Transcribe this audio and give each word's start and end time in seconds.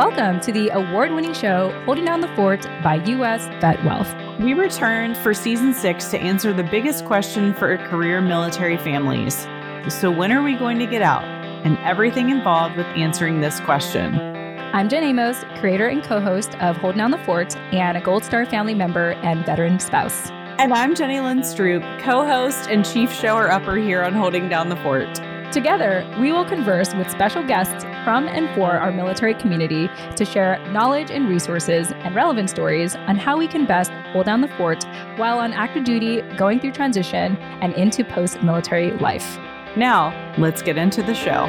Welcome 0.00 0.40
to 0.40 0.50
the 0.50 0.70
award 0.70 1.12
winning 1.12 1.34
show 1.34 1.78
Holding 1.84 2.06
Down 2.06 2.22
the 2.22 2.34
Fort 2.34 2.66
by 2.82 2.94
U.S. 3.04 3.44
Vet 3.60 3.84
Wealth. 3.84 4.10
We 4.40 4.54
returned 4.54 5.14
for 5.18 5.34
season 5.34 5.74
six 5.74 6.06
to 6.06 6.18
answer 6.18 6.54
the 6.54 6.62
biggest 6.62 7.04
question 7.04 7.52
for 7.52 7.76
career 7.76 8.22
military 8.22 8.78
families. 8.78 9.46
So, 9.90 10.10
when 10.10 10.32
are 10.32 10.42
we 10.42 10.56
going 10.56 10.78
to 10.78 10.86
get 10.86 11.02
out? 11.02 11.24
And 11.66 11.76
everything 11.80 12.30
involved 12.30 12.78
with 12.78 12.86
answering 12.86 13.42
this 13.42 13.60
question. 13.60 14.14
I'm 14.72 14.88
Jen 14.88 15.04
Amos, 15.04 15.44
creator 15.58 15.88
and 15.88 16.02
co 16.02 16.18
host 16.18 16.54
of 16.62 16.78
Holding 16.78 16.96
Down 16.96 17.10
the 17.10 17.18
Fort 17.18 17.54
and 17.70 17.98
a 17.98 18.00
Gold 18.00 18.24
Star 18.24 18.46
family 18.46 18.72
member 18.72 19.10
and 19.22 19.44
veteran 19.44 19.78
spouse. 19.78 20.30
And 20.58 20.72
I'm 20.72 20.94
Jenny 20.94 21.20
Lynn 21.20 21.40
Stroop, 21.40 21.82
co 22.00 22.24
host 22.24 22.70
and 22.70 22.86
chief 22.86 23.12
shower 23.12 23.52
upper 23.52 23.76
here 23.76 24.02
on 24.02 24.14
Holding 24.14 24.48
Down 24.48 24.70
the 24.70 24.76
Fort. 24.76 25.20
Together, 25.52 26.10
we 26.18 26.32
will 26.32 26.46
converse 26.46 26.94
with 26.94 27.10
special 27.10 27.44
guests 27.44 27.84
from 28.04 28.28
and 28.28 28.52
for 28.54 28.72
our 28.72 28.90
military 28.90 29.34
community 29.34 29.88
to 30.16 30.24
share 30.24 30.58
knowledge 30.72 31.10
and 31.10 31.28
resources 31.28 31.92
and 31.92 32.14
relevant 32.14 32.50
stories 32.50 32.96
on 32.96 33.16
how 33.16 33.36
we 33.36 33.46
can 33.46 33.66
best 33.66 33.90
hold 34.12 34.26
down 34.26 34.40
the 34.40 34.48
fort 34.48 34.84
while 35.16 35.38
on 35.38 35.52
active 35.52 35.84
duty, 35.84 36.22
going 36.36 36.60
through 36.60 36.72
transition, 36.72 37.36
and 37.60 37.74
into 37.74 38.04
post 38.04 38.42
military 38.42 38.92
life. 38.98 39.38
Now, 39.76 40.34
let's 40.38 40.62
get 40.62 40.76
into 40.76 41.02
the 41.02 41.14
show. 41.14 41.46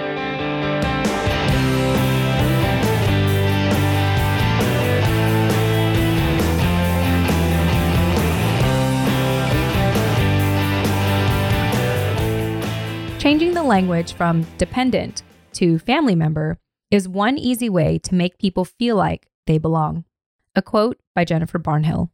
Changing 13.17 13.53
the 13.53 13.63
language 13.63 14.13
from 14.13 14.47
dependent 14.57 15.21
to 15.53 15.79
family 15.79 16.15
member 16.15 16.57
is 16.89 17.07
one 17.07 17.37
easy 17.37 17.69
way 17.69 17.97
to 17.99 18.15
make 18.15 18.37
people 18.37 18.65
feel 18.65 18.95
like 18.95 19.29
they 19.47 19.57
belong. 19.57 20.03
A 20.55 20.61
quote 20.61 20.99
by 21.15 21.25
Jennifer 21.25 21.59
Barnhill. 21.59 22.09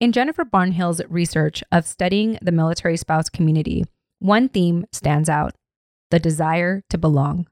In 0.00 0.12
Jennifer 0.12 0.44
Barnhill's 0.44 1.00
research 1.08 1.64
of 1.72 1.86
studying 1.86 2.38
the 2.42 2.52
military 2.52 2.96
spouse 2.96 3.28
community, 3.28 3.84
one 4.18 4.48
theme 4.48 4.86
stands 4.92 5.28
out 5.28 5.54
the 6.10 6.18
desire 6.18 6.82
to 6.90 6.98
belong. 6.98 7.46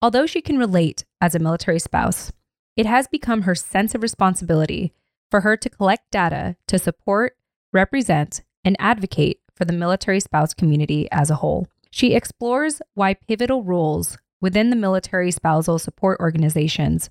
Although 0.00 0.26
she 0.26 0.40
can 0.40 0.58
relate 0.58 1.04
as 1.20 1.34
a 1.34 1.38
military 1.38 1.78
spouse, 1.78 2.32
it 2.76 2.86
has 2.86 3.06
become 3.06 3.42
her 3.42 3.54
sense 3.54 3.94
of 3.94 4.02
responsibility 4.02 4.92
for 5.30 5.42
her 5.42 5.56
to 5.56 5.70
collect 5.70 6.10
data 6.10 6.56
to 6.66 6.78
support, 6.78 7.36
represent, 7.72 8.42
and 8.64 8.76
advocate 8.78 9.40
for 9.54 9.64
the 9.64 9.72
military 9.72 10.20
spouse 10.20 10.54
community 10.54 11.08
as 11.12 11.30
a 11.30 11.36
whole. 11.36 11.68
She 11.90 12.14
explores 12.14 12.80
why 12.94 13.14
pivotal 13.14 13.62
roles 13.62 14.16
within 14.42 14.68
the 14.68 14.76
military 14.76 15.30
spousal 15.30 15.78
support 15.78 16.20
organizations 16.20 17.08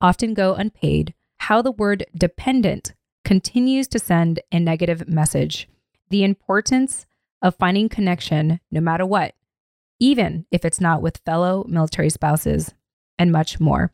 often 0.00 0.34
go 0.34 0.54
unpaid, 0.54 1.14
how 1.38 1.60
the 1.60 1.72
word 1.72 2.04
dependent 2.16 2.94
continues 3.24 3.88
to 3.88 3.98
send 3.98 4.38
a 4.52 4.60
negative 4.60 5.08
message, 5.08 5.68
the 6.10 6.22
importance 6.22 7.06
of 7.42 7.56
finding 7.56 7.88
connection 7.88 8.60
no 8.70 8.80
matter 8.80 9.04
what, 9.04 9.34
even 9.98 10.46
if 10.52 10.64
it's 10.64 10.80
not 10.80 11.02
with 11.02 11.22
fellow 11.24 11.64
military 11.66 12.10
spouses, 12.10 12.74
and 13.18 13.32
much 13.32 13.58
more. 13.58 13.92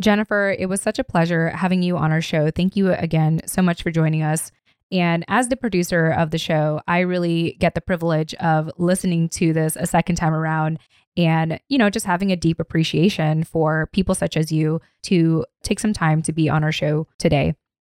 Jennifer, 0.00 0.54
it 0.58 0.68
was 0.68 0.80
such 0.80 0.98
a 0.98 1.04
pleasure 1.04 1.48
having 1.48 1.82
you 1.82 1.96
on 1.96 2.12
our 2.12 2.20
show. 2.20 2.50
Thank 2.50 2.76
you 2.76 2.92
again 2.92 3.40
so 3.46 3.62
much 3.62 3.82
for 3.82 3.90
joining 3.90 4.22
us. 4.22 4.52
And 4.92 5.24
as 5.26 5.48
the 5.48 5.56
producer 5.56 6.10
of 6.10 6.30
the 6.30 6.38
show, 6.38 6.80
I 6.86 7.00
really 7.00 7.56
get 7.58 7.74
the 7.74 7.80
privilege 7.80 8.34
of 8.34 8.70
listening 8.76 9.28
to 9.30 9.52
this 9.52 9.74
a 9.74 9.86
second 9.86 10.16
time 10.16 10.34
around 10.34 10.78
and, 11.16 11.60
you 11.68 11.78
know, 11.78 11.90
just 11.90 12.06
having 12.06 12.30
a 12.30 12.36
deep 12.36 12.60
appreciation 12.60 13.44
for 13.44 13.88
people 13.92 14.14
such 14.14 14.36
as 14.36 14.52
you 14.52 14.80
to 15.04 15.44
take 15.62 15.80
some 15.80 15.92
time 15.92 16.22
to 16.22 16.32
be 16.32 16.48
on 16.48 16.62
our 16.62 16.72
show 16.72 17.06
today. 17.18 17.54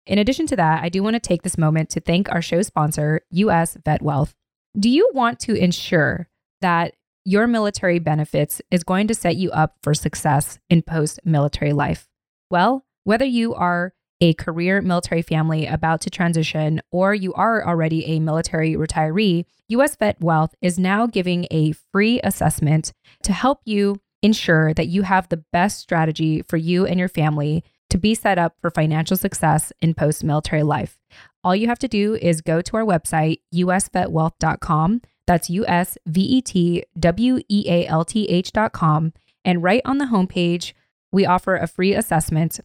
In 0.06 0.20
addition 0.20 0.48
to 0.48 0.56
that, 0.56 0.84
I 0.84 0.90
do 0.90 1.04
want 1.04 1.16
to 1.16 1.20
take 1.20 1.42
this 1.42 1.58
moment 1.58 1.90
to 1.92 2.00
thank 2.00 2.32
our 2.32 2.42
show 2.42 2.62
sponsor, 2.62 3.22
US 3.32 3.78
Vet 3.84 4.02
Wealth. 4.02 4.36
Do 4.80 4.90
you 4.90 5.10
want 5.14 5.40
to 5.42 5.56
ensure 5.56 6.30
that 6.62 6.94
your 7.26 7.48
military 7.48 8.00
benefits 8.00 8.62
is 8.72 8.84
going 8.84 9.08
to 9.08 9.14
set 9.14 9.36
you 9.36 9.52
up 9.52 9.76
for 9.84 9.94
success 9.94 10.60
in 10.70 10.82
post 10.82 11.20
military 11.26 11.74
life? 11.74 12.08
Well, 12.50 12.86
whether 13.04 13.26
you 13.26 13.54
are 13.54 13.94
a 14.22 14.34
career 14.34 14.82
military 14.82 15.22
family 15.22 15.66
about 15.66 16.02
to 16.02 16.10
transition, 16.10 16.82
or 16.92 17.14
you 17.14 17.34
are 17.34 17.66
already 17.66 18.06
a 18.06 18.20
military 18.20 18.74
retiree, 18.74 19.46
US 19.70 19.96
Vet 19.96 20.20
Wealth 20.22 20.56
is 20.62 20.80
now 20.80 21.08
giving 21.08 21.46
a 21.52 21.74
free 21.92 22.20
assessment 22.24 22.94
to 23.24 23.34
help 23.34 23.62
you 23.66 24.00
ensure 24.22 24.74
that 24.74 24.88
you 24.88 25.04
have 25.04 25.30
the 25.30 25.44
best 25.54 25.80
strategy 25.80 26.42
for 26.42 26.58
you 26.58 26.86
and 26.86 27.00
your 27.00 27.10
family 27.10 27.64
to 27.90 27.98
be 27.98 28.16
set 28.16 28.38
up 28.38 28.56
for 28.60 28.70
financial 28.70 29.16
success 29.16 29.72
in 29.82 29.94
post 29.94 30.24
military 30.24 30.64
life. 30.64 30.98
All 31.44 31.56
you 31.56 31.68
have 31.68 31.80
to 31.80 31.88
do 31.88 32.16
is 32.16 32.42
go 32.42 32.62
to 32.62 32.78
our 32.78 32.84
website, 32.84 33.40
usvetwealth.com. 33.54 35.02
That's 35.26 35.50
U 35.50 35.66
S 35.68 35.98
V 36.06 36.22
E 36.22 36.42
T 36.42 36.84
W 37.00 37.40
E 37.48 37.66
A 37.68 37.86
L 37.88 38.04
T 38.04 38.26
H.com. 38.26 39.14
And 39.46 39.64
right 39.64 39.82
on 39.86 39.98
the 39.98 40.06
homepage, 40.06 40.74
we 41.12 41.26
offer 41.26 41.56
a 41.56 41.68
free 41.68 41.94
assessment 41.94 42.60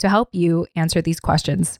to 0.00 0.08
help 0.08 0.28
you 0.32 0.66
answer 0.74 1.00
these 1.00 1.20
questions. 1.20 1.78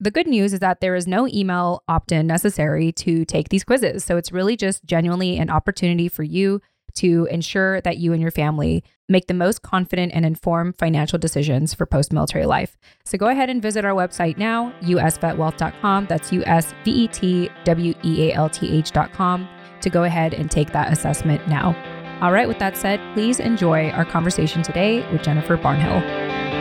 The 0.00 0.10
good 0.10 0.26
news 0.26 0.52
is 0.52 0.60
that 0.60 0.80
there 0.80 0.96
is 0.96 1.06
no 1.06 1.28
email 1.28 1.82
opt 1.88 2.10
in 2.10 2.26
necessary 2.26 2.90
to 2.92 3.24
take 3.24 3.48
these 3.48 3.64
quizzes. 3.64 4.04
So 4.04 4.16
it's 4.16 4.32
really 4.32 4.56
just 4.56 4.84
genuinely 4.84 5.38
an 5.38 5.50
opportunity 5.50 6.08
for 6.08 6.24
you 6.24 6.60
to 6.96 7.26
ensure 7.30 7.80
that 7.80 7.98
you 7.98 8.12
and 8.12 8.22
your 8.22 8.30
family 8.30 8.84
make 9.08 9.26
the 9.26 9.34
most 9.34 9.62
confident 9.62 10.12
and 10.14 10.24
informed 10.24 10.76
financial 10.76 11.18
decisions 11.18 11.74
for 11.74 11.86
post 11.86 12.12
military 12.12 12.46
life. 12.46 12.76
So 13.04 13.18
go 13.18 13.28
ahead 13.28 13.50
and 13.50 13.60
visit 13.60 13.84
our 13.84 13.92
website 13.92 14.38
now, 14.38 14.72
usvetwealth.com. 14.82 16.06
That's 16.06 16.32
U 16.32 16.42
S 16.44 16.72
V 16.84 16.90
E 16.90 17.08
T 17.08 17.50
W 17.64 17.94
E 18.04 18.30
A 18.30 18.34
L 18.34 18.48
T 18.48 18.78
H.com 18.78 19.48
to 19.80 19.90
go 19.90 20.04
ahead 20.04 20.34
and 20.34 20.50
take 20.50 20.72
that 20.72 20.92
assessment 20.92 21.46
now. 21.48 21.76
All 22.20 22.32
right, 22.32 22.48
with 22.48 22.58
that 22.60 22.76
said, 22.76 23.00
please 23.14 23.40
enjoy 23.40 23.90
our 23.90 24.04
conversation 24.04 24.62
today 24.62 25.10
with 25.12 25.22
Jennifer 25.22 25.56
Barnhill. 25.56 26.53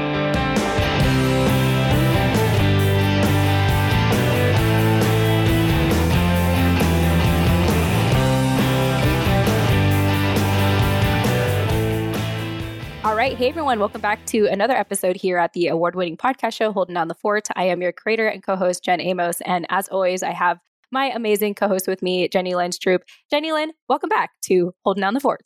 Right. 13.24 13.38
Hey, 13.38 13.48
everyone. 13.48 13.80
Welcome 13.80 14.02
back 14.02 14.26
to 14.26 14.48
another 14.48 14.74
episode 14.74 15.16
here 15.16 15.38
at 15.38 15.54
the 15.54 15.68
award 15.68 15.96
winning 15.96 16.18
podcast 16.18 16.56
show, 16.56 16.74
Holding 16.74 16.96
Down 16.96 17.08
the 17.08 17.16
Fort. 17.16 17.48
I 17.56 17.64
am 17.64 17.82
your 17.82 17.94
creator 17.94 18.28
and 18.28 18.44
co 18.44 18.58
host, 18.58 18.84
Jen 18.84 19.00
Amos. 19.00 19.40
And 19.46 19.66
as 19.70 19.88
always, 19.88 20.24
I 20.24 20.32
have 20.32 20.60
my 20.92 21.06
amazing 21.06 21.56
co 21.56 21.70
host 21.70 21.88
with 21.88 22.02
me, 22.02 22.28
Jenny 22.28 22.54
Lynn 22.54 22.72
Stroop. 22.72 23.00
Jenny 23.32 23.54
Lynn, 23.54 23.72
welcome 23.88 24.10
back 24.10 24.32
to 24.48 24.74
Holding 24.84 25.00
Down 25.00 25.14
the 25.14 25.22
Fort. 25.22 25.44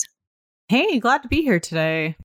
Hey, 0.70 0.98
glad 0.98 1.22
to 1.22 1.28
be 1.28 1.44
here 1.44 1.60
today. 1.60 2.16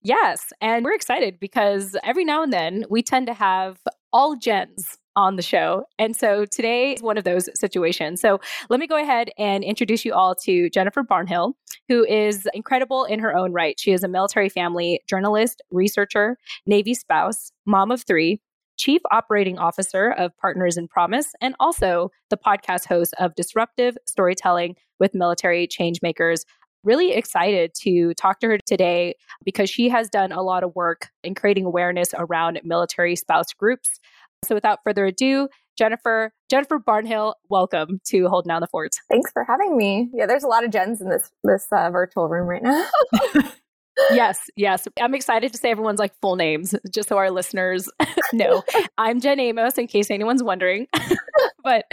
Yes. 0.00 0.52
And 0.60 0.84
we're 0.84 0.94
excited 0.94 1.40
because 1.40 1.96
every 2.04 2.24
now 2.24 2.44
and 2.44 2.52
then 2.52 2.84
we 2.88 3.02
tend 3.02 3.26
to 3.26 3.34
have 3.34 3.78
all 4.12 4.36
gens 4.36 4.98
on 5.16 5.36
the 5.36 5.42
show. 5.42 5.84
And 5.98 6.16
so 6.16 6.44
today 6.44 6.94
is 6.94 7.02
one 7.02 7.18
of 7.18 7.24
those 7.24 7.48
situations. 7.58 8.20
So 8.20 8.40
let 8.68 8.80
me 8.80 8.86
go 8.86 9.00
ahead 9.00 9.30
and 9.38 9.62
introduce 9.62 10.04
you 10.04 10.12
all 10.12 10.34
to 10.44 10.68
Jennifer 10.70 11.02
Barnhill, 11.02 11.54
who 11.88 12.04
is 12.04 12.48
incredible 12.54 13.04
in 13.04 13.20
her 13.20 13.36
own 13.36 13.52
right. 13.52 13.78
She 13.78 13.92
is 13.92 14.02
a 14.02 14.08
military 14.08 14.48
family 14.48 15.00
journalist, 15.08 15.62
researcher, 15.70 16.38
Navy 16.66 16.94
spouse, 16.94 17.52
mom 17.66 17.90
of 17.90 18.04
three, 18.04 18.40
chief 18.76 19.02
operating 19.12 19.58
officer 19.58 20.10
of 20.10 20.36
Partners 20.38 20.76
in 20.76 20.88
Promise, 20.88 21.32
and 21.40 21.54
also 21.60 22.10
the 22.30 22.36
podcast 22.36 22.86
host 22.86 23.14
of 23.18 23.34
Disruptive 23.34 23.96
Storytelling 24.06 24.74
with 24.98 25.14
Military 25.14 25.68
Changemakers. 25.68 26.44
Really 26.82 27.12
excited 27.12 27.72
to 27.82 28.12
talk 28.14 28.40
to 28.40 28.48
her 28.48 28.58
today 28.66 29.14
because 29.44 29.70
she 29.70 29.88
has 29.88 30.10
done 30.10 30.32
a 30.32 30.42
lot 30.42 30.62
of 30.62 30.74
work 30.74 31.08
in 31.22 31.34
creating 31.34 31.64
awareness 31.64 32.10
around 32.14 32.60
military 32.62 33.16
spouse 33.16 33.52
groups 33.54 34.00
so 34.44 34.54
without 34.54 34.80
further 34.84 35.06
ado, 35.06 35.48
Jennifer, 35.76 36.32
Jennifer 36.50 36.78
Barnhill, 36.78 37.34
welcome 37.48 38.00
to 38.06 38.28
Holding 38.28 38.48
Down 38.48 38.60
the 38.60 38.68
Fort. 38.68 38.92
Thanks 39.10 39.32
for 39.32 39.44
having 39.44 39.76
me. 39.76 40.10
Yeah, 40.14 40.26
there's 40.26 40.44
a 40.44 40.48
lot 40.48 40.64
of 40.64 40.70
Jens 40.70 41.00
in 41.00 41.08
this 41.08 41.30
this 41.42 41.66
uh, 41.72 41.90
virtual 41.90 42.28
room 42.28 42.46
right 42.46 42.62
now. 42.62 42.86
yes, 44.10 44.50
yes. 44.56 44.86
I'm 45.00 45.14
excited 45.14 45.52
to 45.52 45.58
say 45.58 45.70
everyone's 45.70 45.98
like 45.98 46.12
full 46.20 46.36
names, 46.36 46.74
just 46.92 47.08
so 47.08 47.16
our 47.16 47.30
listeners 47.30 47.88
know. 48.32 48.62
I'm 48.98 49.20
Jen 49.20 49.40
Amos, 49.40 49.78
in 49.78 49.86
case 49.86 50.10
anyone's 50.10 50.42
wondering. 50.42 50.86
but 51.64 51.86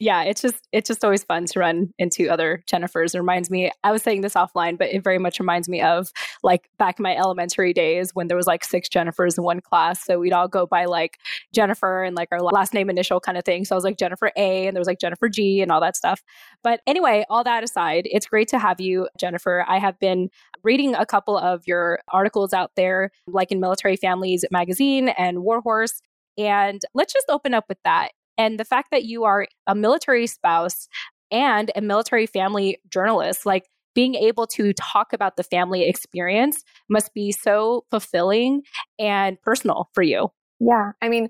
yeah, 0.00 0.24
it's 0.24 0.42
just 0.42 0.68
it's 0.72 0.88
just 0.88 1.04
always 1.04 1.22
fun 1.22 1.46
to 1.46 1.60
run 1.60 1.94
into 1.98 2.28
other 2.28 2.62
Jennifers. 2.70 3.14
It 3.14 3.18
reminds 3.18 3.50
me, 3.50 3.70
I 3.84 3.92
was 3.92 4.02
saying 4.02 4.22
this 4.22 4.34
offline, 4.34 4.76
but 4.76 4.88
it 4.92 5.04
very 5.04 5.18
much 5.18 5.38
reminds 5.38 5.68
me 5.68 5.80
of 5.80 6.10
like 6.42 6.68
back 6.76 6.98
in 6.98 7.04
my 7.04 7.16
elementary 7.16 7.72
days 7.72 8.10
when 8.14 8.26
there 8.26 8.36
was 8.36 8.48
like 8.48 8.64
six 8.64 8.88
Jennifers 8.88 9.38
in 9.38 9.44
one 9.44 9.60
class. 9.60 10.04
So 10.04 10.18
we'd 10.18 10.32
all 10.32 10.48
go 10.48 10.66
by 10.66 10.86
like 10.86 11.18
Jennifer 11.54 12.02
and 12.02 12.16
like 12.16 12.28
our 12.32 12.40
last 12.40 12.74
name 12.74 12.90
initial 12.90 13.20
kind 13.20 13.38
of 13.38 13.44
thing. 13.44 13.64
So 13.64 13.74
I 13.74 13.76
was 13.76 13.84
like 13.84 13.96
Jennifer 13.96 14.32
A 14.36 14.66
and 14.66 14.74
there 14.74 14.80
was 14.80 14.88
like 14.88 14.98
Jennifer 14.98 15.28
G 15.28 15.62
and 15.62 15.70
all 15.70 15.80
that 15.80 15.96
stuff. 15.96 16.22
But 16.64 16.80
anyway, 16.86 17.24
all 17.30 17.44
that 17.44 17.62
aside, 17.62 18.08
it's 18.10 18.26
great 18.26 18.48
to 18.48 18.58
have 18.58 18.80
you, 18.80 19.08
Jennifer. 19.16 19.64
I 19.68 19.78
have 19.78 19.98
been 20.00 20.30
reading 20.64 20.96
a 20.96 21.06
couple 21.06 21.38
of 21.38 21.62
your 21.66 22.00
articles 22.08 22.52
out 22.52 22.72
there, 22.74 23.12
like 23.28 23.52
in 23.52 23.60
Military 23.60 23.96
Families 23.96 24.44
Magazine 24.50 25.10
and 25.10 25.44
Warhorse. 25.44 26.00
And 26.38 26.82
let's 26.94 27.12
just 27.12 27.26
open 27.28 27.54
up 27.54 27.66
with 27.68 27.78
that. 27.84 28.10
And 28.38 28.58
the 28.58 28.64
fact 28.64 28.90
that 28.90 29.04
you 29.04 29.24
are 29.24 29.46
a 29.66 29.74
military 29.74 30.26
spouse 30.26 30.88
and 31.30 31.70
a 31.76 31.80
military 31.80 32.26
family 32.26 32.78
journalist, 32.88 33.46
like 33.46 33.68
being 33.94 34.14
able 34.14 34.46
to 34.46 34.72
talk 34.74 35.12
about 35.12 35.36
the 35.36 35.42
family 35.42 35.88
experience 35.88 36.62
must 36.88 37.12
be 37.14 37.30
so 37.32 37.84
fulfilling 37.90 38.62
and 38.98 39.40
personal 39.42 39.90
for 39.94 40.02
you. 40.02 40.30
Yeah. 40.60 40.92
I 41.02 41.08
mean, 41.08 41.28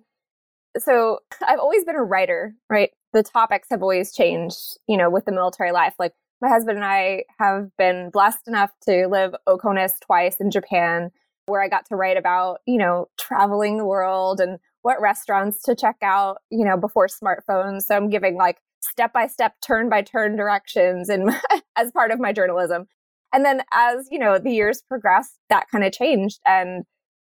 so 0.79 1.19
I've 1.47 1.59
always 1.59 1.85
been 1.85 1.97
a 1.97 2.03
writer, 2.03 2.55
right? 2.71 2.91
The 3.13 3.23
topics 3.23 3.69
have 3.71 3.83
always 3.83 4.13
changed, 4.13 4.79
you 4.87 4.97
know, 4.97 5.11
with 5.11 5.25
the 5.25 5.33
military 5.33 5.73
life. 5.73 5.95
Like 5.99 6.13
my 6.41 6.49
husband 6.49 6.79
and 6.79 6.85
I 6.85 7.25
have 7.39 7.69
been 7.77 8.11
blessed 8.11 8.49
enough 8.49 8.71
to 8.89 9.07
live 9.09 9.35
Oconus 9.49 9.93
twice 10.05 10.37
in 10.41 10.51
Japan, 10.51 11.11
where 11.47 11.63
I 11.63 11.69
got 11.69 11.87
to 11.87 11.97
write 11.97 12.17
about, 12.17 12.61
you 12.67 12.79
know, 12.79 13.09
traveling 13.19 13.77
the 13.77 13.85
world 13.85 14.41
and 14.41 14.59
what 14.83 15.01
restaurants 15.01 15.63
to 15.63 15.75
check 15.75 15.97
out, 16.03 16.39
you 16.51 16.65
know, 16.65 16.77
before 16.77 17.07
smartphones. 17.07 17.83
So 17.83 17.97
I'm 17.97 18.11
giving 18.11 18.37
like 18.37 18.59
step 18.81 19.13
by 19.13 19.27
step, 19.27 19.55
turn 19.65 19.89
by 19.89 20.03
turn 20.03 20.37
directions 20.37 21.09
and 21.09 21.31
as 21.77 21.91
part 21.93 22.11
of 22.11 22.21
my 22.21 22.33
journalism. 22.33 22.87
And 23.33 23.45
then 23.45 23.63
as, 23.73 24.09
you 24.11 24.19
know, 24.19 24.39
the 24.39 24.51
years 24.51 24.83
progressed, 24.87 25.39
that 25.49 25.67
kind 25.71 25.85
of 25.85 25.93
changed 25.93 26.41
and 26.47 26.85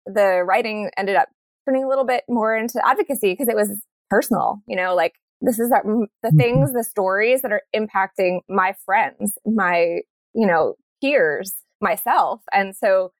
the 0.05 0.43
writing 0.47 0.91
ended 0.97 1.15
up 1.15 1.29
turning 1.67 1.83
a 1.83 1.87
little 1.87 2.05
bit 2.05 2.23
more 2.29 2.55
into 2.55 2.85
advocacy 2.85 3.33
because 3.33 3.49
it 3.49 3.55
was 3.55 3.83
personal, 4.09 4.61
you 4.67 4.75
know, 4.75 4.95
like 4.95 5.13
this 5.41 5.59
is 5.59 5.69
that, 5.69 5.83
the 5.83 5.89
mm-hmm. 5.89 6.37
things, 6.37 6.73
the 6.73 6.83
stories 6.83 7.41
that 7.41 7.51
are 7.51 7.63
impacting 7.75 8.39
my 8.49 8.73
friends, 8.85 9.37
my, 9.45 9.99
you 10.33 10.47
know, 10.47 10.75
peers, 11.01 11.53
myself. 11.81 12.41
And 12.53 12.75
so 12.75 13.11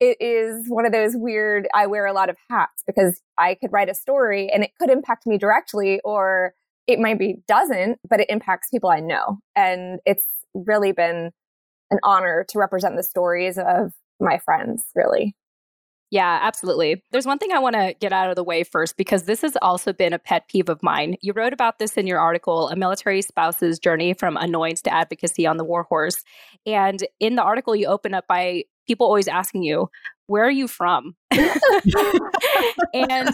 it 0.00 0.16
is 0.20 0.66
one 0.68 0.84
of 0.84 0.92
those 0.92 1.12
weird, 1.14 1.68
I 1.74 1.86
wear 1.86 2.06
a 2.06 2.12
lot 2.12 2.28
of 2.28 2.36
hats 2.50 2.82
because 2.86 3.20
I 3.38 3.54
could 3.54 3.72
write 3.72 3.88
a 3.88 3.94
story 3.94 4.50
and 4.52 4.62
it 4.62 4.70
could 4.78 4.90
impact 4.90 5.26
me 5.26 5.38
directly 5.38 6.00
or 6.04 6.52
it 6.86 6.98
might 6.98 7.18
be 7.18 7.36
doesn't, 7.48 7.98
but 8.08 8.20
it 8.20 8.30
impacts 8.30 8.68
people 8.70 8.90
I 8.90 9.00
know. 9.00 9.38
And 9.54 10.00
it's 10.04 10.24
really 10.54 10.92
been 10.92 11.30
an 11.90 11.98
honor 12.02 12.44
to 12.50 12.58
represent 12.58 12.96
the 12.96 13.02
stories 13.02 13.58
of 13.58 13.92
my 14.20 14.38
friends, 14.38 14.84
really. 14.94 15.34
Yeah, 16.10 16.38
absolutely. 16.40 17.02
There's 17.10 17.26
one 17.26 17.38
thing 17.38 17.50
I 17.50 17.58
want 17.58 17.74
to 17.74 17.94
get 18.00 18.12
out 18.12 18.30
of 18.30 18.36
the 18.36 18.44
way 18.44 18.62
first 18.62 18.96
because 18.96 19.24
this 19.24 19.42
has 19.42 19.56
also 19.60 19.92
been 19.92 20.12
a 20.12 20.20
pet 20.20 20.46
peeve 20.48 20.68
of 20.68 20.80
mine. 20.82 21.16
You 21.20 21.32
wrote 21.32 21.52
about 21.52 21.80
this 21.80 21.96
in 21.96 22.06
your 22.06 22.20
article, 22.20 22.68
A 22.68 22.76
Military 22.76 23.22
Spouse's 23.22 23.80
Journey 23.80 24.14
from 24.14 24.36
Annoyance 24.36 24.82
to 24.82 24.94
Advocacy 24.94 25.46
on 25.46 25.56
the 25.56 25.64
Warhorse. 25.64 26.22
And 26.64 27.04
in 27.18 27.34
the 27.34 27.42
article, 27.42 27.74
you 27.74 27.88
open 27.88 28.14
up 28.14 28.28
by 28.28 28.64
people 28.86 29.06
always 29.06 29.28
asking 29.28 29.62
you, 29.62 29.88
Where 30.26 30.44
are 30.44 30.50
you 30.50 30.68
from? 30.68 31.14
and 31.30 33.30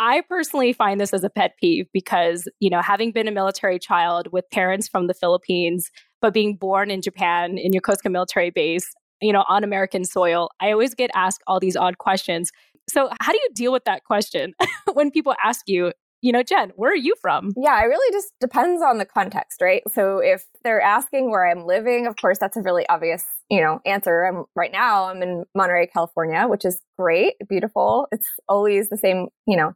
I 0.00 0.22
personally 0.28 0.72
find 0.72 1.00
this 1.00 1.12
as 1.12 1.24
a 1.24 1.30
pet 1.30 1.54
peeve 1.60 1.86
because, 1.92 2.48
you 2.60 2.70
know, 2.70 2.80
having 2.80 3.10
been 3.10 3.26
a 3.26 3.32
military 3.32 3.78
child 3.78 4.28
with 4.32 4.48
parents 4.50 4.88
from 4.88 5.08
the 5.08 5.14
Philippines, 5.14 5.90
but 6.20 6.32
being 6.32 6.56
born 6.56 6.90
in 6.90 7.02
Japan 7.02 7.58
in 7.58 7.72
Yokosuka 7.72 8.10
military 8.10 8.50
base, 8.50 8.92
you 9.20 9.32
know, 9.32 9.44
on 9.48 9.64
American 9.64 10.04
soil, 10.04 10.50
I 10.60 10.70
always 10.70 10.94
get 10.94 11.10
asked 11.14 11.42
all 11.46 11.58
these 11.58 11.76
odd 11.76 11.98
questions. 11.98 12.50
So, 12.88 13.10
how 13.20 13.32
do 13.32 13.38
you 13.38 13.48
deal 13.54 13.72
with 13.72 13.84
that 13.84 14.04
question 14.04 14.54
when 14.92 15.10
people 15.10 15.34
ask 15.44 15.62
you, 15.66 15.92
you 16.20 16.32
know, 16.32 16.42
Jen, 16.42 16.72
where 16.76 16.90
are 16.90 16.96
you 16.96 17.14
from? 17.20 17.52
Yeah, 17.56 17.80
it 17.80 17.86
really 17.86 18.12
just 18.12 18.32
depends 18.40 18.82
on 18.82 18.98
the 18.98 19.04
context, 19.04 19.60
right? 19.60 19.82
So, 19.92 20.18
if 20.18 20.44
they're 20.64 20.80
asking 20.80 21.30
where 21.30 21.48
I'm 21.48 21.64
living, 21.64 22.06
of 22.06 22.16
course, 22.16 22.38
that's 22.38 22.56
a 22.56 22.62
really 22.62 22.88
obvious, 22.88 23.24
you 23.48 23.60
know, 23.60 23.80
answer. 23.86 24.24
I'm 24.24 24.44
right 24.56 24.72
now, 24.72 25.04
I'm 25.04 25.22
in 25.22 25.44
Monterey, 25.54 25.86
California, 25.86 26.46
which 26.48 26.64
is 26.64 26.80
great, 26.98 27.34
beautiful. 27.48 28.08
It's 28.10 28.28
always 28.48 28.88
the 28.88 28.98
same, 28.98 29.28
you 29.46 29.56
know, 29.56 29.74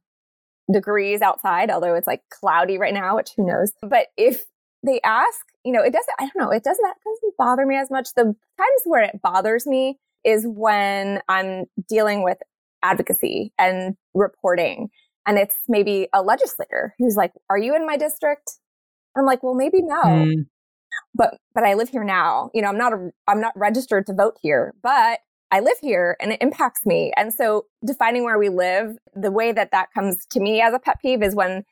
degrees 0.72 1.22
outside, 1.22 1.70
although 1.70 1.94
it's 1.94 2.06
like 2.06 2.22
cloudy 2.30 2.78
right 2.78 2.94
now, 2.94 3.16
which 3.16 3.30
who 3.36 3.46
knows. 3.46 3.72
But 3.82 4.08
if 4.16 4.44
they 4.84 5.00
ask, 5.04 5.40
you 5.64 5.72
know, 5.72 5.82
it 5.82 5.92
doesn't, 5.92 6.14
I 6.18 6.22
don't 6.22 6.36
know, 6.38 6.50
it 6.50 6.64
doesn't, 6.64 6.82
that 6.82 6.96
doesn't 7.04 7.36
bother 7.38 7.66
me 7.66 7.76
as 7.76 7.90
much. 7.90 8.08
The 8.16 8.24
times 8.24 8.82
where 8.84 9.02
it 9.02 9.20
bothers 9.22 9.66
me 9.66 9.98
is 10.24 10.44
when 10.46 11.20
I'm 11.28 11.66
dealing 11.88 12.22
with 12.22 12.38
advocacy 12.82 13.52
and 13.58 13.96
reporting. 14.14 14.90
And 15.26 15.38
it's 15.38 15.56
maybe 15.68 16.08
a 16.12 16.22
legislator 16.22 16.94
who's 16.98 17.16
like, 17.16 17.32
are 17.48 17.58
you 17.58 17.76
in 17.76 17.86
my 17.86 17.96
district? 17.96 18.58
I'm 19.16 19.24
like, 19.24 19.42
well, 19.42 19.54
maybe 19.54 19.82
no. 19.82 20.02
Mm. 20.02 20.46
But, 21.14 21.36
but 21.54 21.64
I 21.64 21.74
live 21.74 21.88
here 21.88 22.04
now. 22.04 22.50
You 22.54 22.62
know, 22.62 22.68
I'm 22.68 22.78
not, 22.78 22.92
a, 22.92 23.10
I'm 23.28 23.40
not 23.40 23.52
registered 23.56 24.06
to 24.06 24.14
vote 24.14 24.36
here, 24.42 24.74
but 24.82 25.20
I 25.50 25.60
live 25.60 25.76
here 25.80 26.16
and 26.20 26.32
it 26.32 26.42
impacts 26.42 26.86
me. 26.86 27.12
And 27.16 27.32
so 27.32 27.66
defining 27.84 28.24
where 28.24 28.38
we 28.38 28.48
live, 28.48 28.96
the 29.14 29.30
way 29.30 29.52
that 29.52 29.70
that 29.70 29.88
comes 29.92 30.24
to 30.30 30.40
me 30.40 30.62
as 30.62 30.74
a 30.74 30.78
pet 30.78 30.98
peeve 31.00 31.22
is 31.22 31.34
when 31.34 31.64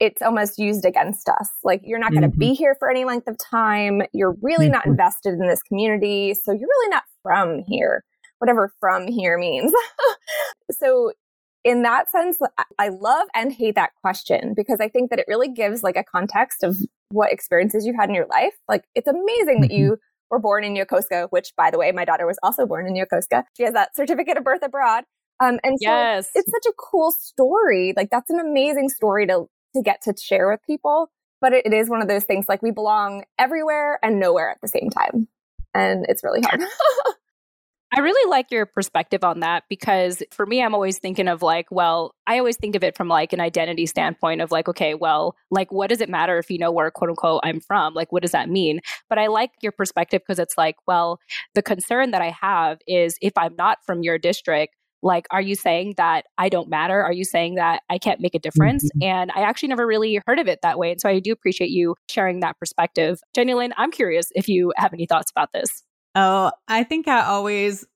it's 0.00 0.22
almost 0.22 0.58
used 0.58 0.84
against 0.84 1.28
us. 1.28 1.48
Like 1.62 1.82
you're 1.84 1.98
not 1.98 2.10
going 2.10 2.22
to 2.22 2.28
mm-hmm. 2.28 2.38
be 2.38 2.54
here 2.54 2.74
for 2.78 2.90
any 2.90 3.04
length 3.04 3.28
of 3.28 3.36
time. 3.38 4.02
You're 4.12 4.34
really 4.42 4.66
mm-hmm. 4.66 4.72
not 4.72 4.86
invested 4.86 5.34
in 5.34 5.46
this 5.46 5.62
community. 5.62 6.34
So 6.34 6.52
you're 6.52 6.68
really 6.68 6.88
not 6.88 7.04
from 7.22 7.62
here, 7.68 8.02
whatever 8.38 8.72
from 8.80 9.06
here 9.06 9.38
means. 9.38 9.72
so 10.72 11.12
in 11.64 11.82
that 11.82 12.08
sense, 12.10 12.38
I 12.78 12.88
love 12.88 13.28
and 13.34 13.52
hate 13.52 13.74
that 13.74 13.90
question 14.00 14.54
because 14.56 14.78
I 14.80 14.88
think 14.88 15.10
that 15.10 15.18
it 15.18 15.26
really 15.28 15.48
gives 15.48 15.82
like 15.82 15.96
a 15.96 16.04
context 16.04 16.62
of 16.62 16.78
what 17.10 17.32
experiences 17.32 17.86
you've 17.86 17.96
had 17.96 18.08
in 18.08 18.14
your 18.14 18.26
life. 18.26 18.54
Like 18.68 18.84
it's 18.94 19.08
amazing 19.08 19.56
mm-hmm. 19.56 19.62
that 19.62 19.70
you 19.72 19.98
were 20.30 20.38
born 20.38 20.64
in 20.64 20.74
Yokosuka, 20.74 21.28
which 21.30 21.52
by 21.56 21.70
the 21.70 21.78
way, 21.78 21.92
my 21.92 22.04
daughter 22.04 22.26
was 22.26 22.38
also 22.42 22.66
born 22.66 22.86
in 22.86 22.94
Yokosuka. 22.94 23.44
She 23.56 23.64
has 23.64 23.74
that 23.74 23.94
certificate 23.94 24.38
of 24.38 24.44
birth 24.44 24.62
abroad. 24.62 25.04
Um, 25.42 25.58
and 25.64 25.78
so 25.80 25.90
yes. 25.90 26.28
it's 26.34 26.50
such 26.50 26.70
a 26.70 26.74
cool 26.78 27.12
story. 27.12 27.94
Like 27.96 28.10
that's 28.10 28.30
an 28.30 28.40
amazing 28.40 28.88
story 28.88 29.26
to 29.26 29.46
to 29.74 29.82
get 29.82 30.02
to 30.02 30.14
share 30.16 30.50
with 30.50 30.60
people. 30.66 31.10
But 31.40 31.52
it, 31.52 31.66
it 31.66 31.72
is 31.72 31.88
one 31.88 32.02
of 32.02 32.08
those 32.08 32.24
things 32.24 32.46
like 32.48 32.62
we 32.62 32.70
belong 32.70 33.24
everywhere 33.38 33.98
and 34.02 34.20
nowhere 34.20 34.50
at 34.50 34.58
the 34.60 34.68
same 34.68 34.90
time. 34.90 35.28
And 35.74 36.04
it's 36.08 36.22
really 36.22 36.42
hard. 36.42 36.62
I 37.92 38.00
really 38.00 38.30
like 38.30 38.52
your 38.52 38.66
perspective 38.66 39.24
on 39.24 39.40
that 39.40 39.64
because 39.68 40.22
for 40.30 40.46
me, 40.46 40.62
I'm 40.62 40.74
always 40.74 40.98
thinking 40.98 41.26
of 41.26 41.42
like, 41.42 41.66
well, 41.70 42.14
I 42.26 42.38
always 42.38 42.56
think 42.56 42.76
of 42.76 42.84
it 42.84 42.96
from 42.96 43.08
like 43.08 43.32
an 43.32 43.40
identity 43.40 43.86
standpoint 43.86 44.40
of 44.40 44.52
like, 44.52 44.68
okay, 44.68 44.94
well, 44.94 45.34
like, 45.50 45.72
what 45.72 45.88
does 45.88 46.00
it 46.00 46.08
matter 46.08 46.38
if 46.38 46.50
you 46.50 46.58
know 46.58 46.70
where 46.70 46.90
quote 46.92 47.10
unquote 47.10 47.40
I'm 47.42 47.60
from? 47.60 47.94
Like, 47.94 48.12
what 48.12 48.22
does 48.22 48.30
that 48.30 48.48
mean? 48.48 48.80
But 49.08 49.18
I 49.18 49.26
like 49.26 49.50
your 49.60 49.72
perspective 49.72 50.22
because 50.24 50.38
it's 50.38 50.56
like, 50.56 50.76
well, 50.86 51.18
the 51.54 51.62
concern 51.62 52.12
that 52.12 52.22
I 52.22 52.30
have 52.40 52.78
is 52.86 53.16
if 53.20 53.32
I'm 53.36 53.56
not 53.56 53.78
from 53.84 54.02
your 54.02 54.18
district, 54.18 54.76
like 55.02 55.26
are 55.30 55.40
you 55.40 55.54
saying 55.54 55.94
that 55.96 56.26
i 56.38 56.48
don't 56.48 56.68
matter 56.68 57.02
are 57.02 57.12
you 57.12 57.24
saying 57.24 57.54
that 57.54 57.82
i 57.88 57.98
can't 57.98 58.20
make 58.20 58.34
a 58.34 58.38
difference 58.38 58.84
mm-hmm. 58.84 59.02
and 59.02 59.30
i 59.34 59.40
actually 59.40 59.68
never 59.68 59.86
really 59.86 60.20
heard 60.26 60.38
of 60.38 60.46
it 60.46 60.58
that 60.62 60.78
way 60.78 60.90
and 60.90 61.00
so 61.00 61.08
i 61.08 61.18
do 61.18 61.32
appreciate 61.32 61.70
you 61.70 61.94
sharing 62.08 62.40
that 62.40 62.58
perspective 62.58 63.20
jenny 63.34 63.54
lynn 63.54 63.72
i'm 63.76 63.90
curious 63.90 64.30
if 64.34 64.48
you 64.48 64.72
have 64.76 64.92
any 64.92 65.06
thoughts 65.06 65.30
about 65.30 65.50
this 65.52 65.82
oh 66.14 66.50
i 66.68 66.84
think 66.84 67.08
i 67.08 67.22
always 67.22 67.86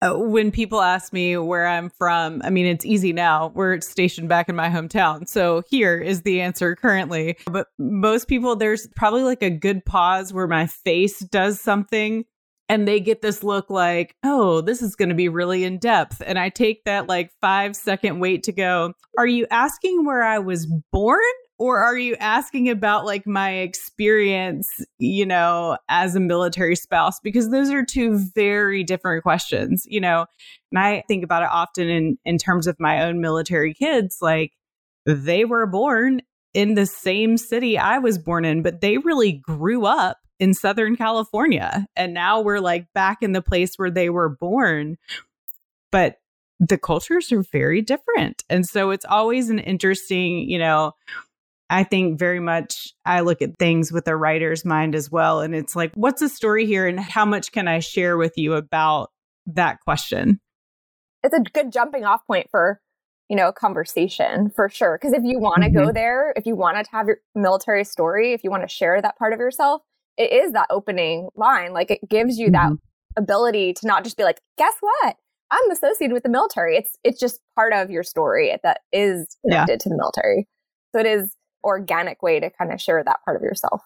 Uh, 0.00 0.14
when 0.14 0.52
people 0.52 0.80
ask 0.80 1.12
me 1.12 1.36
where 1.36 1.66
i'm 1.66 1.90
from 1.90 2.40
i 2.44 2.50
mean 2.50 2.66
it's 2.66 2.86
easy 2.86 3.12
now. 3.12 3.50
We're 3.54 3.80
stationed 3.80 4.28
back 4.28 4.48
in 4.48 4.54
my 4.54 4.68
hometown. 4.68 5.28
So 5.28 5.62
here 5.68 5.98
is 5.98 6.22
the 6.22 6.40
answer 6.40 6.76
currently. 6.76 7.36
But 7.46 7.66
most 7.78 8.28
people 8.28 8.54
there's 8.54 8.86
probably 8.94 9.22
like 9.22 9.42
a 9.42 9.50
good 9.50 9.84
pause 9.84 10.32
where 10.32 10.46
my 10.46 10.66
face 10.66 11.18
does 11.20 11.60
something 11.60 12.24
and 12.68 12.86
they 12.86 13.00
get 13.00 13.22
this 13.22 13.42
look 13.42 13.70
like, 13.70 14.14
oh, 14.22 14.60
this 14.60 14.82
is 14.82 14.94
going 14.94 15.08
to 15.08 15.14
be 15.14 15.28
really 15.28 15.64
in 15.64 15.78
depth. 15.78 16.22
And 16.24 16.38
I 16.38 16.50
take 16.50 16.84
that 16.84 17.08
like 17.08 17.30
five 17.40 17.74
second 17.74 18.20
wait 18.20 18.42
to 18.44 18.52
go, 18.52 18.92
are 19.16 19.26
you 19.26 19.46
asking 19.50 20.04
where 20.04 20.22
I 20.22 20.38
was 20.38 20.66
born? 20.92 21.22
Or 21.60 21.78
are 21.78 21.96
you 21.98 22.14
asking 22.16 22.68
about 22.68 23.04
like 23.04 23.26
my 23.26 23.50
experience, 23.50 24.68
you 24.98 25.26
know, 25.26 25.76
as 25.88 26.14
a 26.14 26.20
military 26.20 26.76
spouse? 26.76 27.18
Because 27.20 27.50
those 27.50 27.70
are 27.70 27.84
two 27.84 28.18
very 28.34 28.84
different 28.84 29.24
questions, 29.24 29.84
you 29.88 30.00
know. 30.00 30.26
And 30.70 30.78
I 30.78 31.02
think 31.08 31.24
about 31.24 31.42
it 31.42 31.48
often 31.50 31.88
in, 31.88 32.18
in 32.24 32.38
terms 32.38 32.68
of 32.68 32.76
my 32.78 33.02
own 33.02 33.20
military 33.20 33.74
kids, 33.74 34.18
like 34.20 34.52
they 35.04 35.44
were 35.44 35.66
born 35.66 36.20
in 36.54 36.74
the 36.74 36.86
same 36.86 37.36
city 37.36 37.76
I 37.76 37.98
was 37.98 38.18
born 38.18 38.44
in, 38.44 38.62
but 38.62 38.80
they 38.80 38.98
really 38.98 39.32
grew 39.32 39.84
up 39.84 40.18
in 40.38 40.54
Southern 40.54 40.96
California. 40.96 41.86
And 41.96 42.14
now 42.14 42.40
we're 42.40 42.60
like 42.60 42.86
back 42.94 43.18
in 43.22 43.32
the 43.32 43.42
place 43.42 43.74
where 43.76 43.90
they 43.90 44.10
were 44.10 44.28
born. 44.28 44.96
But 45.90 46.16
the 46.60 46.78
cultures 46.78 47.32
are 47.32 47.42
very 47.42 47.82
different. 47.82 48.44
And 48.48 48.66
so 48.66 48.90
it's 48.90 49.04
always 49.04 49.48
an 49.50 49.58
interesting, 49.58 50.48
you 50.48 50.58
know, 50.58 50.92
I 51.70 51.84
think 51.84 52.18
very 52.18 52.40
much 52.40 52.94
I 53.04 53.20
look 53.20 53.42
at 53.42 53.58
things 53.58 53.92
with 53.92 54.08
a 54.08 54.16
writer's 54.16 54.64
mind 54.64 54.94
as 54.94 55.10
well. 55.10 55.40
And 55.40 55.54
it's 55.54 55.76
like, 55.76 55.92
what's 55.94 56.20
the 56.20 56.28
story 56.28 56.66
here 56.66 56.86
and 56.86 56.98
how 56.98 57.24
much 57.24 57.52
can 57.52 57.68
I 57.68 57.80
share 57.80 58.16
with 58.16 58.32
you 58.36 58.54
about 58.54 59.10
that 59.46 59.80
question? 59.80 60.40
It's 61.22 61.34
a 61.34 61.40
good 61.40 61.72
jumping 61.72 62.04
off 62.04 62.26
point 62.26 62.48
for, 62.50 62.80
you 63.28 63.36
know, 63.36 63.48
a 63.48 63.52
conversation 63.52 64.50
for 64.50 64.68
sure. 64.68 64.98
Because 64.98 65.12
if 65.12 65.24
you 65.24 65.38
want 65.38 65.62
to 65.62 65.68
mm-hmm. 65.68 65.86
go 65.86 65.92
there, 65.92 66.32
if 66.36 66.46
you 66.46 66.56
want 66.56 66.82
to 66.82 66.90
have 66.90 67.06
your 67.06 67.18
military 67.34 67.84
story, 67.84 68.32
if 68.32 68.42
you 68.44 68.50
want 68.50 68.62
to 68.62 68.68
share 68.68 69.00
that 69.02 69.18
part 69.18 69.32
of 69.32 69.38
yourself, 69.38 69.82
it 70.18 70.32
is 70.32 70.52
that 70.52 70.66
opening 70.68 71.28
line. 71.36 71.72
Like 71.72 71.90
it 71.90 72.00
gives 72.08 72.38
you 72.38 72.48
mm-hmm. 72.48 72.74
that 72.74 72.78
ability 73.16 73.72
to 73.74 73.86
not 73.86 74.04
just 74.04 74.16
be 74.16 74.24
like, 74.24 74.40
guess 74.58 74.74
what? 74.80 75.16
I'm 75.50 75.70
associated 75.70 76.12
with 76.12 76.24
the 76.24 76.28
military. 76.28 76.76
It's 76.76 76.96
it's 77.04 77.18
just 77.18 77.40
part 77.54 77.72
of 77.72 77.90
your 77.90 78.02
story 78.02 78.54
that 78.62 78.80
is 78.92 79.26
connected 79.42 79.72
yeah. 79.72 79.78
to 79.78 79.88
the 79.88 79.96
military. 79.96 80.46
So 80.92 81.00
it 81.00 81.06
is 81.06 81.34
organic 81.64 82.22
way 82.22 82.40
to 82.40 82.50
kind 82.50 82.72
of 82.72 82.80
share 82.80 83.02
that 83.02 83.20
part 83.24 83.36
of 83.36 83.42
yourself. 83.42 83.82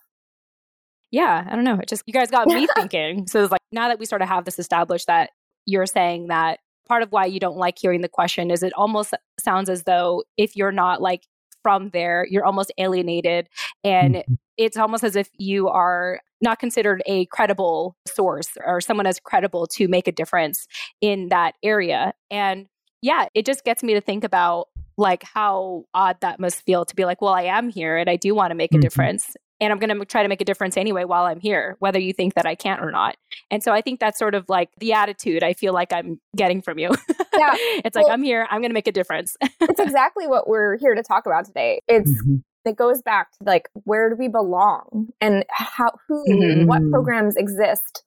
Yeah, 1.10 1.46
I 1.48 1.54
don't 1.54 1.64
know. 1.64 1.78
It 1.78 1.88
just 1.88 2.02
you 2.06 2.12
guys 2.12 2.30
got 2.30 2.48
me 2.48 2.66
thinking. 2.74 3.26
So 3.28 3.42
it's 3.44 3.52
like 3.52 3.60
now 3.70 3.88
that 3.88 3.98
we 3.98 4.06
sort 4.06 4.22
of 4.22 4.28
have 4.28 4.44
this 4.44 4.58
established 4.58 5.06
that 5.06 5.30
you're 5.66 5.86
saying 5.86 6.28
that 6.28 6.58
part 6.88 7.02
of 7.02 7.12
why 7.12 7.26
you 7.26 7.38
don't 7.38 7.56
like 7.56 7.78
hearing 7.78 8.00
the 8.00 8.08
question 8.08 8.50
is 8.50 8.64
it 8.64 8.72
almost 8.72 9.14
sounds 9.38 9.70
as 9.70 9.84
though 9.84 10.24
if 10.36 10.56
you're 10.56 10.72
not 10.72 11.00
like 11.00 11.22
from 11.62 11.90
there, 11.90 12.26
you're 12.28 12.44
almost 12.44 12.72
alienated. 12.78 13.48
And 13.84 14.16
mm-hmm. 14.16 14.34
It's 14.56 14.76
almost 14.76 15.04
as 15.04 15.16
if 15.16 15.28
you 15.38 15.68
are 15.68 16.20
not 16.40 16.58
considered 16.58 17.02
a 17.06 17.26
credible 17.26 17.96
source 18.06 18.48
or 18.64 18.80
someone 18.80 19.06
as 19.06 19.20
credible 19.20 19.66
to 19.66 19.88
make 19.88 20.08
a 20.08 20.12
difference 20.12 20.66
in 21.00 21.28
that 21.28 21.54
area. 21.62 22.12
And 22.30 22.66
yeah, 23.00 23.26
it 23.34 23.46
just 23.46 23.64
gets 23.64 23.82
me 23.82 23.94
to 23.94 24.00
think 24.00 24.24
about 24.24 24.68
like 24.98 25.22
how 25.22 25.84
odd 25.94 26.16
that 26.20 26.38
must 26.38 26.64
feel 26.64 26.84
to 26.84 26.94
be 26.94 27.04
like, 27.04 27.22
well, 27.22 27.32
I 27.32 27.42
am 27.42 27.68
here 27.68 27.96
and 27.96 28.10
I 28.10 28.16
do 28.16 28.34
want 28.34 28.50
to 28.50 28.54
make 28.54 28.72
a 28.72 28.74
mm-hmm. 28.74 28.82
difference 28.82 29.34
and 29.62 29.72
I'm 29.72 29.78
going 29.78 29.96
to 29.96 30.04
try 30.04 30.24
to 30.24 30.28
make 30.28 30.40
a 30.40 30.44
difference 30.44 30.76
anyway 30.76 31.04
while 31.04 31.24
I'm 31.24 31.38
here, 31.38 31.76
whether 31.78 32.00
you 32.00 32.12
think 32.12 32.34
that 32.34 32.46
I 32.46 32.56
can't 32.56 32.80
or 32.80 32.90
not. 32.90 33.14
And 33.48 33.62
so 33.62 33.72
I 33.72 33.80
think 33.80 34.00
that's 34.00 34.18
sort 34.18 34.34
of 34.34 34.44
like 34.48 34.70
the 34.78 34.92
attitude 34.92 35.44
I 35.44 35.52
feel 35.52 35.72
like 35.72 35.92
I'm 35.92 36.20
getting 36.36 36.62
from 36.62 36.80
you. 36.80 36.90
Yeah. 37.36 37.52
it's 37.84 37.94
well, 37.94 38.04
like, 38.04 38.12
I'm 38.12 38.24
here, 38.24 38.46
I'm 38.50 38.60
going 38.60 38.70
to 38.70 38.74
make 38.74 38.88
a 38.88 38.92
difference. 38.92 39.36
it's 39.40 39.78
exactly 39.78 40.26
what 40.26 40.48
we're 40.48 40.78
here 40.78 40.96
to 40.96 41.02
talk 41.02 41.26
about 41.26 41.44
today. 41.44 41.80
It's, 41.88 42.10
mm-hmm. 42.10 42.36
It 42.64 42.76
goes 42.76 43.02
back 43.02 43.32
to 43.32 43.44
like, 43.44 43.68
where 43.84 44.10
do 44.10 44.16
we 44.16 44.28
belong 44.28 45.08
and 45.20 45.44
how, 45.50 45.92
who, 46.08 46.24
mm-hmm. 46.28 46.66
what 46.66 46.82
programs 46.90 47.36
exist 47.36 48.04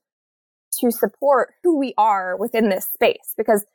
to 0.80 0.92
support 0.92 1.54
who 1.64 1.78
we 1.78 1.94
are 1.98 2.38
within 2.38 2.70
this 2.70 2.88
space? 2.94 3.34
Because, 3.38 3.66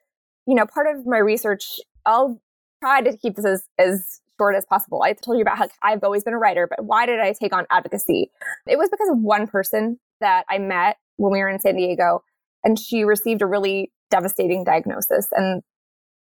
you 0.47 0.55
know, 0.55 0.67
part 0.67 0.87
of 0.87 1.07
my 1.07 1.19
research, 1.19 1.81
I'll 2.07 2.41
try 2.83 3.03
to 3.03 3.17
keep 3.17 3.37
this 3.37 3.45
as, 3.45 3.65
as 3.79 4.21
short 4.39 4.57
as 4.57 4.65
possible. 4.65 5.03
I 5.03 5.13
told 5.13 5.37
you 5.37 5.43
about 5.43 5.59
how 5.59 5.69
I've 5.83 6.03
always 6.03 6.25
been 6.25 6.35
a 6.35 6.39
writer, 6.39 6.67
but 6.67 6.85
why 6.85 7.05
did 7.07 7.21
I 7.21 7.33
take 7.33 7.55
on 7.55 7.67
advocacy? 7.71 8.31
It 8.67 8.79
was 8.79 8.89
because 8.91 9.11
of 9.11 9.19
one 9.19 9.47
person 9.47 9.99
that 10.21 10.45
I 10.49 10.59
met 10.59 10.97
when 11.17 11.33
we 11.33 11.41
were 11.41 11.49
in 11.49 11.61
San 11.61 11.77
Diego, 11.77 12.23
and 12.65 12.79
she 12.79 13.05
received 13.05 13.43
a 13.43 13.47
really 13.47 13.93
devastating 14.11 14.65
diagnosis. 14.65 15.29
And 15.33 15.63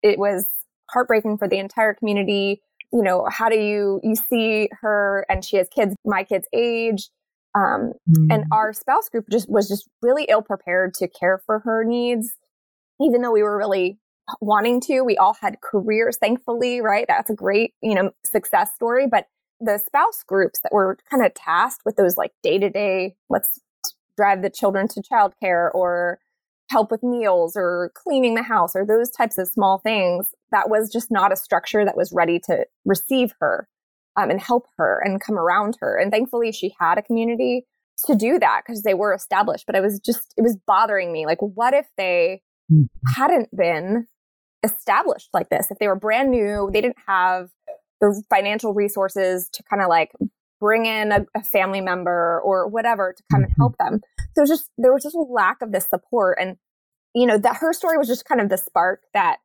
it 0.01 0.18
was 0.18 0.46
heartbreaking 0.89 1.38
for 1.38 1.48
the 1.48 1.60
entire 1.60 1.94
community. 1.94 2.62
You 2.91 3.03
know, 3.03 3.27
how 3.29 3.50
do 3.50 3.58
you, 3.58 4.00
you 4.03 4.15
see 4.15 4.69
her 4.81 5.25
and 5.29 5.43
she 5.43 5.58
has 5.58 5.67
kids, 5.69 5.96
my 6.05 6.24
kid's 6.24 6.48
age. 6.53 7.10
Um, 7.55 7.93
mm. 8.08 8.27
and 8.31 8.46
our 8.51 8.74
spouse 8.74 9.10
group 9.10 9.25
just 9.31 9.50
was 9.50 9.67
just 9.67 9.89
really 10.01 10.25
ill 10.29 10.43
prepared 10.43 10.93
to 10.96 11.08
care 11.08 11.41
for 11.46 11.60
her 11.60 11.84
needs, 11.84 12.31
even 13.01 13.22
though 13.22 13.31
we 13.31 13.41
were 13.41 13.58
really 13.58 13.98
wanting 14.39 14.81
to. 14.81 15.01
We 15.01 15.17
all 15.17 15.34
had 15.34 15.62
careers, 15.62 16.17
thankfully, 16.17 16.81
right? 16.81 17.05
That's 17.08 17.29
a 17.29 17.36
great, 17.36 17.74
you 17.81 17.96
know, 17.96 18.12
success 18.24 18.72
story. 18.75 19.08
But 19.08 19.25
the 19.60 19.77
spouse 19.77 20.24
groups 20.24 20.60
that 20.62 20.72
were 20.72 20.98
kind 21.10 21.25
of 21.25 21.34
tasked 21.34 21.81
with 21.86 21.96
those 21.96 22.17
like 22.17 22.31
day 22.43 22.60
to 22.60 22.69
day, 22.69 23.15
let's 23.29 23.60
drive 24.15 24.41
the 24.41 24.50
children 24.50 24.88
to 24.89 25.01
childcare 25.01 25.74
or 25.74 26.19
help 26.70 26.92
with 26.92 27.04
meals 27.04 27.56
or 27.56 27.92
cleaning 27.96 28.36
the 28.36 28.44
house 28.44 28.76
or 28.76 28.86
those 28.86 29.10
types 29.10 29.38
of 29.38 29.48
small 29.48 29.80
things, 29.80 30.34
that 30.52 30.70
was 30.70 30.92
just 30.92 31.12
not 31.12 31.32
a 31.32 31.36
structure 31.36 31.84
that 31.84 31.98
was 31.98 32.12
ready 32.12 32.40
to 32.40 32.66
receive 32.86 33.34
her 33.40 33.68
um, 34.16 34.30
and 34.30 34.42
help 34.42 34.68
her 34.78 35.02
and 35.04 35.22
come 35.22 35.38
around 35.38 35.78
her. 35.80 35.98
And 35.98 36.12
thankfully, 36.12 36.52
she 36.52 36.74
had 36.80 36.98
a 36.98 37.04
community 37.04 37.66
to 38.06 38.16
do 38.16 38.40
that 38.40 38.62
because 38.66 38.84
they 38.84 38.94
were 38.94 39.14
established. 39.14 39.66
But 39.66 39.76
it 39.76 39.82
was 39.82 40.00
just, 40.00 40.34
it 40.38 40.42
was 40.42 40.58
bothering 40.68 41.12
me. 41.12 41.26
Like, 41.26 41.40
what 41.42 41.74
if 41.74 41.88
they 41.98 42.42
mm-hmm. 42.72 42.86
hadn't 43.16 43.50
been 43.56 44.08
established 44.64 45.30
like 45.34 45.50
this. 45.50 45.68
If 45.72 45.80
they 45.80 45.88
were 45.88 45.96
brand 45.96 46.32
new, 46.32 46.70
they 46.72 46.82
didn't 46.82 46.98
have 47.08 47.50
the 48.02 48.22
financial 48.30 48.74
resources 48.74 49.50
to 49.54 49.64
kind 49.64 49.82
of 49.82 49.90
like 49.90 50.12
bring 50.60 50.86
in 50.86 51.12
a, 51.12 51.25
a, 51.36 51.44
family 51.44 51.82
member 51.82 52.42
or 52.44 52.68
whatever 52.68 53.13
to 53.16 53.24
come 53.32 53.44
and 53.44 53.54
help 53.58 53.78
them. 53.78 54.01
So 54.36 54.42
was 54.42 54.50
just 54.50 54.70
there 54.78 54.94
was 54.94 55.04
just 55.04 55.16
a 55.16 55.20
lack 55.20 55.62
of 55.62 55.72
this 55.72 55.88
support, 55.88 56.38
and 56.39 56.58
you 57.13 57.25
know 57.25 57.38
that 57.38 57.58
her 57.58 57.74
story 57.74 57.98
was 57.98 58.08
just 58.08 58.25
kind 58.25 58.42
of 58.42 58.50
the 58.50 58.58
spark 58.58 59.01
that 59.13 59.38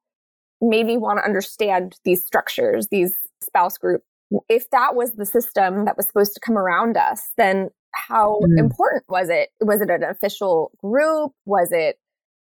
made 0.61 0.87
me 0.87 0.97
want 0.97 1.19
to 1.19 1.25
understand 1.25 1.97
these 2.05 2.25
structures, 2.25 2.89
these 2.89 3.15
spouse 3.43 3.79
group. 3.79 4.03
If 4.49 4.71
that 4.71 4.95
was 4.95 5.13
the 5.13 5.27
system 5.27 5.85
that 5.85 5.97
was 5.97 6.07
supposed 6.07 6.35
to 6.35 6.41
come 6.41 6.57
around 6.57 6.97
us, 6.97 7.31
then 7.37 7.71
how 7.95 8.41
mm. 8.43 8.59
important 8.59 9.05
was 9.09 9.29
it? 9.29 9.51
Was 9.61 9.81
it 9.81 9.91
an 9.91 10.03
official 10.03 10.73
group? 10.79 11.33
Was 11.45 11.71
it, 11.73 11.99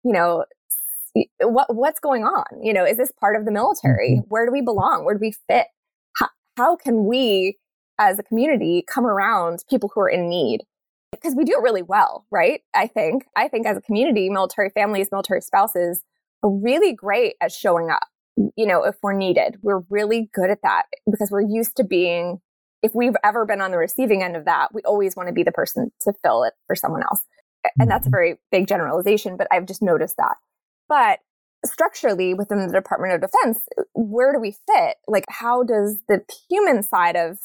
you 0.04 0.12
know, 0.12 0.44
what 1.40 1.74
what's 1.74 2.00
going 2.00 2.24
on? 2.24 2.44
You 2.62 2.72
know, 2.72 2.84
is 2.84 2.96
this 2.96 3.12
part 3.20 3.36
of 3.36 3.44
the 3.44 3.52
military? 3.52 4.16
Mm-hmm. 4.18 4.28
Where 4.28 4.46
do 4.46 4.52
we 4.52 4.62
belong? 4.62 5.04
Where 5.04 5.14
do 5.14 5.20
we 5.20 5.34
fit? 5.48 5.66
How, 6.16 6.28
how 6.56 6.76
can 6.76 7.06
we, 7.06 7.58
as 7.98 8.18
a 8.18 8.22
community, 8.22 8.84
come 8.88 9.06
around 9.06 9.64
people 9.68 9.90
who 9.94 10.00
are 10.00 10.08
in 10.08 10.28
need? 10.28 10.62
Because 11.12 11.34
we 11.34 11.44
do 11.44 11.52
it 11.52 11.62
really 11.62 11.82
well, 11.82 12.26
right? 12.30 12.60
I 12.74 12.86
think. 12.86 13.24
I 13.36 13.48
think 13.48 13.66
as 13.66 13.76
a 13.76 13.80
community, 13.80 14.28
military 14.28 14.70
families, 14.70 15.08
military 15.10 15.40
spouses 15.40 16.02
are 16.42 16.50
really 16.50 16.92
great 16.92 17.36
at 17.40 17.52
showing 17.52 17.90
up. 17.90 18.02
You 18.56 18.66
know, 18.66 18.84
if 18.84 18.96
we're 19.02 19.14
needed, 19.14 19.56
we're 19.62 19.82
really 19.88 20.28
good 20.34 20.50
at 20.50 20.60
that 20.62 20.84
because 21.10 21.30
we're 21.30 21.48
used 21.48 21.76
to 21.76 21.84
being. 21.84 22.38
If 22.82 22.92
we've 22.94 23.16
ever 23.24 23.46
been 23.46 23.60
on 23.60 23.70
the 23.70 23.78
receiving 23.78 24.22
end 24.22 24.36
of 24.36 24.44
that, 24.44 24.74
we 24.74 24.82
always 24.82 25.16
want 25.16 25.28
to 25.28 25.32
be 25.32 25.42
the 25.42 25.52
person 25.52 25.90
to 26.02 26.12
fill 26.22 26.44
it 26.44 26.52
for 26.66 26.76
someone 26.76 27.02
else. 27.02 27.20
And 27.78 27.90
that's 27.90 28.06
a 28.06 28.10
mm-hmm. 28.10 28.16
very 28.16 28.40
big 28.52 28.68
generalization, 28.68 29.36
but 29.36 29.48
I've 29.50 29.66
just 29.66 29.82
noticed 29.82 30.16
that. 30.18 30.36
But 30.88 31.20
structurally 31.64 32.34
within 32.34 32.66
the 32.66 32.72
Department 32.72 33.14
of 33.14 33.20
Defense, 33.20 33.60
where 33.94 34.32
do 34.32 34.38
we 34.38 34.52
fit? 34.52 34.96
Like, 35.08 35.24
how 35.28 35.62
does 35.62 35.98
the 36.08 36.20
human 36.48 36.82
side 36.82 37.16
of 37.16 37.38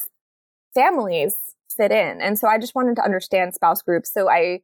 families 0.74 1.34
fit 1.76 1.92
in? 1.92 2.20
And 2.20 2.38
so 2.38 2.48
I 2.48 2.58
just 2.58 2.74
wanted 2.74 2.96
to 2.96 3.04
understand 3.04 3.54
spouse 3.54 3.82
groups. 3.82 4.12
So 4.12 4.28
I 4.28 4.60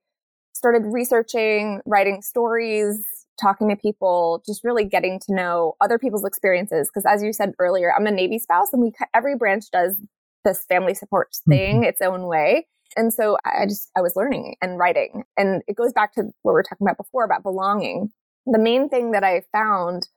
started 0.55 0.83
researching, 0.85 1.81
writing 1.87 2.23
stories, 2.23 3.05
talking 3.41 3.69
to 3.69 3.77
people, 3.77 4.43
just 4.45 4.65
really 4.65 4.85
getting 4.85 5.21
to 5.21 5.35
know 5.35 5.75
other 5.81 5.99
people's 5.99 6.25
experiences. 6.25 6.91
Because 6.93 7.07
as 7.07 7.23
you 7.23 7.33
said 7.33 7.53
earlier, 7.59 7.93
I'm 7.95 8.07
a 8.07 8.11
Navy 8.11 8.39
spouse, 8.39 8.73
and 8.73 8.83
we 8.83 8.93
every 9.15 9.37
branch 9.37 9.65
does 9.73 9.97
this 10.45 10.65
family 10.69 10.95
support 10.95 11.29
thing 11.49 11.77
mm-hmm. 11.77 11.85
its 11.85 12.01
own 12.01 12.27
way. 12.27 12.67
And 12.97 13.13
so 13.13 13.37
I 13.45 13.67
just 13.67 13.91
I 13.97 14.01
was 14.01 14.17
learning 14.17 14.57
and 14.61 14.79
writing, 14.79 15.25
and 15.37 15.63
it 15.69 15.77
goes 15.77 15.93
back 15.93 16.15
to 16.15 16.23
what 16.43 16.53
we 16.53 16.55
were 16.55 16.63
talking 16.63 16.87
about 16.87 16.97
before 16.97 17.25
about 17.25 17.43
belonging 17.43 18.11
the 18.51 18.59
main 18.59 18.89
thing 18.89 19.13
that 19.13 19.25
I 19.25 19.43
found 19.53 20.09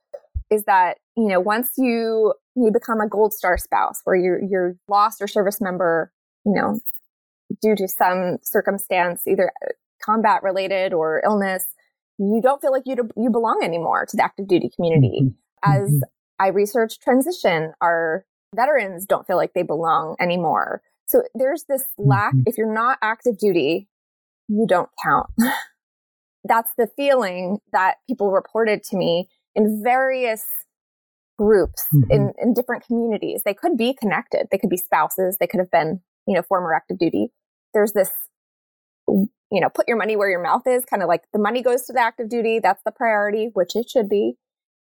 is 0.50 0.64
that, 0.64 0.98
you 1.16 1.28
know, 1.28 1.40
once 1.40 1.72
you 1.76 2.34
you 2.54 2.70
become 2.70 3.00
a 3.00 3.08
gold 3.08 3.32
star 3.32 3.58
spouse 3.58 4.00
where 4.04 4.16
you're 4.16 4.42
you're 4.42 4.76
lost 4.88 5.20
or 5.20 5.28
service 5.28 5.60
member, 5.60 6.12
you 6.44 6.52
know, 6.54 6.80
due 7.60 7.76
to 7.76 7.88
some 7.88 8.38
circumstance, 8.42 9.26
either 9.26 9.52
combat 10.02 10.42
related 10.42 10.92
or 10.92 11.22
illness, 11.24 11.64
you 12.18 12.40
don't 12.42 12.60
feel 12.60 12.72
like 12.72 12.84
you 12.86 12.96
you 13.16 13.30
belong 13.30 13.60
anymore 13.62 14.06
to 14.06 14.16
the 14.16 14.24
active 14.24 14.48
duty 14.48 14.70
community. 14.74 15.20
Mm-hmm. 15.22 15.72
As 15.72 15.90
mm-hmm. 15.90 16.00
I 16.38 16.48
research 16.48 16.98
transition, 16.98 17.72
our 17.80 18.24
veterans 18.54 19.06
don't 19.06 19.26
feel 19.26 19.36
like 19.36 19.54
they 19.54 19.62
belong 19.62 20.16
anymore. 20.20 20.82
So 21.06 21.22
there's 21.34 21.64
this 21.64 21.84
lack. 21.98 22.34
Mm-hmm. 22.34 22.44
If 22.46 22.56
you're 22.56 22.72
not 22.72 22.98
active 23.02 23.38
duty, 23.38 23.88
you 24.48 24.66
don't 24.66 24.88
count. 25.04 25.30
that's 26.44 26.70
the 26.76 26.88
feeling 26.96 27.58
that 27.72 27.96
people 28.08 28.32
reported 28.32 28.82
to 28.84 28.96
me 28.96 29.28
in 29.54 29.82
various 29.84 30.44
groups 31.42 31.84
mm-hmm. 31.94 32.10
in, 32.10 32.32
in 32.40 32.54
different 32.54 32.86
communities. 32.86 33.42
They 33.44 33.54
could 33.54 33.76
be 33.76 33.94
connected. 33.94 34.46
They 34.50 34.58
could 34.58 34.70
be 34.70 34.76
spouses. 34.76 35.36
They 35.38 35.46
could 35.46 35.60
have 35.60 35.70
been, 35.70 36.00
you 36.26 36.34
know, 36.34 36.42
former 36.42 36.74
active 36.74 36.98
duty. 36.98 37.28
There's 37.74 37.92
this, 37.92 38.10
you 39.08 39.28
know, 39.60 39.68
put 39.68 39.88
your 39.88 39.96
money 39.96 40.16
where 40.16 40.30
your 40.30 40.42
mouth 40.42 40.66
is, 40.66 40.84
kind 40.84 41.02
of 41.02 41.08
like 41.08 41.22
the 41.32 41.38
money 41.38 41.62
goes 41.62 41.82
to 41.86 41.92
the 41.92 42.00
active 42.00 42.28
duty. 42.28 42.60
That's 42.62 42.82
the 42.84 42.92
priority, 42.92 43.50
which 43.52 43.74
it 43.74 43.90
should 43.90 44.08
be. 44.08 44.34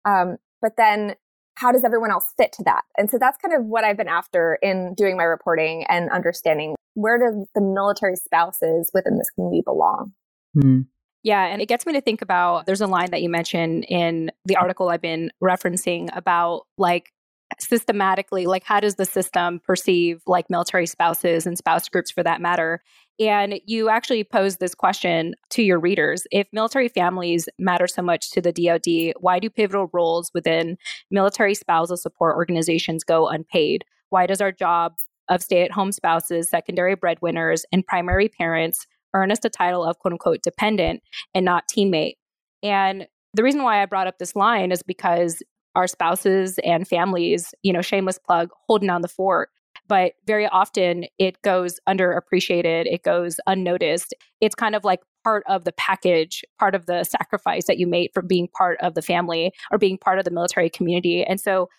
Um, 0.06 0.38
but 0.62 0.74
then 0.78 1.16
how 1.56 1.72
does 1.72 1.84
everyone 1.84 2.12
else 2.12 2.34
fit 2.38 2.52
to 2.54 2.64
that? 2.64 2.84
And 2.98 3.10
so 3.10 3.18
that's 3.18 3.38
kind 3.38 3.54
of 3.54 3.66
what 3.66 3.84
I've 3.84 3.98
been 3.98 4.08
after 4.08 4.58
in 4.62 4.94
doing 4.96 5.18
my 5.18 5.24
reporting 5.24 5.86
and 5.90 6.10
understanding 6.10 6.76
where 6.94 7.18
do 7.18 7.46
the 7.54 7.62
military 7.62 8.16
spouses 8.16 8.92
within 8.94 9.18
this 9.18 9.30
community 9.32 9.62
belong? 9.64 10.14
Mm. 10.58 10.88
Yeah, 11.24 11.46
and 11.46 11.62
it 11.62 11.68
gets 11.68 11.86
me 11.86 11.94
to 11.94 12.02
think 12.02 12.22
about 12.22 12.66
there's 12.66 12.82
a 12.82 12.88
line 12.88 13.12
that 13.12 13.22
you 13.22 13.30
mentioned 13.30 13.86
in 13.90 14.32
the 14.46 14.56
article 14.56 14.90
I've 14.90 15.02
been 15.02 15.32
referencing 15.44 16.10
about 16.16 16.66
like 16.78 17.12
systematically 17.60 18.46
like 18.46 18.64
how 18.64 18.80
does 18.80 18.96
the 18.96 19.06
system 19.06 19.60
perceive 19.66 20.22
like 20.28 20.50
military 20.50 20.86
spouses 20.86 21.46
and 21.46 21.58
spouse 21.58 21.90
groups 21.90 22.12
for 22.12 22.24
that 22.24 22.42
matter? 22.42 22.82
And 23.20 23.60
you 23.66 23.90
actually 23.90 24.24
pose 24.24 24.58
this 24.58 24.74
question 24.74 25.34
to 25.50 25.62
your 25.62 25.80
readers. 25.80 26.26
If 26.32 26.48
military 26.54 26.88
families 26.88 27.50
matter 27.58 27.88
so 27.88 28.02
much 28.02 28.32
to 28.32 28.42
the 28.42 28.54
DoD 28.54 29.14
why 29.20 29.40
do 29.40 29.50
pivotal 29.50 29.90
roles 29.92 30.32
within 30.34 30.78
military 31.12 31.56
spousal 31.56 31.98
support 31.98 32.36
organizations 32.38 33.04
go 33.04 33.28
unpaid? 33.28 33.84
Why 34.10 34.26
does 34.26 34.42
our 34.42 34.52
job 34.52 34.94
of 35.28 35.44
stay-at-home 35.44 35.92
spouses 35.92 36.50
secondary 36.50 36.96
breadwinners 36.96 37.66
and 37.72 37.86
primary 37.86 38.30
parents 38.30 38.88
earn 39.14 39.32
us 39.32 39.40
the 39.40 39.50
title 39.50 39.84
of 39.84 40.00
quote 40.00 40.14
unquote 40.14 40.42
dependent 40.44 41.02
and 41.34 41.46
not 41.46 41.66
teammate. 41.68 42.16
And 42.64 43.08
the 43.34 43.44
reason 43.44 43.64
why 43.64 43.82
I 43.82 43.86
brought 43.86 44.08
up 44.08 44.18
this 44.18 44.36
line 44.36 44.72
is 44.72 44.84
because 44.84 45.44
our 45.76 45.88
spouses 45.88 46.60
and 46.64 46.88
families, 46.88 47.54
you 47.64 47.72
know, 47.72 47.82
shameless 47.82 48.20
plug, 48.20 48.50
holding 48.68 48.88
down 48.88 49.02
the 49.02 49.08
fort. 49.08 49.50
But 49.88 50.14
very 50.28 50.48
often 50.48 51.06
it 51.18 51.42
goes 51.42 51.80
underappreciated, 51.88 52.86
it 52.86 53.04
goes 53.04 53.40
unnoticed. 53.48 54.14
It's 54.40 54.56
kind 54.56 54.76
of 54.76 54.84
like 54.84 55.00
part 55.24 55.44
of 55.48 55.64
the 55.64 55.72
package, 55.72 56.44
part 56.60 56.76
of 56.76 56.86
the 56.86 57.04
sacrifice 57.04 57.66
that 57.66 57.80
you 57.80 57.88
made 57.88 58.12
for 58.14 58.22
being 58.22 58.48
part 58.56 58.78
of 58.82 58.94
the 58.94 59.02
family 59.02 59.52
or 59.72 59.78
being 59.78 59.98
part 59.98 60.20
of 60.20 60.26
the 60.26 60.32
military 60.32 60.70
community. 60.70 61.24
And 61.24 61.40
so 61.40 61.70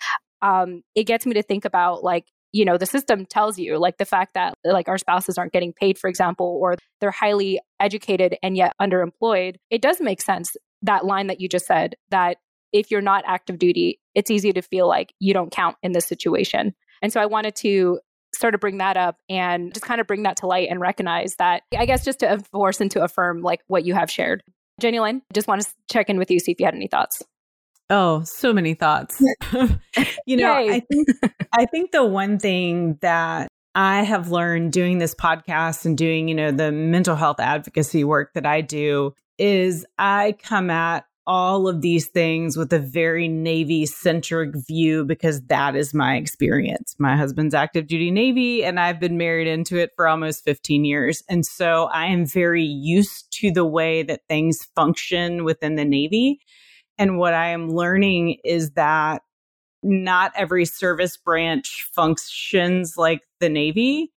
um, 0.43 0.83
it 0.95 1.05
gets 1.05 1.25
me 1.27 1.35
to 1.35 1.43
think 1.43 1.65
about 1.65 2.03
like, 2.03 2.27
you 2.53 2.65
know, 2.65 2.77
the 2.77 2.87
system 2.87 3.27
tells 3.27 3.59
you, 3.59 3.79
like 3.79 3.99
the 3.99 4.05
fact 4.05 4.35
that 4.35 4.55
like 4.65 4.89
our 4.89 4.99
spouses 4.99 5.39
aren't 5.39 5.53
getting 5.53 5.73
paid, 5.73 5.99
for 5.99 6.09
example, 6.09 6.59
or 6.61 6.77
they're 7.01 7.11
highly 7.11 7.61
educated 7.79 8.37
and 8.43 8.57
yet 8.57 8.75
underemployed. 8.81 9.57
It 9.71 9.83
does 9.83 10.01
make 10.01 10.21
sense 10.21 10.57
that 10.83 11.05
line 11.05 11.27
that 11.29 11.41
you 11.41 11.49
just 11.49 11.67
said 11.67 11.95
that 12.11 12.39
if 12.73 12.91
you're 12.91 13.01
not 13.01 13.25
active 13.27 13.59
duty, 13.59 14.01
it's 14.15 14.31
easy 14.31 14.53
to 14.53 14.63
feel 14.63 14.89
like 14.89 15.13
you 15.19 15.35
don't 15.35 15.53
count 15.53 15.77
in 15.83 15.93
this 15.93 16.07
situation. 16.07 16.75
And 17.03 17.13
so 17.13 17.21
I 17.21 17.27
wanted 17.27 17.55
to 17.57 18.01
sort 18.35 18.55
of 18.55 18.61
bring 18.61 18.79
that 18.79 18.97
up 18.97 19.17
and 19.29 19.75
just 19.75 19.85
kind 19.85 20.01
of 20.01 20.07
bring 20.07 20.23
that 20.23 20.37
to 20.39 20.47
light 20.47 20.69
and 20.71 20.81
recognize 20.81 21.37
that, 21.37 21.63
I 21.77 21.87
guess, 21.87 22.05
just 22.05 22.21
to 22.21 22.33
enforce 22.33 22.81
and 22.81 22.91
to 22.93 23.03
affirm 23.03 23.43
like 23.43 23.61
what 23.67 23.85
you 23.85 23.95
have 23.95 24.11
shared. 24.11 24.43
Jenny 24.81 25.01
Lynn, 25.01 25.23
just 25.33 25.49
want 25.49 25.63
to 25.63 25.69
check 25.91 26.09
in 26.09 26.19
with 26.19 26.31
you, 26.31 26.39
see 26.39 26.53
if 26.53 26.61
you 26.61 26.67
had 26.67 26.75
any 26.75 26.87
thoughts. 26.87 27.23
Oh, 27.91 28.23
so 28.23 28.53
many 28.53 28.75
thoughts. 28.75 29.21
you 30.25 30.37
know, 30.37 30.59
Yay. 30.59 30.71
I 30.71 30.81
think 30.81 31.09
I 31.53 31.67
think 31.67 31.91
the 31.91 32.05
one 32.05 32.39
thing 32.39 32.99
that 33.03 33.49
I 33.75 34.03
have 34.03 34.31
learned 34.31 34.73
doing 34.73 34.99
this 34.99 35.15
podcast 35.15 35.85
and 35.85 35.99
doing, 35.99 36.29
you 36.29 36.35
know, 36.35 36.53
the 36.53 36.71
mental 36.71 37.17
health 37.17 37.41
advocacy 37.41 38.05
work 38.05 38.33
that 38.35 38.47
I 38.47 38.61
do 38.61 39.15
is 39.39 39.85
I 39.99 40.37
come 40.43 40.71
at 40.71 41.05
all 41.27 41.69
of 41.69 41.81
these 41.81 42.09
things 42.09 42.57
with 42.57 42.73
a 42.73 42.79
very 42.79 43.29
Navy 43.29 43.87
centric 43.87 44.51
view 44.55 45.05
because 45.05 45.43
that 45.43 45.77
is 45.77 45.95
my 45.95 46.17
experience. 46.17 46.97
My 46.99 47.17
husband's 47.17 47.55
active 47.55 47.87
duty 47.87 48.11
Navy, 48.11 48.65
and 48.65 48.81
I've 48.81 48.99
been 48.99 49.17
married 49.17 49.47
into 49.47 49.79
it 49.79 49.91
for 49.95 50.09
almost 50.09 50.45
15 50.45 50.85
years. 50.85 51.23
And 51.29 51.47
so 51.47 51.85
I 51.93 52.07
am 52.07 52.27
very 52.27 52.65
used 52.65 53.31
to 53.41 53.51
the 53.51 53.65
way 53.65 54.03
that 54.05 54.27
things 54.29 54.65
function 54.75 55.45
within 55.45 55.77
the 55.77 55.85
Navy. 55.85 56.41
And 57.01 57.17
what 57.17 57.33
I 57.33 57.49
am 57.49 57.71
learning 57.71 58.37
is 58.45 58.73
that 58.73 59.23
not 59.83 60.33
every 60.37 60.67
service 60.67 61.17
branch 61.17 61.89
functions 61.95 62.99
like 62.99 63.23
the 63.41 63.49
Navy. 63.49 64.13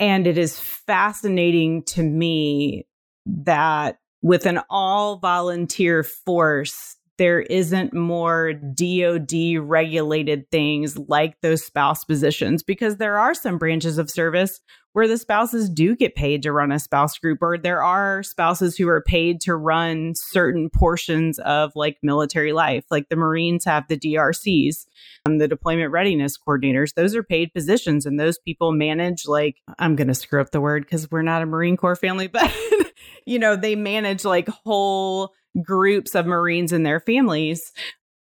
And 0.00 0.26
it 0.26 0.36
is 0.36 0.58
fascinating 0.58 1.84
to 1.84 2.02
me 2.02 2.88
that 3.26 3.98
with 4.22 4.44
an 4.44 4.60
all 4.68 5.18
volunteer 5.18 6.02
force, 6.02 6.96
there 7.18 7.40
isn't 7.40 7.94
more 7.94 8.52
DOD 8.52 9.58
regulated 9.60 10.50
things 10.50 10.98
like 10.98 11.40
those 11.40 11.64
spouse 11.64 12.04
positions 12.04 12.62
because 12.62 12.96
there 12.96 13.18
are 13.18 13.34
some 13.34 13.58
branches 13.58 13.98
of 13.98 14.10
service 14.10 14.60
where 14.94 15.08
the 15.08 15.18
spouses 15.18 15.68
do 15.68 15.96
get 15.96 16.14
paid 16.14 16.42
to 16.44 16.52
run 16.52 16.70
a 16.70 16.78
spouse 16.78 17.18
group, 17.18 17.40
or 17.42 17.58
there 17.58 17.82
are 17.82 18.22
spouses 18.22 18.76
who 18.76 18.88
are 18.88 19.02
paid 19.02 19.40
to 19.40 19.54
run 19.56 20.12
certain 20.14 20.70
portions 20.70 21.40
of 21.40 21.72
like 21.74 21.98
military 22.00 22.52
life. 22.52 22.84
Like 22.92 23.08
the 23.08 23.16
Marines 23.16 23.64
have 23.64 23.88
the 23.88 23.98
DRCs, 23.98 24.86
um, 25.26 25.38
the 25.38 25.48
deployment 25.48 25.90
readiness 25.90 26.38
coordinators. 26.38 26.94
Those 26.94 27.16
are 27.16 27.24
paid 27.24 27.52
positions, 27.52 28.06
and 28.06 28.20
those 28.20 28.38
people 28.38 28.70
manage 28.70 29.26
like, 29.26 29.56
I'm 29.80 29.96
going 29.96 30.08
to 30.08 30.14
screw 30.14 30.40
up 30.40 30.52
the 30.52 30.60
word 30.60 30.84
because 30.84 31.10
we're 31.10 31.22
not 31.22 31.42
a 31.42 31.46
Marine 31.46 31.76
Corps 31.76 31.96
family, 31.96 32.28
but 32.32 32.52
you 33.26 33.40
know, 33.40 33.56
they 33.56 33.74
manage 33.74 34.24
like 34.24 34.48
whole 34.48 35.32
groups 35.62 36.14
of 36.14 36.26
Marines 36.26 36.72
and 36.72 36.84
their 36.84 37.00
families. 37.00 37.72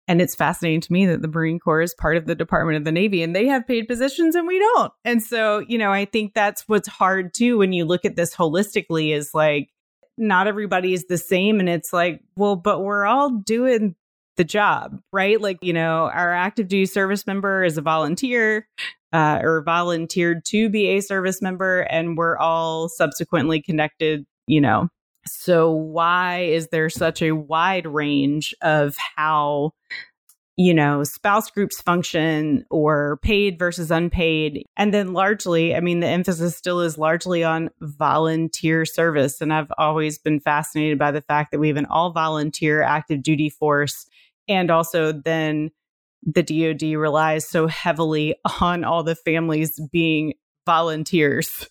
And 0.06 0.22
it's 0.22 0.34
fascinating 0.34 0.80
to 0.80 0.92
me 0.92 1.06
that 1.06 1.20
the 1.20 1.28
Marine 1.28 1.58
Corps 1.58 1.82
is 1.82 1.94
part 1.94 2.16
of 2.16 2.26
the 2.26 2.34
Department 2.34 2.78
of 2.78 2.84
the 2.84 2.92
Navy 2.92 3.22
and 3.22 3.36
they 3.36 3.46
have 3.46 3.66
paid 3.66 3.86
positions 3.86 4.34
and 4.34 4.46
we 4.46 4.58
don't. 4.58 4.92
And 5.04 5.22
so, 5.22 5.58
you 5.68 5.76
know, 5.76 5.92
I 5.92 6.06
think 6.06 6.32
that's 6.32 6.66
what's 6.66 6.88
hard 6.88 7.34
too 7.34 7.58
when 7.58 7.74
you 7.74 7.84
look 7.84 8.06
at 8.06 8.16
this 8.16 8.34
holistically 8.34 9.14
is 9.14 9.34
like, 9.34 9.68
not 10.16 10.46
everybody 10.46 10.94
is 10.94 11.04
the 11.04 11.18
same. 11.18 11.60
And 11.60 11.68
it's 11.68 11.92
like, 11.92 12.22
well, 12.36 12.56
but 12.56 12.80
we're 12.80 13.04
all 13.04 13.30
doing 13.30 13.94
the 14.36 14.44
job, 14.44 14.98
right? 15.12 15.40
Like, 15.40 15.58
you 15.60 15.74
know, 15.74 16.10
our 16.12 16.32
active 16.32 16.68
duty 16.68 16.86
service 16.86 17.26
member 17.26 17.62
is 17.62 17.76
a 17.76 17.82
volunteer 17.82 18.66
uh, 19.12 19.40
or 19.42 19.62
volunteered 19.62 20.44
to 20.46 20.68
be 20.68 20.88
a 20.88 21.00
service 21.00 21.40
member, 21.40 21.80
and 21.80 22.16
we're 22.16 22.36
all 22.36 22.88
subsequently 22.88 23.60
connected 23.62 24.26
you 24.48 24.60
know. 24.60 24.88
So 25.32 25.70
why 25.70 26.40
is 26.40 26.68
there 26.68 26.90
such 26.90 27.22
a 27.22 27.32
wide 27.32 27.86
range 27.86 28.54
of 28.62 28.96
how 29.16 29.72
you 30.58 30.74
know, 30.74 31.04
spouse 31.04 31.48
groups 31.52 31.80
function 31.80 32.64
or 32.68 33.20
paid 33.22 33.60
versus 33.60 33.92
unpaid. 33.92 34.64
And 34.76 34.92
then 34.92 35.12
largely, 35.12 35.72
I 35.72 35.78
mean, 35.78 36.00
the 36.00 36.08
emphasis 36.08 36.56
still 36.56 36.80
is 36.80 36.98
largely 36.98 37.44
on 37.44 37.70
volunteer 37.80 38.84
service. 38.84 39.40
And 39.40 39.52
I've 39.52 39.70
always 39.78 40.18
been 40.18 40.40
fascinated 40.40 40.98
by 40.98 41.12
the 41.12 41.22
fact 41.22 41.52
that 41.52 41.60
we 41.60 41.68
have 41.68 41.76
an 41.76 41.86
all 41.86 42.10
volunteer 42.10 42.82
active 42.82 43.22
duty 43.22 43.48
force. 43.48 44.04
And 44.48 44.68
also 44.68 45.12
then 45.12 45.70
the 46.24 46.42
DoD 46.42 46.98
relies 46.98 47.48
so 47.48 47.68
heavily 47.68 48.34
on 48.60 48.82
all 48.82 49.04
the 49.04 49.14
families 49.14 49.80
being 49.92 50.34
volunteers. 50.66 51.68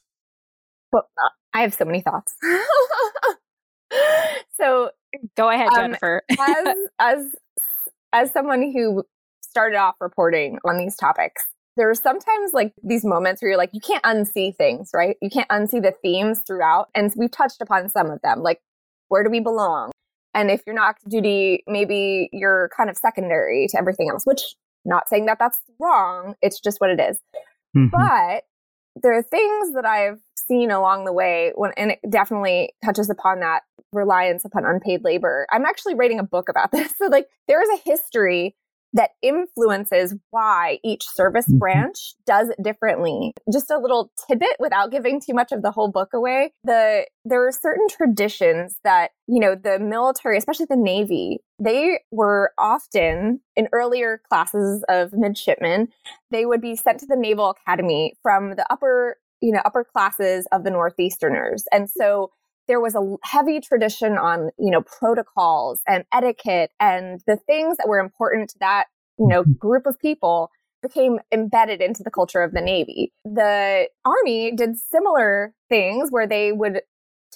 Well, 0.93 1.09
uh, 1.21 1.29
I 1.53 1.59
have 1.59 1.73
so 1.73 1.83
many 1.83 1.99
thoughts. 1.99 2.33
so 4.59 4.91
go 5.35 5.49
ahead, 5.49 5.67
um, 5.69 5.75
Jennifer. 5.75 6.23
as 6.39 6.75
as 6.99 7.25
as 8.13 8.31
someone 8.31 8.71
who 8.71 9.03
started 9.41 9.77
off 9.77 9.95
reporting 9.99 10.59
on 10.65 10.77
these 10.77 10.95
topics, 10.95 11.45
there 11.77 11.89
are 11.89 11.95
sometimes 11.95 12.53
like 12.53 12.73
these 12.83 13.05
moments 13.05 13.41
where 13.41 13.49
you're 13.49 13.57
like, 13.57 13.69
you 13.73 13.81
can't 13.81 14.03
unsee 14.03 14.55
things, 14.55 14.89
right? 14.93 15.15
You 15.21 15.29
can't 15.29 15.49
unsee 15.49 15.81
the 15.81 15.93
themes 16.01 16.41
throughout. 16.45 16.87
And 16.95 17.11
we've 17.15 17.31
touched 17.31 17.61
upon 17.61 17.89
some 17.89 18.09
of 18.09 18.19
them, 18.23 18.41
like 18.41 18.59
where 19.09 19.23
do 19.23 19.29
we 19.29 19.39
belong? 19.39 19.91
And 20.33 20.51
if 20.51 20.61
you're 20.65 20.75
not 20.75 20.89
active 20.89 21.09
duty, 21.09 21.63
maybe 21.67 22.29
you're 22.31 22.69
kind 22.75 22.89
of 22.89 22.97
secondary 22.97 23.67
to 23.69 23.77
everything 23.77 24.09
else, 24.09 24.23
which 24.25 24.41
not 24.85 25.09
saying 25.09 25.25
that 25.25 25.39
that's 25.39 25.59
wrong. 25.79 26.35
It's 26.41 26.59
just 26.59 26.79
what 26.79 26.89
it 26.89 26.99
is. 26.99 27.17
Mm-hmm. 27.75 27.87
But 27.91 28.43
there 29.01 29.17
are 29.17 29.23
things 29.23 29.73
that 29.73 29.85
I've 29.85 30.19
seen 30.47 30.71
along 30.71 31.05
the 31.05 31.13
way 31.13 31.51
when 31.55 31.71
and 31.77 31.91
it 31.91 31.99
definitely 32.09 32.73
touches 32.83 33.09
upon 33.09 33.39
that 33.41 33.61
reliance 33.93 34.45
upon 34.45 34.65
unpaid 34.65 35.03
labor. 35.03 35.47
I'm 35.51 35.65
actually 35.65 35.95
writing 35.95 36.19
a 36.19 36.23
book 36.23 36.49
about 36.49 36.71
this. 36.73 36.93
So 36.97 37.07
like 37.07 37.27
there 37.47 37.61
is 37.61 37.79
a 37.79 37.89
history 37.89 38.55
that 38.93 39.11
influences 39.21 40.15
why 40.31 40.79
each 40.83 41.07
service 41.07 41.47
mm-hmm. 41.47 41.59
branch 41.59 42.15
does 42.25 42.49
it 42.49 42.61
differently. 42.63 43.33
Just 43.51 43.69
a 43.69 43.77
little 43.77 44.11
tidbit 44.27 44.55
without 44.59 44.91
giving 44.91 45.19
too 45.19 45.33
much 45.33 45.51
of 45.51 45.61
the 45.61 45.71
whole 45.71 45.91
book 45.91 46.13
away. 46.13 46.51
The 46.63 47.05
there 47.25 47.45
are 47.45 47.51
certain 47.51 47.87
traditions 47.89 48.77
that, 48.83 49.11
you 49.27 49.39
know, 49.39 49.55
the 49.55 49.79
military, 49.79 50.37
especially 50.37 50.67
the 50.69 50.77
Navy, 50.77 51.39
they 51.59 51.99
were 52.11 52.51
often 52.57 53.41
in 53.55 53.67
earlier 53.73 54.21
classes 54.29 54.83
of 54.89 55.13
midshipmen, 55.13 55.89
they 56.31 56.45
would 56.45 56.61
be 56.61 56.75
sent 56.75 56.99
to 57.01 57.05
the 57.05 57.17
Naval 57.17 57.49
Academy 57.49 58.13
from 58.23 58.55
the 58.55 58.65
upper 58.71 59.17
you 59.39 59.51
know, 59.51 59.61
upper 59.65 59.83
classes 59.83 60.47
of 60.51 60.63
the 60.63 60.71
Northeasterners. 60.71 61.61
And 61.71 61.87
so 61.87 62.31
there 62.67 62.79
was 62.79 62.95
a 62.95 63.15
heavy 63.23 63.59
tradition 63.59 64.17
on, 64.17 64.49
you 64.57 64.71
know, 64.71 64.81
protocols 64.81 65.81
and 65.87 66.05
etiquette 66.13 66.71
and 66.79 67.21
the 67.27 67.37
things 67.37 67.77
that 67.77 67.87
were 67.87 67.99
important 67.99 68.49
to 68.51 68.59
that, 68.59 68.85
you 69.17 69.27
know, 69.27 69.43
mm-hmm. 69.43 69.53
group 69.53 69.85
of 69.85 69.97
people 69.99 70.49
became 70.81 71.19
embedded 71.31 71.81
into 71.81 72.03
the 72.03 72.11
culture 72.11 72.41
of 72.41 72.51
the 72.51 72.61
Navy. 72.61 73.11
The 73.25 73.89
Army 74.05 74.51
did 74.55 74.77
similar 74.77 75.53
things 75.69 76.09
where 76.11 76.27
they 76.27 76.51
would 76.51 76.81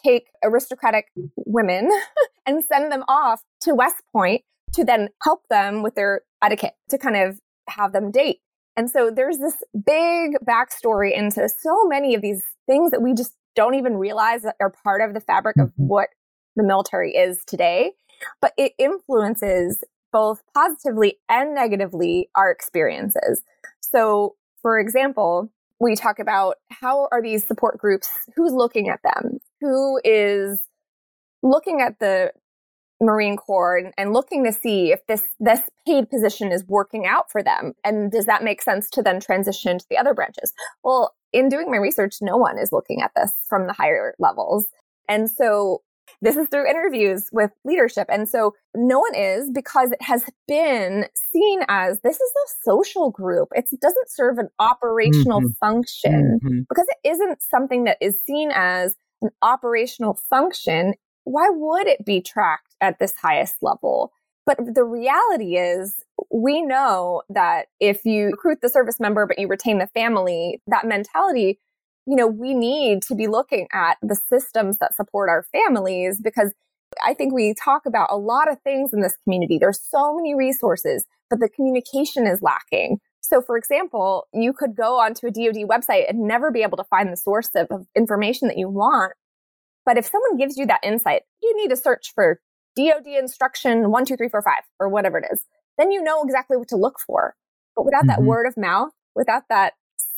take 0.03 0.27
aristocratic 0.43 1.07
women 1.37 1.89
and 2.45 2.63
send 2.63 2.91
them 2.91 3.03
off 3.07 3.41
to 3.61 3.73
West 3.73 4.03
Point 4.11 4.41
to 4.73 4.85
then 4.85 5.09
help 5.23 5.41
them 5.49 5.83
with 5.83 5.95
their 5.95 6.21
etiquette 6.41 6.75
to 6.89 6.97
kind 6.97 7.17
of 7.17 7.39
have 7.69 7.93
them 7.93 8.11
date. 8.11 8.39
And 8.77 8.89
so 8.89 9.11
there's 9.13 9.37
this 9.37 9.57
big 9.73 10.35
backstory 10.47 11.15
into 11.15 11.49
so 11.49 11.87
many 11.87 12.15
of 12.15 12.21
these 12.21 12.41
things 12.67 12.91
that 12.91 13.01
we 13.01 13.13
just 13.13 13.33
don't 13.55 13.75
even 13.75 13.97
realize 13.97 14.43
that 14.43 14.55
are 14.59 14.73
part 14.83 15.01
of 15.01 15.13
the 15.13 15.21
fabric 15.21 15.57
of 15.57 15.69
mm-hmm. 15.69 15.87
what 15.87 16.09
the 16.55 16.63
military 16.63 17.15
is 17.15 17.43
today. 17.45 17.93
But 18.41 18.53
it 18.57 18.73
influences 18.77 19.83
both 20.11 20.43
positively 20.53 21.19
and 21.29 21.55
negatively 21.55 22.29
our 22.35 22.51
experiences. 22.51 23.41
So, 23.79 24.35
for 24.61 24.79
example, 24.79 25.51
we 25.79 25.95
talk 25.95 26.19
about 26.19 26.57
how 26.69 27.07
are 27.11 27.21
these 27.21 27.45
support 27.45 27.77
groups, 27.77 28.09
who's 28.35 28.53
looking 28.53 28.89
at 28.89 28.99
them, 29.03 29.39
who 29.59 29.99
is 30.03 30.59
looking 31.41 31.81
at 31.81 31.99
the 31.99 32.31
Marine 33.01 33.35
Corps 33.35 33.77
and, 33.77 33.93
and, 33.97 34.13
looking 34.13 34.43
to 34.43 34.53
see 34.53 34.91
if 34.91 35.05
this 35.07 35.23
this 35.39 35.61
paid 35.87 36.07
position 36.07 36.51
is 36.51 36.63
working 36.67 37.07
out 37.07 37.31
for 37.31 37.41
them, 37.41 37.73
and 37.83 38.11
does 38.11 38.27
that 38.27 38.43
make 38.43 38.61
sense 38.61 38.91
to 38.91 39.01
then 39.01 39.19
transition 39.19 39.79
to 39.79 39.85
the 39.89 39.97
other 39.97 40.13
branches? 40.13 40.53
Well, 40.83 41.15
in 41.33 41.49
doing 41.49 41.69
my 41.69 41.77
research, 41.77 42.17
no 42.21 42.37
one 42.37 42.57
is 42.57 42.71
looking 42.71 43.01
at 43.01 43.11
this 43.15 43.31
from 43.47 43.67
the 43.67 43.73
higher 43.73 44.15
levels. 44.19 44.67
And 45.07 45.29
so 45.29 45.81
this 46.21 46.35
is 46.35 46.47
through 46.49 46.69
interviews 46.69 47.29
with 47.31 47.51
leadership. 47.63 48.07
And 48.09 48.27
so 48.27 48.53
no 48.75 48.99
one 48.99 49.15
is 49.15 49.49
because 49.51 49.91
it 49.91 50.01
has 50.01 50.25
been 50.47 51.05
seen 51.31 51.61
as 51.67 51.99
this 52.01 52.15
is 52.15 52.31
a 52.31 52.49
social 52.63 53.11
group. 53.11 53.49
It 53.55 53.69
doesn't 53.81 54.09
serve 54.09 54.37
an 54.37 54.49
operational 54.59 55.41
mm-hmm. 55.41 55.65
function 55.65 56.39
mm-hmm. 56.43 56.59
because 56.69 56.87
it 56.89 57.09
isn't 57.09 57.41
something 57.41 57.85
that 57.85 57.97
is 58.01 58.17
seen 58.25 58.51
as 58.53 58.95
an 59.21 59.29
operational 59.41 60.19
function. 60.29 60.93
Why 61.23 61.49
would 61.49 61.87
it 61.87 62.05
be 62.05 62.21
tracked 62.21 62.75
at 62.81 62.99
this 62.99 63.15
highest 63.15 63.55
level? 63.61 64.11
But 64.45 64.57
the 64.73 64.83
reality 64.83 65.57
is, 65.57 65.95
we 66.31 66.61
know 66.61 67.21
that 67.29 67.67
if 67.79 68.05
you 68.05 68.27
recruit 68.27 68.59
the 68.61 68.69
service 68.69 68.99
member, 68.99 69.25
but 69.27 69.37
you 69.37 69.47
retain 69.47 69.77
the 69.77 69.87
family, 69.87 70.61
that 70.67 70.85
mentality 70.85 71.59
you 72.07 72.15
know, 72.15 72.27
we 72.27 72.53
need 72.53 73.01
to 73.03 73.15
be 73.15 73.27
looking 73.27 73.67
at 73.71 73.97
the 74.01 74.15
systems 74.29 74.77
that 74.77 74.95
support 74.95 75.29
our 75.29 75.45
families 75.51 76.19
because 76.21 76.51
I 77.05 77.13
think 77.13 77.33
we 77.33 77.53
talk 77.53 77.85
about 77.85 78.09
a 78.11 78.17
lot 78.17 78.51
of 78.51 78.59
things 78.61 78.91
in 78.93 79.01
this 79.01 79.15
community. 79.23 79.57
There's 79.57 79.79
so 79.79 80.15
many 80.15 80.35
resources, 80.35 81.05
but 81.29 81.39
the 81.39 81.47
communication 81.47 82.27
is 82.27 82.41
lacking. 82.41 82.99
So, 83.21 83.41
for 83.41 83.55
example, 83.55 84.27
you 84.33 84.51
could 84.51 84.75
go 84.75 84.99
onto 84.99 85.27
a 85.27 85.31
DoD 85.31 85.67
website 85.69 86.09
and 86.09 86.21
never 86.21 86.51
be 86.51 86.63
able 86.63 86.77
to 86.77 86.83
find 86.83 87.11
the 87.11 87.17
source 87.17 87.49
of, 87.55 87.85
information 87.95 88.47
that 88.47 88.57
you 88.57 88.67
want. 88.67 89.13
But 89.85 89.97
if 89.97 90.05
someone 90.05 90.37
gives 90.37 90.57
you 90.57 90.65
that 90.65 90.81
insight, 90.83 91.21
you 91.41 91.55
need 91.55 91.69
to 91.69 91.77
search 91.77 92.11
for 92.13 92.41
DoD 92.75 93.07
instruction 93.07 93.83
12345 93.83 94.53
or 94.79 94.89
whatever 94.89 95.17
it 95.17 95.25
is. 95.31 95.41
Then 95.77 95.91
you 95.91 96.01
know 96.01 96.23
exactly 96.23 96.57
what 96.57 96.67
to 96.69 96.75
look 96.75 96.99
for. 96.99 97.35
But 97.75 97.85
without 97.85 98.01
mm-hmm. 98.01 98.07
that 98.07 98.23
word 98.23 98.47
of 98.47 98.57
mouth, 98.57 98.91
without 99.15 99.43
that 99.49 99.73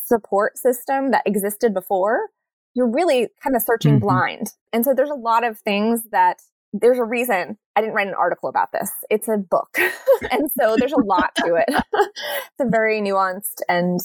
support 0.06 0.58
system 0.58 1.12
that 1.12 1.24
existed 1.26 1.74
before, 1.74 2.30
you're 2.74 2.90
really 2.90 3.30
kind 3.44 3.56
of 3.56 3.62
searching 3.62 3.94
mm-hmm. 3.94 4.06
blind. 4.06 4.48
And 4.72 4.84
so 4.84 4.94
there's 4.94 5.10
a 5.10 5.16
lot 5.16 5.44
of 5.44 5.60
things 5.60 6.04
that 6.12 6.42
there's 6.74 6.98
a 6.98 7.04
reason 7.04 7.58
I 7.76 7.82
didn't 7.82 7.94
write 7.94 8.08
an 8.08 8.16
article 8.16 8.50
about 8.50 8.72
this. 8.72 8.90
It's 9.10 9.28
a 9.28 9.38
book. 9.38 9.78
and 10.32 10.50
so 10.60 10.76
there's 10.78 10.94
a 10.94 11.04
lot 11.04 11.36
to 11.38 11.56
it. 11.56 11.66
it's 11.94 12.60
a 12.60 12.70
very 12.70 13.00
nuanced 13.00 13.62
and 13.70 14.00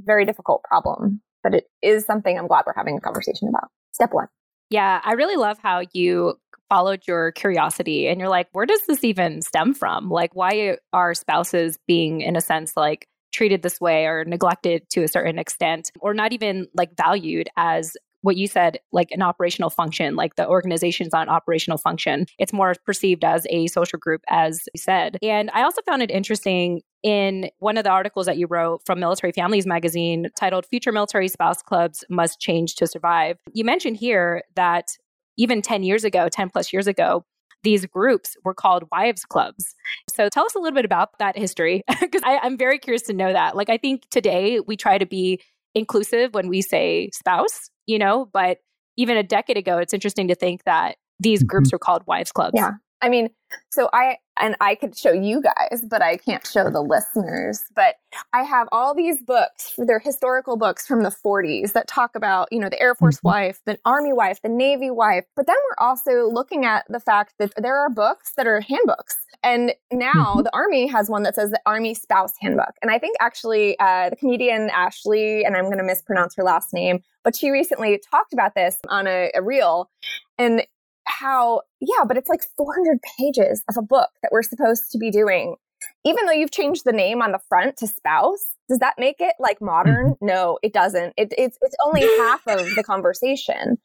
very 0.00 0.24
difficult 0.24 0.62
problem, 0.64 1.22
but 1.42 1.54
it 1.54 1.64
is 1.82 2.04
something 2.04 2.38
I'm 2.38 2.46
glad 2.46 2.64
we're 2.66 2.74
having 2.76 2.98
a 2.98 3.00
conversation 3.00 3.48
about. 3.48 3.70
Step 3.92 4.12
one. 4.12 4.28
Yeah, 4.70 5.00
I 5.04 5.12
really 5.12 5.36
love 5.36 5.58
how 5.62 5.82
you 5.92 6.34
followed 6.68 7.02
your 7.06 7.32
curiosity 7.32 8.08
and 8.08 8.20
you're 8.20 8.28
like, 8.28 8.48
where 8.52 8.66
does 8.66 8.80
this 8.86 9.04
even 9.04 9.42
stem 9.42 9.74
from? 9.74 10.08
Like, 10.08 10.34
why 10.34 10.76
are 10.92 11.14
spouses 11.14 11.78
being, 11.86 12.20
in 12.20 12.36
a 12.36 12.40
sense, 12.40 12.76
like 12.76 13.06
treated 13.32 13.62
this 13.62 13.80
way 13.80 14.06
or 14.06 14.24
neglected 14.24 14.88
to 14.90 15.02
a 15.02 15.08
certain 15.08 15.38
extent 15.38 15.90
or 16.00 16.14
not 16.14 16.32
even 16.32 16.68
like 16.74 16.96
valued 16.96 17.48
as 17.56 17.96
what 18.24 18.36
you 18.38 18.46
said, 18.46 18.78
like 18.90 19.10
an 19.10 19.20
operational 19.20 19.68
function, 19.68 20.16
like 20.16 20.36
the 20.36 20.48
organization's 20.48 21.12
on 21.12 21.28
operational 21.28 21.76
function. 21.76 22.24
It's 22.38 22.54
more 22.54 22.74
perceived 22.86 23.22
as 23.22 23.46
a 23.50 23.66
social 23.66 23.98
group, 23.98 24.22
as 24.30 24.62
you 24.72 24.80
said. 24.80 25.18
And 25.22 25.50
I 25.52 25.62
also 25.62 25.82
found 25.82 26.00
it 26.00 26.10
interesting 26.10 26.80
in 27.02 27.50
one 27.58 27.76
of 27.76 27.84
the 27.84 27.90
articles 27.90 28.24
that 28.24 28.38
you 28.38 28.46
wrote 28.46 28.80
from 28.86 28.98
Military 28.98 29.32
Families 29.32 29.66
magazine 29.66 30.28
titled 30.40 30.64
Future 30.64 30.90
Military 30.90 31.28
Spouse 31.28 31.60
Clubs 31.60 32.02
Must 32.08 32.40
Change 32.40 32.76
to 32.76 32.86
Survive. 32.86 33.36
You 33.52 33.62
mentioned 33.62 33.98
here 33.98 34.42
that 34.54 34.96
even 35.36 35.62
10 35.62 35.82
years 35.82 36.04
ago, 36.04 36.28
10 36.28 36.50
plus 36.50 36.72
years 36.72 36.86
ago, 36.86 37.24
these 37.62 37.86
groups 37.86 38.36
were 38.44 38.54
called 38.54 38.84
wives 38.92 39.24
clubs. 39.24 39.74
So 40.14 40.28
tell 40.28 40.44
us 40.44 40.54
a 40.54 40.58
little 40.58 40.74
bit 40.74 40.84
about 40.84 41.18
that 41.18 41.36
history 41.36 41.82
because 42.00 42.22
I'm 42.24 42.56
very 42.58 42.78
curious 42.78 43.02
to 43.02 43.12
know 43.12 43.32
that. 43.32 43.56
Like, 43.56 43.70
I 43.70 43.78
think 43.78 44.02
today 44.10 44.60
we 44.60 44.76
try 44.76 44.98
to 44.98 45.06
be 45.06 45.40
inclusive 45.74 46.34
when 46.34 46.48
we 46.48 46.60
say 46.60 47.10
spouse, 47.12 47.70
you 47.86 47.98
know, 47.98 48.28
but 48.32 48.58
even 48.96 49.16
a 49.16 49.22
decade 49.22 49.56
ago, 49.56 49.78
it's 49.78 49.94
interesting 49.94 50.28
to 50.28 50.34
think 50.34 50.64
that 50.64 50.96
these 51.18 51.42
groups 51.42 51.68
mm-hmm. 51.68 51.74
were 51.74 51.78
called 51.78 52.02
wives 52.06 52.30
clubs. 52.30 52.54
Yeah. 52.54 52.72
I 53.04 53.10
mean, 53.10 53.28
so 53.70 53.90
I, 53.92 54.16
and 54.40 54.56
I 54.62 54.76
could 54.76 54.96
show 54.96 55.12
you 55.12 55.42
guys, 55.42 55.84
but 55.86 56.00
I 56.00 56.16
can't 56.16 56.46
show 56.46 56.70
the 56.70 56.80
listeners. 56.80 57.62
But 57.76 57.96
I 58.32 58.44
have 58.44 58.66
all 58.72 58.94
these 58.94 59.22
books, 59.22 59.74
they're 59.76 59.98
historical 59.98 60.56
books 60.56 60.86
from 60.86 61.02
the 61.02 61.10
40s 61.10 61.74
that 61.74 61.86
talk 61.86 62.16
about, 62.16 62.48
you 62.50 62.58
know, 62.58 62.70
the 62.70 62.80
Air 62.80 62.94
Force 62.94 63.18
mm-hmm. 63.18 63.28
wife, 63.28 63.60
the 63.66 63.78
Army 63.84 64.14
wife, 64.14 64.40
the 64.40 64.48
Navy 64.48 64.90
wife. 64.90 65.26
But 65.36 65.46
then 65.46 65.56
we're 65.68 65.86
also 65.86 66.30
looking 66.32 66.64
at 66.64 66.86
the 66.88 66.98
fact 66.98 67.34
that 67.38 67.52
there 67.58 67.76
are 67.76 67.90
books 67.90 68.32
that 68.38 68.46
are 68.46 68.62
handbooks. 68.62 69.16
And 69.42 69.74
now 69.92 70.12
mm-hmm. 70.12 70.42
the 70.44 70.54
Army 70.54 70.86
has 70.86 71.10
one 71.10 71.22
that 71.24 71.34
says 71.34 71.50
the 71.50 71.60
Army 71.66 71.92
Spouse 71.92 72.32
Handbook. 72.40 72.72
And 72.80 72.90
I 72.90 72.98
think 72.98 73.18
actually 73.20 73.78
uh, 73.80 74.08
the 74.08 74.16
comedian 74.16 74.70
Ashley, 74.70 75.44
and 75.44 75.58
I'm 75.58 75.66
going 75.66 75.76
to 75.76 75.84
mispronounce 75.84 76.34
her 76.36 76.42
last 76.42 76.72
name, 76.72 77.00
but 77.22 77.36
she 77.36 77.50
recently 77.50 78.00
talked 78.10 78.32
about 78.32 78.54
this 78.54 78.78
on 78.88 79.06
a, 79.06 79.30
a 79.34 79.42
reel. 79.42 79.90
And 80.38 80.64
how, 81.06 81.62
yeah, 81.80 82.04
but 82.06 82.16
it's 82.16 82.28
like 82.28 82.42
400 82.56 82.98
pages 83.18 83.62
of 83.68 83.76
a 83.76 83.82
book 83.82 84.10
that 84.22 84.30
we're 84.32 84.42
supposed 84.42 84.90
to 84.92 84.98
be 84.98 85.10
doing. 85.10 85.56
Even 86.04 86.26
though 86.26 86.32
you've 86.32 86.50
changed 86.50 86.84
the 86.84 86.92
name 86.92 87.20
on 87.20 87.32
the 87.32 87.40
front 87.48 87.76
to 87.78 87.86
spouse, 87.86 88.46
does 88.68 88.78
that 88.78 88.94
make 88.98 89.16
it 89.20 89.34
like 89.38 89.60
modern? 89.60 90.12
Mm-hmm. 90.12 90.26
No, 90.26 90.58
it 90.62 90.72
doesn't. 90.72 91.12
It, 91.16 91.34
it's, 91.36 91.58
it's 91.60 91.76
only 91.84 92.02
half 92.18 92.40
of 92.46 92.74
the 92.74 92.82
conversation. 92.86 93.78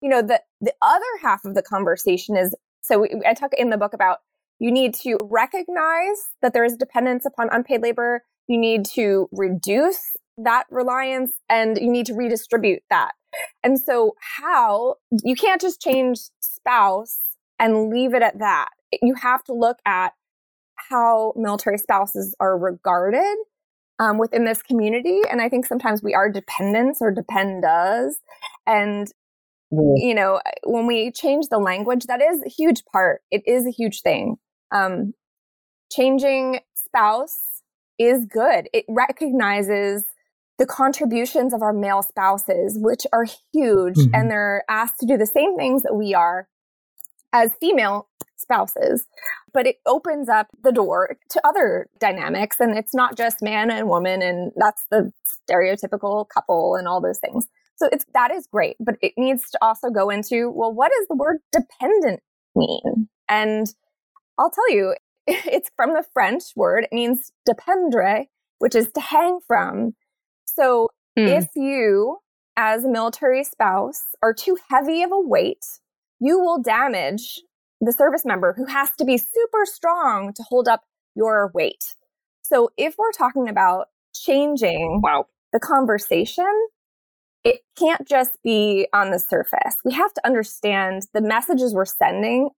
You 0.00 0.08
know, 0.08 0.22
the, 0.22 0.40
the 0.60 0.74
other 0.82 1.04
half 1.22 1.44
of 1.44 1.54
the 1.54 1.62
conversation 1.62 2.36
is 2.36 2.54
so 2.84 2.98
we, 2.98 3.08
I 3.26 3.32
talk 3.32 3.52
in 3.56 3.70
the 3.70 3.78
book 3.78 3.94
about 3.94 4.18
you 4.58 4.70
need 4.70 4.94
to 4.96 5.18
recognize 5.22 6.28
that 6.42 6.52
there 6.52 6.64
is 6.64 6.76
dependence 6.76 7.24
upon 7.24 7.48
unpaid 7.50 7.82
labor. 7.82 8.22
You 8.46 8.58
need 8.58 8.84
to 8.94 9.28
reduce 9.32 10.16
that 10.36 10.66
reliance 10.70 11.32
and 11.48 11.78
you 11.78 11.90
need 11.90 12.06
to 12.06 12.14
redistribute 12.14 12.82
that. 12.90 13.12
And 13.62 13.78
so, 13.78 14.14
how 14.20 14.96
you 15.22 15.34
can't 15.34 15.60
just 15.60 15.80
change 15.80 16.18
spouse 16.40 17.20
and 17.58 17.90
leave 17.90 18.14
it 18.14 18.22
at 18.22 18.38
that. 18.38 18.70
You 19.02 19.14
have 19.14 19.42
to 19.44 19.52
look 19.52 19.78
at 19.86 20.12
how 20.76 21.32
military 21.36 21.78
spouses 21.78 22.34
are 22.40 22.58
regarded 22.58 23.36
um, 23.98 24.18
within 24.18 24.44
this 24.44 24.62
community. 24.62 25.20
And 25.30 25.40
I 25.40 25.48
think 25.48 25.66
sometimes 25.66 26.02
we 26.02 26.14
are 26.14 26.30
dependents 26.30 26.98
or 27.00 27.14
dependas. 27.14 28.14
And, 28.66 29.08
you 29.70 30.14
know, 30.14 30.40
when 30.64 30.86
we 30.86 31.12
change 31.12 31.48
the 31.48 31.58
language, 31.58 32.06
that 32.06 32.20
is 32.20 32.42
a 32.44 32.48
huge 32.48 32.84
part. 32.92 33.22
It 33.30 33.42
is 33.46 33.66
a 33.66 33.70
huge 33.70 34.02
thing. 34.02 34.36
Um, 34.72 35.14
changing 35.92 36.60
spouse 36.74 37.38
is 37.98 38.26
good. 38.26 38.68
It 38.72 38.84
recognizes 38.88 40.04
the 40.58 40.66
contributions 40.66 41.52
of 41.52 41.62
our 41.62 41.72
male 41.72 42.02
spouses, 42.02 42.78
which 42.78 43.06
are 43.12 43.26
huge, 43.52 43.96
mm-hmm. 43.96 44.14
and 44.14 44.30
they're 44.30 44.62
asked 44.68 45.00
to 45.00 45.06
do 45.06 45.16
the 45.16 45.26
same 45.26 45.56
things 45.56 45.82
that 45.82 45.94
we 45.94 46.14
are 46.14 46.48
as 47.32 47.50
female 47.60 48.08
spouses. 48.36 49.06
But 49.52 49.66
it 49.66 49.76
opens 49.86 50.28
up 50.28 50.48
the 50.62 50.72
door 50.72 51.16
to 51.30 51.46
other 51.46 51.88
dynamics, 51.98 52.56
and 52.60 52.76
it's 52.76 52.94
not 52.94 53.16
just 53.16 53.42
man 53.42 53.70
and 53.70 53.88
woman, 53.88 54.22
and 54.22 54.52
that's 54.56 54.84
the 54.90 55.12
stereotypical 55.26 56.28
couple 56.28 56.76
and 56.76 56.86
all 56.86 57.00
those 57.00 57.18
things. 57.18 57.48
So 57.76 57.88
it's 57.90 58.04
that 58.14 58.30
is 58.30 58.46
great, 58.46 58.76
but 58.78 58.96
it 59.02 59.14
needs 59.16 59.50
to 59.50 59.58
also 59.60 59.90
go 59.90 60.10
into 60.10 60.50
well, 60.50 60.72
what 60.72 60.92
does 60.96 61.08
the 61.08 61.16
word 61.16 61.38
dependent 61.50 62.20
mean? 62.54 63.08
And 63.28 63.66
I'll 64.38 64.50
tell 64.50 64.70
you, 64.70 64.94
it's 65.26 65.70
from 65.76 65.94
the 65.94 66.04
French 66.12 66.44
word. 66.54 66.84
It 66.84 66.94
means 66.94 67.32
dependre, 67.48 68.26
which 68.58 68.74
is 68.74 68.90
to 68.92 69.00
hang 69.00 69.40
from. 69.46 69.94
So 70.54 70.90
mm. 71.18 71.28
if 71.28 71.48
you, 71.54 72.18
as 72.56 72.84
a 72.84 72.88
military 72.88 73.44
spouse, 73.44 74.02
are 74.22 74.34
too 74.34 74.56
heavy 74.70 75.02
of 75.02 75.12
a 75.12 75.20
weight, 75.20 75.64
you 76.20 76.38
will 76.38 76.62
damage 76.62 77.40
the 77.80 77.92
service 77.92 78.24
member 78.24 78.54
who 78.56 78.66
has 78.66 78.90
to 78.98 79.04
be 79.04 79.18
super 79.18 79.64
strong 79.64 80.32
to 80.34 80.42
hold 80.42 80.68
up 80.68 80.82
your 81.14 81.50
weight. 81.54 81.96
So 82.42 82.70
if 82.76 82.94
we're 82.98 83.12
talking 83.12 83.48
about 83.48 83.88
changing 84.14 85.00
wow. 85.02 85.26
the 85.52 85.60
conversation, 85.60 86.68
it 87.44 87.60
can't 87.78 88.06
just 88.08 88.38
be 88.42 88.88
on 88.94 89.10
the 89.10 89.18
surface. 89.18 89.76
We 89.84 89.92
have 89.92 90.14
to 90.14 90.26
understand 90.26 91.02
the 91.12 91.20
messages 91.20 91.74
we're 91.74 91.84
sending. 91.84 92.50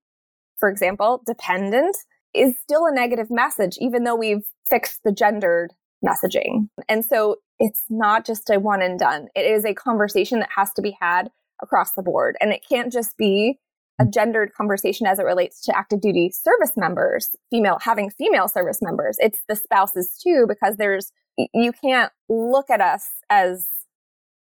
For 0.57 0.69
example, 0.69 1.21
dependent 1.25 1.97
is 2.33 2.55
still 2.61 2.85
a 2.85 2.93
negative 2.93 3.29
message, 3.29 3.77
even 3.79 4.03
though 4.03 4.15
we've 4.15 4.49
fixed 4.69 5.01
the 5.03 5.11
gendered 5.11 5.73
messaging. 6.05 6.69
And 6.87 7.03
so 7.03 7.37
it's 7.59 7.83
not 7.89 8.25
just 8.25 8.49
a 8.49 8.59
one 8.59 8.81
and 8.81 8.99
done. 8.99 9.27
It 9.35 9.41
is 9.41 9.65
a 9.65 9.73
conversation 9.73 10.39
that 10.39 10.49
has 10.55 10.73
to 10.73 10.81
be 10.81 10.95
had 10.99 11.31
across 11.61 11.93
the 11.93 12.03
board. 12.03 12.35
And 12.39 12.51
it 12.51 12.61
can't 12.67 12.91
just 12.91 13.17
be 13.17 13.59
a 13.99 14.05
mm. 14.05 14.13
gendered 14.13 14.53
conversation 14.53 15.07
as 15.07 15.19
it 15.19 15.25
relates 15.25 15.61
to 15.65 15.77
active 15.77 16.01
duty 16.01 16.29
service 16.29 16.73
members, 16.77 17.35
female 17.49 17.79
having 17.81 18.09
female 18.09 18.47
service 18.47 18.79
members. 18.81 19.17
It's 19.19 19.39
the 19.47 19.55
spouses 19.55 20.19
too, 20.21 20.45
because 20.47 20.77
there's, 20.77 21.11
you 21.53 21.71
can't 21.71 22.11
look 22.29 22.69
at 22.69 22.81
us 22.81 23.07
as, 23.29 23.65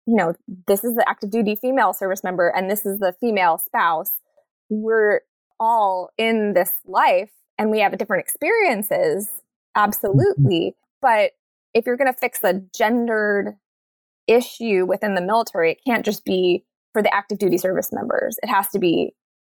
you 0.07 0.17
know, 0.17 0.35
this 0.67 0.85
is 0.85 0.95
the 0.95 1.09
active 1.09 1.31
duty 1.31 1.57
female 1.57 1.93
service 1.93 2.23
member 2.23 2.49
and 2.49 2.71
this 2.71 2.85
is 2.85 2.99
the 2.99 3.15
female 3.21 3.59
spouse. 3.59 4.13
We're 4.69 5.23
all 5.59 6.11
in 6.19 6.53
this 6.55 6.73
life 6.87 7.31
and 7.59 7.71
we 7.71 7.81
have 7.81 7.97
different 7.97 8.25
experiences. 8.25 9.27
Mm-hmm. 9.27 9.37
Absolutely. 9.77 10.75
But 11.01 11.33
if 11.75 11.87
you're 11.87 11.97
going 11.97 12.13
to 12.13 12.19
fix 12.19 12.43
a 12.45 12.61
gendered 12.77 13.55
issue 14.27 14.87
within 14.87 15.15
the 15.15 15.21
military, 15.21 15.73
it 15.73 15.79
can't 15.87 16.05
just 16.05 16.25
be 16.25 16.65
for 16.93 17.03
the 17.03 17.13
active 17.15 17.39
duty 17.39 17.59
service 17.59 17.91
members. 17.93 18.37
It 18.43 18.49
has 18.49 18.69
to 18.69 18.79
be 18.79 19.13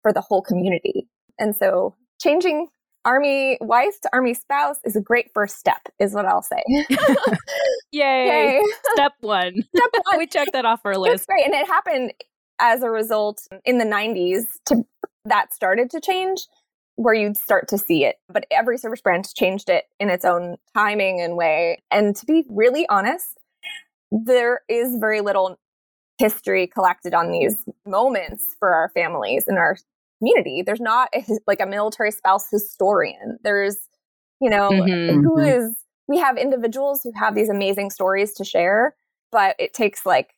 for 0.03 0.13
the 0.13 0.21
whole 0.21 0.43
community. 0.43 1.09
And 1.39 1.55
so 1.55 1.95
changing 2.21 2.69
army 3.05 3.57
wife 3.61 4.01
to 4.03 4.11
army 4.13 4.35
spouse 4.35 4.77
is 4.85 4.97
a 4.97 5.01
great 5.01 5.31
first 5.33 5.57
step, 5.57 5.81
is 5.99 6.13
what 6.13 6.27
I'll 6.27 6.43
say. 6.43 6.63
Yay. 6.69 6.87
Yay. 7.93 8.63
Step 8.93 9.13
one. 9.21 9.55
Step 9.75 9.91
one. 10.05 10.19
we 10.19 10.27
checked 10.27 10.53
that 10.53 10.65
off 10.65 10.81
our 10.85 10.97
list. 10.97 11.27
Great. 11.27 11.45
And 11.45 11.55
it 11.55 11.67
happened 11.67 12.13
as 12.61 12.83
a 12.83 12.91
result 12.91 13.47
in 13.65 13.79
the 13.79 13.85
90s 13.85 14.43
to 14.67 14.85
that 15.25 15.53
started 15.53 15.91
to 15.91 16.01
change 16.01 16.47
where 17.01 17.15
you'd 17.15 17.39
start 17.39 17.67
to 17.67 17.79
see 17.79 18.05
it. 18.05 18.17
But 18.29 18.45
every 18.51 18.77
service 18.77 19.01
branch 19.01 19.33
changed 19.35 19.71
it 19.71 19.85
in 19.99 20.11
its 20.11 20.23
own 20.23 20.59
timing 20.75 21.19
and 21.23 21.35
way. 21.35 21.83
And 21.91 22.15
to 22.15 22.27
be 22.27 22.45
really 22.51 22.87
honest, 22.91 23.39
there 24.13 24.61
is 24.69 24.99
very 24.99 25.23
little 25.23 25.59
history 26.19 26.67
collected 26.67 27.15
on 27.15 27.31
these 27.31 27.57
moments 27.87 28.45
for 28.59 28.75
our 28.75 28.91
families 28.91 29.45
and 29.49 29.57
our 29.57 29.79
community. 30.19 30.61
There's 30.61 30.81
not 30.81 31.09
a, 31.15 31.25
like 31.47 31.63
a 31.63 31.67
military 31.67 32.11
spouse 32.11 32.51
historian. 32.51 33.39
There's, 33.43 33.79
you 34.39 34.51
know, 34.51 34.69
mm-hmm. 34.69 35.23
who 35.23 35.37
mm-hmm. 35.37 35.73
we 36.07 36.19
have 36.19 36.37
individuals 36.37 37.01
who 37.03 37.13
have 37.19 37.35
these 37.35 37.49
amazing 37.49 37.89
stories 37.89 38.35
to 38.35 38.45
share, 38.45 38.95
but 39.33 39.57
it 39.59 39.73
takes 39.73 40.05
like 40.05 40.35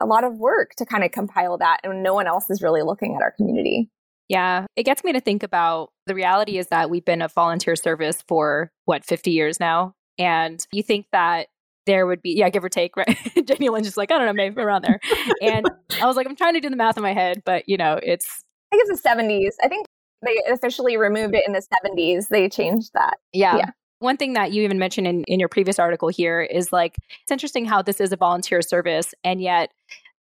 a 0.00 0.06
lot 0.06 0.22
of 0.22 0.36
work 0.36 0.76
to 0.76 0.86
kind 0.86 1.02
of 1.02 1.10
compile 1.10 1.58
that. 1.58 1.80
And 1.82 2.04
no 2.04 2.14
one 2.14 2.28
else 2.28 2.48
is 2.50 2.62
really 2.62 2.82
looking 2.82 3.16
at 3.16 3.22
our 3.22 3.32
community. 3.32 3.90
Yeah, 4.28 4.66
it 4.76 4.82
gets 4.82 5.04
me 5.04 5.12
to 5.12 5.20
think 5.20 5.42
about 5.42 5.90
the 6.06 6.14
reality 6.14 6.58
is 6.58 6.68
that 6.68 6.90
we've 6.90 7.04
been 7.04 7.22
a 7.22 7.28
volunteer 7.28 7.76
service 7.76 8.22
for 8.28 8.70
what, 8.84 9.04
50 9.04 9.30
years 9.30 9.58
now? 9.58 9.94
And 10.18 10.60
you 10.72 10.82
think 10.82 11.06
that 11.12 11.48
there 11.86 12.06
would 12.06 12.20
be, 12.20 12.34
yeah, 12.36 12.50
give 12.50 12.62
or 12.62 12.68
take, 12.68 12.96
right? 12.96 13.16
Jenny 13.44 13.68
Lynn's 13.68 13.86
just 13.86 13.96
like, 13.96 14.10
I 14.12 14.18
don't 14.18 14.26
know, 14.26 14.32
maybe 14.32 14.60
around 14.60 14.84
there. 14.84 15.00
and 15.42 15.66
I 16.00 16.06
was 16.06 16.16
like, 16.16 16.26
I'm 16.26 16.36
trying 16.36 16.54
to 16.54 16.60
do 16.60 16.70
the 16.70 16.76
math 16.76 16.96
in 16.96 17.02
my 17.02 17.14
head, 17.14 17.42
but 17.44 17.68
you 17.68 17.76
know, 17.76 17.98
it's 18.02 18.44
I 18.70 18.76
think 18.76 18.90
it's 18.90 19.02
the 19.02 19.08
70s. 19.08 19.52
I 19.64 19.68
think 19.68 19.86
they 20.24 20.36
officially 20.52 20.96
removed 20.96 21.34
it 21.34 21.44
in 21.46 21.52
the 21.52 21.62
70s. 21.62 22.28
They 22.28 22.48
changed 22.48 22.90
that. 22.94 23.14
Yeah. 23.32 23.56
yeah. 23.56 23.70
One 24.00 24.16
thing 24.16 24.34
that 24.34 24.52
you 24.52 24.62
even 24.62 24.78
mentioned 24.78 25.06
in, 25.06 25.24
in 25.24 25.40
your 25.40 25.48
previous 25.48 25.78
article 25.78 26.08
here 26.08 26.40
is 26.40 26.72
like, 26.72 26.96
it's 27.22 27.32
interesting 27.32 27.64
how 27.64 27.82
this 27.82 28.00
is 28.00 28.12
a 28.12 28.16
volunteer 28.16 28.62
service. 28.62 29.14
And 29.24 29.40
yet, 29.40 29.70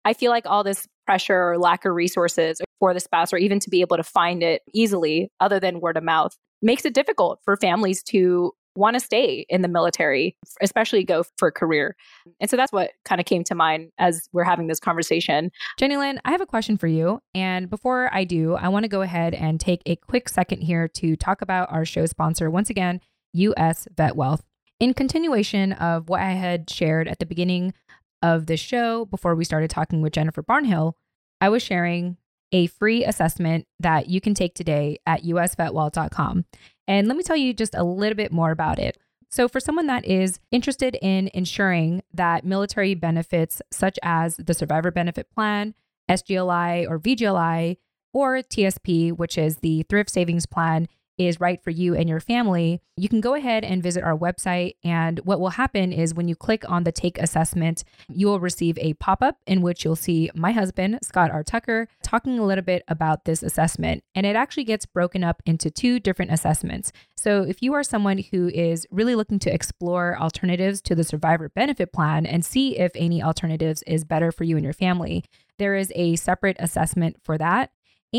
I 0.05 0.13
feel 0.13 0.31
like 0.31 0.47
all 0.47 0.63
this 0.63 0.87
pressure 1.07 1.51
or 1.51 1.59
lack 1.59 1.85
of 1.85 1.95
resources 1.95 2.61
for 2.79 2.93
the 2.93 3.01
spouse, 3.01 3.33
or 3.33 3.39
even 3.39 3.59
to 3.61 3.71
be 3.71 3.81
able 3.81 3.97
to 3.97 4.03
find 4.03 4.43
it 4.43 4.63
easily, 4.75 5.31
other 5.41 5.59
than 5.59 5.81
word 5.81 5.97
of 5.97 6.05
mouth, 6.05 6.37
makes 6.61 6.85
it 6.85 6.95
difficult 6.95 7.41
for 7.45 7.57
families 7.57 8.03
to 8.03 8.53
want 8.75 8.95
to 8.95 9.01
stay 9.01 9.47
in 9.49 9.63
the 9.63 9.69
military, 9.69 10.37
especially 10.61 11.03
go 11.03 11.25
for 11.39 11.49
a 11.49 11.53
career. 11.53 11.97
And 12.41 12.51
so 12.51 12.57
that's 12.57 12.73
what 12.73 12.91
kind 13.05 13.21
of 13.21 13.25
came 13.25 13.43
to 13.45 13.55
mind 13.55 13.91
as 13.99 14.29
we're 14.33 14.45
having 14.45 14.67
this 14.67 14.79
conversation. 14.81 15.51
Jenny 15.79 15.97
Lynn, 15.97 16.21
I 16.25 16.33
have 16.33 16.43
a 16.43 16.47
question 16.47 16.77
for 16.77 16.87
you. 16.87 17.21
And 17.35 17.71
before 17.71 18.11
I 18.13 18.25
do, 18.25 18.55
I 18.55 18.69
want 18.69 18.85
to 18.85 18.89
go 18.89 19.01
ahead 19.01 19.33
and 19.33 19.59
take 19.59 19.81
a 19.87 19.97
quick 19.97 20.29
second 20.29 20.61
here 20.61 20.89
to 20.89 21.17
talk 21.17 21.41
about 21.41 21.73
our 21.73 21.87
show 21.87 22.05
sponsor, 22.05 22.51
once 22.51 22.69
again, 22.69 23.01
US 23.33 23.89
Vet 23.97 24.15
Wealth. 24.15 24.43
In 24.79 24.93
continuation 24.93 25.73
of 25.73 26.11
what 26.11 26.21
I 26.21 26.33
had 26.33 26.69
shared 26.69 27.09
at 27.09 27.19
the 27.19 27.25
beginning 27.25 27.73
of 28.23 28.47
the 28.47 28.57
show 28.57 29.05
before 29.07 29.35
we 29.35 29.45
started 29.45 29.71
talking 29.71 30.03
with 30.03 30.13
Jennifer 30.13 30.43
Barnhill, 30.43 30.95
I 31.41 31.49
was 31.49 31.63
sharing 31.63 32.17
a 32.53 32.67
free 32.67 33.05
assessment 33.05 33.67
that 33.81 34.09
you 34.09 34.21
can 34.21 34.35
take 34.35 34.55
today 34.55 34.99
at 35.07 35.25
usvetwealth.com. 35.25 36.45
And 36.89 37.09
let 37.09 37.17
me 37.17 37.23
tell 37.23 37.37
you 37.37 37.53
just 37.53 37.75
a 37.75 37.85
little 37.85 38.17
bit 38.17 38.33
more 38.33 38.51
about 38.51 38.79
it. 38.79 38.99
So, 39.29 39.49
for 39.49 39.61
someone 39.61 39.89
that 39.89 40.05
is 40.07 40.39
interested 40.53 40.97
in 41.03 41.31
ensuring 41.35 42.03
that 42.15 42.45
military 42.45 42.95
benefits 42.95 43.61
such 43.73 43.99
as 44.03 44.37
the 44.37 44.55
Survivor 44.55 44.91
Benefit 44.91 45.31
Plan, 45.31 45.75
SGLI 46.09 46.89
or 46.89 47.01
VGLI, 47.01 47.77
or 48.15 48.39
TSP, 48.39 49.13
which 49.13 49.37
is 49.37 49.59
the 49.59 49.83
Thrift 49.91 50.11
Savings 50.11 50.47
Plan, 50.47 50.89
is 51.19 51.41
right 51.41 51.63
for 51.63 51.71
you 51.71 51.95
and 51.95 52.09
your 52.09 52.21
family, 52.21 52.81
you 52.97 53.09
can 53.09 53.21
go 53.21 53.35
ahead 53.35 53.65
and 53.65 53.83
visit 53.83 54.03
our 54.03 54.17
website. 54.17 54.77
And 54.85 55.19
what 55.21 55.41
will 55.41 55.51
happen 55.51 55.93
is 55.93 56.15
when 56.15 56.29
you 56.29 56.37
click 56.37 56.69
on 56.69 56.85
the 56.85 56.93
take 56.93 57.19
assessment, 57.19 57.85
you 58.09 58.27
will 58.27 58.41
receive 58.41 58.79
a 58.79 58.95
pop 58.95 59.23
up 59.23 59.39
in 59.47 59.63
which 59.63 59.85
you'll 59.85 59.97
see 59.97 60.31
my 60.35 60.53
husband, 60.53 60.99
Scott 61.03 61.31
R. 61.31 61.43
Tucker, 61.43 61.89
talking 62.03 62.39
a 62.39 62.45
little 62.45 62.65
bit 62.65 62.83
about 62.89 63.25
this 63.25 63.43
assessment. 63.43 64.03
And 64.15 64.25
it 64.27 64.37
actually 64.37 64.65
gets 64.65 64.87
broken 64.87 65.23
up 65.23 65.43
into 65.47 65.71
two 65.71 66.01
different 66.01 66.33
assessments. 66.33 66.93
So 67.17 67.43
if 67.43 67.63
you 67.63 67.75
are 67.75 67.83
someone 67.83 68.19
who 68.31 68.49
is 68.49 68.87
really 68.91 69.15
looking 69.15 69.39
to 69.41 69.53
explore 69.53 70.19
alternatives 70.19 70.81
to 70.83 70.95
the 70.95 71.05
survivor 71.05 71.49
benefit 71.49 71.93
plan 71.93 72.25
and 72.25 72.45
see 72.45 72.79
if 72.79 72.93
any 72.95 73.23
alternatives 73.23 73.83
is 73.87 74.05
better 74.05 74.31
for 74.31 74.45
you 74.45 74.57
and 74.57 74.65
your 74.65 74.73
family, 74.73 75.25
there 75.59 75.75
is 75.75 75.93
a 75.95 76.17
separate 76.17 76.57
assessment 76.59 77.17
for 77.23 77.39
that. 77.39 77.71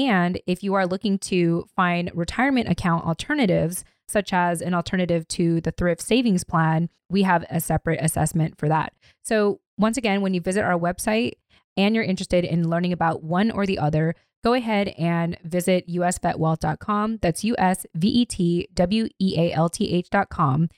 And 0.06 0.40
if 0.46 0.64
you 0.64 0.76
are 0.76 0.86
looking 0.86 1.18
to 1.20 1.68
find 1.76 2.12
retirement 2.14 2.70
account 2.70 3.06
alternatives, 3.06 3.84
such 4.08 4.32
as 4.32 4.62
an 4.62 4.76
alternative 4.76 5.28
to 5.30 5.60
the 5.62 5.72
thrift 5.72 6.02
savings 6.02 6.44
plan, 6.44 6.90
we 7.10 7.24
have 7.24 7.44
a 7.50 7.60
separate 7.60 8.00
assessment 8.02 8.60
for 8.60 8.70
that. 8.70 8.94
So, 9.24 9.60
once 9.78 9.98
again, 9.98 10.22
when 10.22 10.34
you 10.34 10.42
visit 10.42 10.64
our 10.64 10.78
website 10.78 11.34
and 11.76 11.96
you're 11.96 12.04
interested 12.04 12.46
in 12.46 12.70
learning 12.70 12.94
about 12.94 13.24
one 13.24 13.50
or 13.50 13.66
the 13.66 13.80
other, 13.80 14.16
go 14.44 14.54
ahead 14.54 14.90
and 15.00 15.38
visit 15.44 15.88
usvetwealth.com. 15.88 17.20
That's 17.22 17.44
U 17.44 17.56
S 17.58 17.86
V 17.96 18.08
E 18.08 18.26
T 18.26 18.68
W 18.76 19.10
E 19.20 19.36
A 19.38 19.52
L 19.54 19.70
T 19.70 19.92
H.com. 19.94 20.70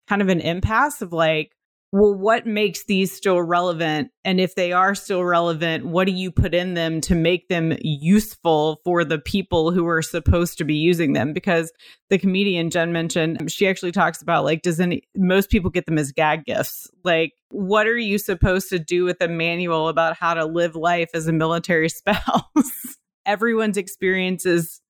kind 0.07 0.23
of 0.23 0.29
an 0.29 0.41
impasse 0.41 1.03
of 1.03 1.13
like, 1.13 1.53
well, 1.93 2.15
what 2.15 2.47
makes 2.47 2.85
these 2.85 3.11
still 3.11 3.41
relevant? 3.41 4.11
And 4.25 4.41
if 4.41 4.55
they 4.55 4.73
are 4.73 4.95
still 4.95 5.25
relevant, 5.25 5.87
what 5.87 6.07
do 6.07 6.13
you 6.13 6.31
put 6.31 6.55
in 6.55 6.75
them 6.75 7.01
to 7.03 7.15
make 7.15 7.49
them 7.49 7.75
useful 7.81 8.81
for 8.85 9.05
the 9.05 9.19
people 9.19 9.71
who 9.71 9.87
are 9.87 10.03
supposed 10.03 10.59
to 10.59 10.65
be 10.65 10.75
using 10.75 11.15
them? 11.15 11.33
Because 11.33 11.73
the 12.11 12.19
comedian 12.19 12.69
Jen 12.69 12.93
mentioned, 12.93 13.41
um, 13.41 13.49
she 13.49 13.67
actually 13.67 13.93
talks 13.93 14.21
about 14.21 14.45
like, 14.45 14.63
does 14.63 14.81
any, 14.81 15.03
most 15.17 15.49
people 15.49 15.71
get 15.71 15.87
them 15.87 15.97
as 15.97 16.13
gag 16.13 16.45
gifts? 16.45 16.91
Like, 17.05 17.33
what 17.51 17.87
are 17.87 17.97
you 17.97 18.19
supposed 18.19 18.69
to 18.71 18.79
do 18.79 19.05
with 19.05 19.21
a 19.23 19.29
manual 19.29 19.89
about 19.89 20.17
how 20.17 20.35
to 20.35 20.45
live 20.45 20.77
life 20.77 21.11
as 21.15 21.29
a 21.29 21.33
military 21.33 21.89
spouse? 21.89 22.99
Everyone's 23.25 23.79
experience 23.79 24.45
is 24.45 24.81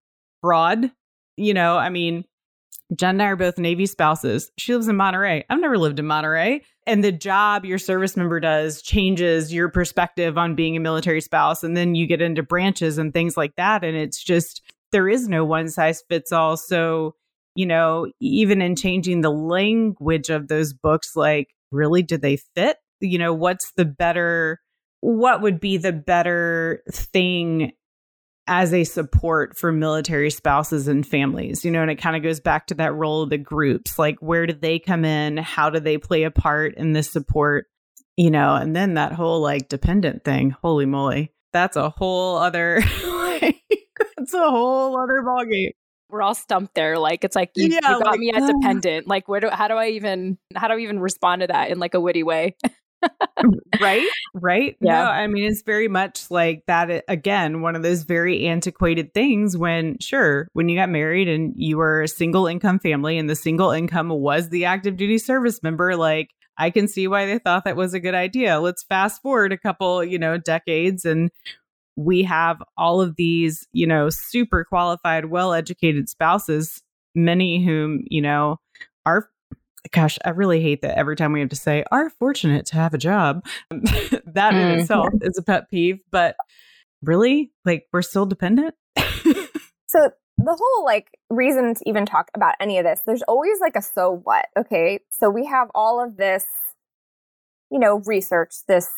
broad. 0.46 0.92
You 1.36 1.54
know, 1.54 1.76
I 1.76 1.88
mean, 1.88 2.24
Jen 2.94 3.16
and 3.16 3.22
I 3.22 3.26
are 3.26 3.36
both 3.36 3.58
Navy 3.58 3.86
spouses. 3.86 4.50
She 4.58 4.72
lives 4.72 4.86
in 4.86 4.94
Monterey. 4.96 5.44
I've 5.50 5.60
never 5.60 5.76
lived 5.76 5.98
in 5.98 6.06
Monterey. 6.06 6.62
and 6.86 7.02
the 7.02 7.10
job 7.12 7.64
your 7.64 7.78
service 7.78 8.16
member 8.16 8.38
does 8.38 8.80
changes 8.80 9.52
your 9.52 9.68
perspective 9.68 10.38
on 10.38 10.54
being 10.54 10.76
a 10.76 10.80
military 10.80 11.20
spouse 11.20 11.64
and 11.64 11.76
then 11.76 11.94
you 11.96 12.06
get 12.06 12.22
into 12.22 12.42
branches 12.42 12.96
and 12.96 13.12
things 13.12 13.36
like 13.36 13.54
that 13.56 13.82
and 13.84 13.96
it's 13.96 14.22
just 14.22 14.62
there 14.92 15.08
is 15.08 15.28
no 15.28 15.44
one 15.44 15.68
size 15.68 16.04
fits 16.08 16.30
all 16.30 16.56
so 16.56 17.14
you 17.56 17.66
know 17.66 18.06
even 18.20 18.62
in 18.62 18.76
changing 18.76 19.20
the 19.20 19.30
language 19.30 20.30
of 20.30 20.46
those 20.46 20.72
books 20.72 21.16
like 21.16 21.48
really 21.72 22.02
do 22.02 22.16
they 22.16 22.36
fit 22.54 22.76
you 23.00 23.18
know 23.18 23.34
what's 23.34 23.72
the 23.72 23.84
better 23.84 24.60
what 25.00 25.42
would 25.42 25.58
be 25.58 25.76
the 25.76 25.92
better 25.92 26.82
thing 26.92 27.72
as 28.46 28.72
a 28.72 28.84
support 28.84 29.56
for 29.56 29.72
military 29.72 30.30
spouses 30.30 30.88
and 30.88 31.06
families, 31.06 31.64
you 31.64 31.70
know, 31.70 31.82
and 31.82 31.90
it 31.90 31.96
kind 31.96 32.16
of 32.16 32.22
goes 32.22 32.40
back 32.40 32.66
to 32.68 32.74
that 32.74 32.94
role 32.94 33.22
of 33.22 33.30
the 33.30 33.38
groups. 33.38 33.98
Like, 33.98 34.18
where 34.20 34.46
do 34.46 34.52
they 34.52 34.78
come 34.78 35.04
in? 35.04 35.36
How 35.36 35.70
do 35.70 35.80
they 35.80 35.98
play 35.98 36.22
a 36.22 36.30
part 36.30 36.74
in 36.74 36.92
this 36.92 37.10
support? 37.10 37.66
You 38.16 38.30
know, 38.30 38.54
and 38.54 38.74
then 38.74 38.94
that 38.94 39.12
whole 39.12 39.40
like 39.40 39.68
dependent 39.68 40.24
thing. 40.24 40.50
Holy 40.50 40.86
moly. 40.86 41.32
That's 41.52 41.76
a 41.76 41.90
whole 41.90 42.36
other, 42.36 42.80
like, 43.06 43.62
that's 44.16 44.34
a 44.34 44.50
whole 44.50 44.98
other 44.98 45.22
ballgame. 45.22 45.70
We're 46.08 46.22
all 46.22 46.34
stumped 46.34 46.74
there. 46.74 46.98
Like, 46.98 47.24
it's 47.24 47.34
like, 47.34 47.50
you, 47.56 47.68
yeah, 47.68 47.76
you 47.76 48.02
got 48.02 48.06
like, 48.06 48.20
me 48.20 48.30
at 48.30 48.46
dependent. 48.46 49.08
Like, 49.08 49.28
where 49.28 49.40
do, 49.40 49.48
how 49.50 49.66
do 49.66 49.74
I 49.74 49.88
even, 49.88 50.38
how 50.54 50.68
do 50.68 50.74
I 50.74 50.78
even 50.78 51.00
respond 51.00 51.40
to 51.40 51.48
that 51.48 51.70
in 51.70 51.78
like 51.78 51.94
a 51.94 52.00
witty 52.00 52.22
way? 52.22 52.56
right? 53.80 54.08
Right? 54.34 54.76
Yeah. 54.80 55.04
No, 55.04 55.10
i 55.10 55.26
mean 55.26 55.44
it's 55.44 55.62
very 55.62 55.88
much 55.88 56.30
like 56.30 56.64
that 56.66 57.04
again 57.08 57.60
one 57.60 57.76
of 57.76 57.82
those 57.82 58.02
very 58.02 58.46
antiquated 58.46 59.14
things 59.14 59.56
when 59.56 59.98
sure 60.00 60.48
when 60.52 60.68
you 60.68 60.76
got 60.76 60.88
married 60.88 61.28
and 61.28 61.52
you 61.56 61.76
were 61.76 62.02
a 62.02 62.08
single 62.08 62.46
income 62.46 62.78
family 62.78 63.18
and 63.18 63.28
the 63.28 63.36
single 63.36 63.70
income 63.70 64.08
was 64.08 64.48
the 64.48 64.64
active 64.64 64.96
duty 64.96 65.18
service 65.18 65.62
member 65.62 65.96
like 65.96 66.30
i 66.58 66.70
can 66.70 66.88
see 66.88 67.06
why 67.08 67.26
they 67.26 67.38
thought 67.38 67.64
that 67.64 67.76
was 67.76 67.94
a 67.94 68.00
good 68.00 68.14
idea. 68.14 68.60
Let's 68.60 68.82
fast 68.82 69.22
forward 69.22 69.52
a 69.52 69.58
couple 69.58 70.04
you 70.04 70.18
know 70.18 70.38
decades 70.38 71.04
and 71.04 71.30
we 71.96 72.22
have 72.24 72.62
all 72.76 73.00
of 73.00 73.16
these 73.16 73.66
you 73.72 73.86
know 73.86 74.08
super 74.10 74.64
qualified 74.64 75.26
well 75.26 75.52
educated 75.52 76.08
spouses 76.08 76.82
many 77.14 77.64
whom 77.64 78.04
you 78.08 78.20
know 78.20 78.60
are 79.06 79.30
gosh, 79.92 80.18
I 80.24 80.30
really 80.30 80.60
hate 80.60 80.82
that 80.82 80.98
every 80.98 81.16
time 81.16 81.32
we 81.32 81.40
have 81.40 81.48
to 81.50 81.56
say 81.56 81.84
are 81.90 82.10
fortunate 82.10 82.66
to 82.66 82.76
have 82.76 82.94
a 82.94 82.98
job. 82.98 83.44
that 83.70 84.54
in 84.54 84.78
mm. 84.78 84.80
itself 84.80 85.08
is 85.22 85.38
a 85.38 85.42
pet 85.42 85.70
peeve, 85.70 85.98
but 86.10 86.36
really, 87.02 87.52
like 87.64 87.86
we're 87.92 88.02
still 88.02 88.26
dependent. 88.26 88.74
so 89.86 90.10
the 90.38 90.56
whole 90.58 90.84
like 90.84 91.08
reason 91.30 91.74
to 91.74 91.80
even 91.86 92.04
talk 92.04 92.30
about 92.34 92.54
any 92.60 92.78
of 92.78 92.84
this, 92.84 93.00
there's 93.06 93.22
always 93.22 93.60
like 93.60 93.76
a 93.76 93.82
so 93.82 94.20
what, 94.24 94.46
okay? 94.58 95.00
So 95.10 95.30
we 95.30 95.46
have 95.46 95.68
all 95.74 96.02
of 96.02 96.16
this, 96.16 96.44
you 97.70 97.78
know, 97.78 98.02
research, 98.04 98.54
this, 98.68 98.88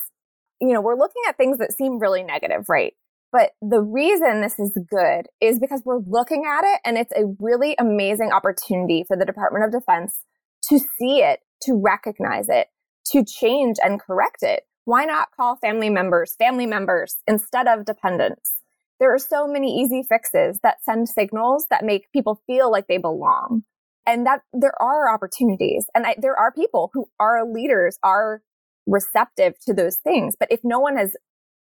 you 0.60 0.72
know, 0.72 0.80
we're 0.80 0.98
looking 0.98 1.22
at 1.28 1.36
things 1.36 1.58
that 1.58 1.72
seem 1.72 1.98
really 1.98 2.22
negative, 2.22 2.68
right? 2.68 2.94
But 3.30 3.50
the 3.60 3.82
reason 3.82 4.40
this 4.40 4.58
is 4.58 4.76
good 4.90 5.26
is 5.40 5.58
because 5.58 5.82
we're 5.84 6.00
looking 6.06 6.44
at 6.46 6.64
it 6.64 6.80
and 6.84 6.96
it's 6.96 7.12
a 7.12 7.26
really 7.38 7.76
amazing 7.78 8.32
opportunity 8.32 9.04
for 9.06 9.16
the 9.16 9.26
Department 9.26 9.64
of 9.64 9.70
Defense 9.70 10.24
to 10.68 10.78
see 10.78 11.20
it, 11.22 11.40
to 11.62 11.74
recognize 11.74 12.48
it, 12.48 12.68
to 13.12 13.24
change 13.24 13.76
and 13.82 14.00
correct 14.00 14.42
it. 14.42 14.64
Why 14.84 15.04
not 15.04 15.28
call 15.36 15.56
family 15.56 15.90
members 15.90 16.34
family 16.38 16.66
members 16.66 17.16
instead 17.26 17.66
of 17.66 17.84
dependents? 17.84 18.54
There 19.00 19.14
are 19.14 19.18
so 19.18 19.46
many 19.46 19.80
easy 19.80 20.02
fixes 20.02 20.60
that 20.62 20.82
send 20.82 21.08
signals 21.08 21.66
that 21.70 21.84
make 21.84 22.10
people 22.12 22.40
feel 22.46 22.70
like 22.70 22.86
they 22.88 22.98
belong. 22.98 23.62
And 24.06 24.26
that 24.26 24.40
there 24.54 24.80
are 24.80 25.12
opportunities 25.12 25.86
and 25.94 26.06
I, 26.06 26.16
there 26.18 26.38
are 26.38 26.50
people 26.50 26.90
who 26.94 27.08
are 27.20 27.46
leaders, 27.46 27.98
are 28.02 28.40
receptive 28.86 29.60
to 29.66 29.74
those 29.74 29.96
things. 29.96 30.34
But 30.38 30.50
if 30.50 30.60
no 30.64 30.78
one 30.78 30.96
has 30.96 31.14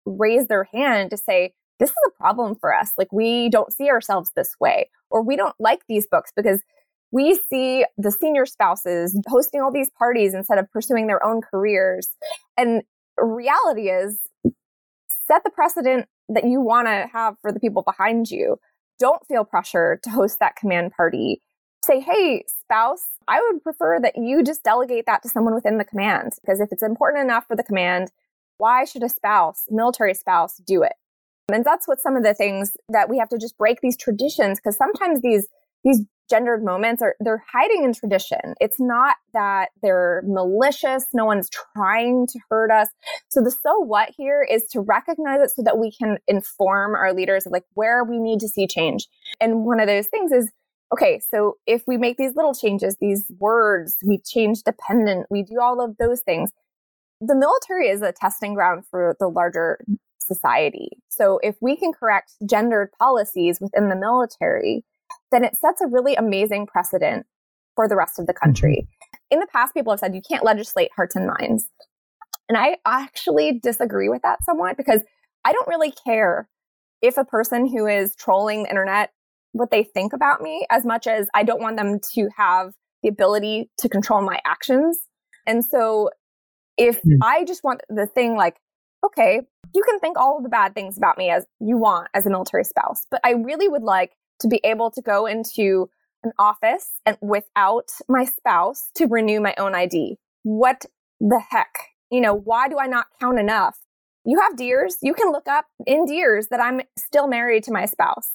raised 0.06 0.48
their 0.48 0.64
hand 0.64 1.10
to 1.10 1.18
say, 1.18 1.52
this 1.78 1.90
is 1.90 1.96
a 2.06 2.16
problem 2.16 2.56
for 2.60 2.74
us. 2.74 2.90
Like 2.96 3.12
we 3.12 3.50
don't 3.50 3.72
see 3.72 3.90
ourselves 3.90 4.32
this 4.34 4.54
way, 4.58 4.90
or 5.10 5.22
we 5.22 5.36
don't 5.36 5.54
like 5.60 5.82
these 5.88 6.06
books 6.10 6.32
because 6.34 6.62
we 7.10 7.40
see 7.48 7.84
the 7.96 8.10
senior 8.10 8.46
spouses 8.46 9.18
hosting 9.28 9.60
all 9.60 9.72
these 9.72 9.90
parties 9.90 10.34
instead 10.34 10.58
of 10.58 10.70
pursuing 10.70 11.06
their 11.06 11.24
own 11.24 11.40
careers. 11.40 12.08
And 12.56 12.82
reality 13.16 13.88
is 13.88 14.18
set 15.26 15.42
the 15.44 15.50
precedent 15.50 16.06
that 16.28 16.44
you 16.44 16.60
want 16.60 16.88
to 16.88 17.06
have 17.12 17.36
for 17.40 17.52
the 17.52 17.60
people 17.60 17.82
behind 17.82 18.30
you. 18.30 18.56
Don't 18.98 19.24
feel 19.26 19.44
pressure 19.44 19.98
to 20.02 20.10
host 20.10 20.38
that 20.40 20.56
command 20.56 20.92
party. 20.92 21.40
Say, 21.84 22.00
hey, 22.00 22.44
spouse, 22.46 23.06
I 23.26 23.40
would 23.40 23.62
prefer 23.62 24.00
that 24.00 24.16
you 24.16 24.42
just 24.42 24.64
delegate 24.64 25.06
that 25.06 25.22
to 25.22 25.28
someone 25.28 25.54
within 25.54 25.78
the 25.78 25.84
command. 25.84 26.32
Because 26.40 26.60
if 26.60 26.70
it's 26.72 26.82
important 26.82 27.22
enough 27.24 27.46
for 27.46 27.56
the 27.56 27.62
command, 27.62 28.10
why 28.58 28.84
should 28.84 29.04
a 29.04 29.08
spouse, 29.08 29.64
military 29.70 30.14
spouse, 30.14 30.56
do 30.66 30.82
it? 30.82 30.94
And 31.50 31.64
that's 31.64 31.88
what 31.88 32.00
some 32.00 32.16
of 32.16 32.24
the 32.24 32.34
things 32.34 32.76
that 32.90 33.08
we 33.08 33.18
have 33.18 33.28
to 33.30 33.38
just 33.38 33.56
break 33.56 33.80
these 33.80 33.96
traditions 33.96 34.58
because 34.58 34.76
sometimes 34.76 35.22
these 35.22 35.48
these 35.84 36.02
gendered 36.28 36.64
moments 36.64 37.02
are 37.02 37.16
they're 37.20 37.44
hiding 37.52 37.84
in 37.84 37.92
tradition. 37.92 38.54
It's 38.60 38.78
not 38.78 39.16
that 39.32 39.70
they're 39.82 40.22
malicious. 40.26 41.06
No 41.12 41.24
one's 41.24 41.48
trying 41.50 42.26
to 42.28 42.38
hurt 42.50 42.70
us. 42.70 42.88
So 43.28 43.40
the 43.40 43.50
so 43.50 43.78
what 43.78 44.10
here 44.16 44.46
is 44.48 44.64
to 44.72 44.80
recognize 44.80 45.40
it 45.40 45.50
so 45.50 45.62
that 45.62 45.78
we 45.78 45.92
can 45.92 46.18
inform 46.26 46.94
our 46.94 47.12
leaders 47.12 47.46
of 47.46 47.52
like 47.52 47.64
where 47.74 48.04
we 48.04 48.18
need 48.18 48.40
to 48.40 48.48
see 48.48 48.66
change. 48.66 49.06
And 49.40 49.64
one 49.64 49.80
of 49.80 49.86
those 49.86 50.06
things 50.08 50.32
is 50.32 50.50
okay, 50.92 51.20
so 51.30 51.58
if 51.66 51.82
we 51.86 51.96
make 51.96 52.16
these 52.16 52.34
little 52.34 52.54
changes, 52.54 52.96
these 53.00 53.30
words, 53.38 53.96
we 54.02 54.18
change 54.18 54.62
dependent, 54.62 55.26
we 55.30 55.42
do 55.42 55.60
all 55.60 55.84
of 55.84 55.96
those 55.98 56.20
things. 56.20 56.50
The 57.20 57.34
military 57.34 57.88
is 57.88 58.00
a 58.00 58.12
testing 58.12 58.54
ground 58.54 58.84
for 58.90 59.16
the 59.18 59.28
larger 59.28 59.80
society. 60.18 60.90
So 61.08 61.40
if 61.42 61.56
we 61.60 61.76
can 61.76 61.92
correct 61.92 62.32
gendered 62.46 62.92
policies 62.98 63.60
within 63.60 63.88
the 63.88 63.96
military, 63.96 64.84
then 65.30 65.44
it 65.44 65.56
sets 65.56 65.80
a 65.80 65.86
really 65.86 66.14
amazing 66.14 66.66
precedent 66.66 67.26
for 67.76 67.88
the 67.88 67.96
rest 67.96 68.18
of 68.18 68.26
the 68.26 68.34
country. 68.34 68.86
Mm-hmm. 68.86 69.34
In 69.34 69.40
the 69.40 69.46
past, 69.52 69.74
people 69.74 69.92
have 69.92 70.00
said 70.00 70.14
you 70.14 70.22
can't 70.22 70.44
legislate 70.44 70.90
hearts 70.96 71.16
and 71.16 71.26
minds. 71.26 71.68
And 72.48 72.56
I 72.56 72.76
actually 72.86 73.60
disagree 73.62 74.08
with 74.08 74.22
that 74.22 74.42
somewhat 74.44 74.76
because 74.76 75.02
I 75.44 75.52
don't 75.52 75.68
really 75.68 75.92
care 76.04 76.48
if 77.02 77.16
a 77.16 77.24
person 77.24 77.66
who 77.66 77.86
is 77.86 78.16
trolling 78.16 78.64
the 78.64 78.70
internet 78.70 79.10
what 79.52 79.70
they 79.70 79.82
think 79.82 80.12
about 80.12 80.40
me 80.42 80.66
as 80.70 80.84
much 80.84 81.06
as 81.06 81.28
I 81.34 81.42
don't 81.42 81.60
want 81.60 81.76
them 81.76 82.00
to 82.14 82.28
have 82.36 82.72
the 83.02 83.08
ability 83.08 83.70
to 83.78 83.88
control 83.88 84.22
my 84.22 84.40
actions. 84.44 84.98
And 85.46 85.64
so 85.64 86.10
if 86.76 87.02
mm. 87.02 87.18
I 87.22 87.44
just 87.44 87.64
want 87.64 87.80
the 87.88 88.06
thing 88.06 88.36
like, 88.36 88.56
okay, 89.04 89.40
you 89.74 89.82
can 89.84 89.98
think 90.00 90.18
all 90.18 90.36
of 90.36 90.42
the 90.42 90.48
bad 90.48 90.74
things 90.74 90.96
about 90.96 91.16
me 91.16 91.30
as 91.30 91.46
you 91.60 91.78
want 91.78 92.08
as 92.14 92.26
a 92.26 92.30
military 92.30 92.64
spouse, 92.64 93.06
but 93.10 93.20
I 93.24 93.32
really 93.32 93.68
would 93.68 93.82
like 93.82 94.12
to 94.40 94.48
be 94.48 94.60
able 94.64 94.90
to 94.90 95.02
go 95.02 95.26
into 95.26 95.90
an 96.24 96.32
office 96.38 97.00
and 97.06 97.16
without 97.20 97.90
my 98.08 98.24
spouse 98.24 98.90
to 98.94 99.06
renew 99.06 99.40
my 99.40 99.54
own 99.58 99.74
ID. 99.74 100.18
What 100.42 100.84
the 101.20 101.40
heck? 101.50 101.74
You 102.10 102.20
know, 102.20 102.34
why 102.34 102.68
do 102.68 102.78
I 102.78 102.86
not 102.86 103.06
count 103.20 103.38
enough? 103.38 103.78
You 104.24 104.40
have 104.40 104.56
DEERS. 104.56 104.98
You 105.02 105.14
can 105.14 105.32
look 105.32 105.48
up 105.48 105.66
in 105.86 106.04
DEERS 106.06 106.48
that 106.48 106.60
I'm 106.60 106.80
still 106.96 107.28
married 107.28 107.64
to 107.64 107.72
my 107.72 107.86
spouse. 107.86 108.30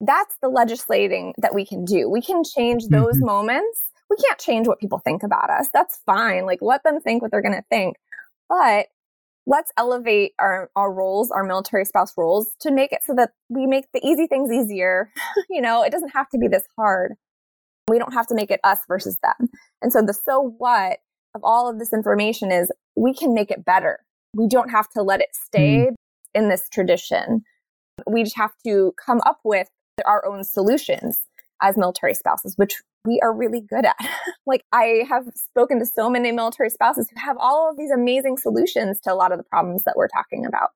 That's 0.00 0.36
the 0.40 0.48
legislating 0.48 1.34
that 1.38 1.54
we 1.54 1.66
can 1.66 1.84
do. 1.84 2.08
We 2.08 2.22
can 2.22 2.42
change 2.44 2.86
those 2.88 3.16
mm-hmm. 3.16 3.26
moments. 3.26 3.82
We 4.08 4.16
can't 4.16 4.38
change 4.38 4.66
what 4.66 4.80
people 4.80 4.98
think 4.98 5.22
about 5.22 5.50
us. 5.50 5.68
That's 5.72 6.00
fine. 6.06 6.46
Like 6.46 6.60
let 6.62 6.82
them 6.82 7.00
think 7.00 7.22
what 7.22 7.30
they're 7.30 7.42
going 7.42 7.54
to 7.54 7.64
think. 7.68 7.96
But 8.48 8.86
let's 9.50 9.72
elevate 9.76 10.32
our, 10.38 10.70
our 10.76 10.92
roles, 10.92 11.30
our 11.32 11.42
military 11.42 11.84
spouse 11.84 12.14
roles 12.16 12.54
to 12.60 12.70
make 12.70 12.92
it 12.92 13.00
so 13.04 13.12
that 13.16 13.30
we 13.48 13.66
make 13.66 13.84
the 13.92 14.00
easy 14.06 14.28
things 14.28 14.50
easier. 14.52 15.10
you 15.50 15.60
know, 15.60 15.82
it 15.82 15.90
doesn't 15.90 16.10
have 16.10 16.28
to 16.30 16.38
be 16.38 16.46
this 16.46 16.62
hard. 16.78 17.14
We 17.88 17.98
don't 17.98 18.14
have 18.14 18.28
to 18.28 18.34
make 18.36 18.52
it 18.52 18.60
us 18.62 18.78
versus 18.86 19.18
them. 19.22 19.48
And 19.82 19.92
so 19.92 20.02
the 20.02 20.14
so 20.14 20.54
what 20.58 20.98
of 21.34 21.40
all 21.42 21.68
of 21.68 21.80
this 21.80 21.92
information 21.92 22.52
is 22.52 22.70
we 22.94 23.12
can 23.12 23.34
make 23.34 23.50
it 23.50 23.64
better. 23.64 23.98
We 24.36 24.46
don't 24.46 24.70
have 24.70 24.88
to 24.90 25.02
let 25.02 25.20
it 25.20 25.30
stay 25.32 25.88
mm. 25.90 25.94
in 26.32 26.48
this 26.48 26.68
tradition. 26.72 27.42
We 28.06 28.22
just 28.22 28.36
have 28.36 28.52
to 28.64 28.94
come 29.04 29.20
up 29.26 29.40
with 29.44 29.68
our 30.06 30.24
own 30.24 30.44
solutions 30.44 31.20
as 31.62 31.76
military 31.76 32.14
spouses, 32.14 32.54
which 32.56 32.82
we 33.04 33.20
are 33.22 33.32
really 33.32 33.60
good 33.60 33.84
at. 33.84 33.96
like 34.46 34.62
I 34.72 35.04
have 35.08 35.24
spoken 35.34 35.78
to 35.78 35.86
so 35.86 36.10
many 36.10 36.32
military 36.32 36.70
spouses 36.70 37.08
who 37.10 37.20
have 37.20 37.36
all 37.38 37.70
of 37.70 37.76
these 37.76 37.90
amazing 37.90 38.36
solutions 38.36 39.00
to 39.00 39.12
a 39.12 39.14
lot 39.14 39.32
of 39.32 39.38
the 39.38 39.44
problems 39.44 39.82
that 39.84 39.94
we're 39.96 40.08
talking 40.08 40.46
about. 40.46 40.70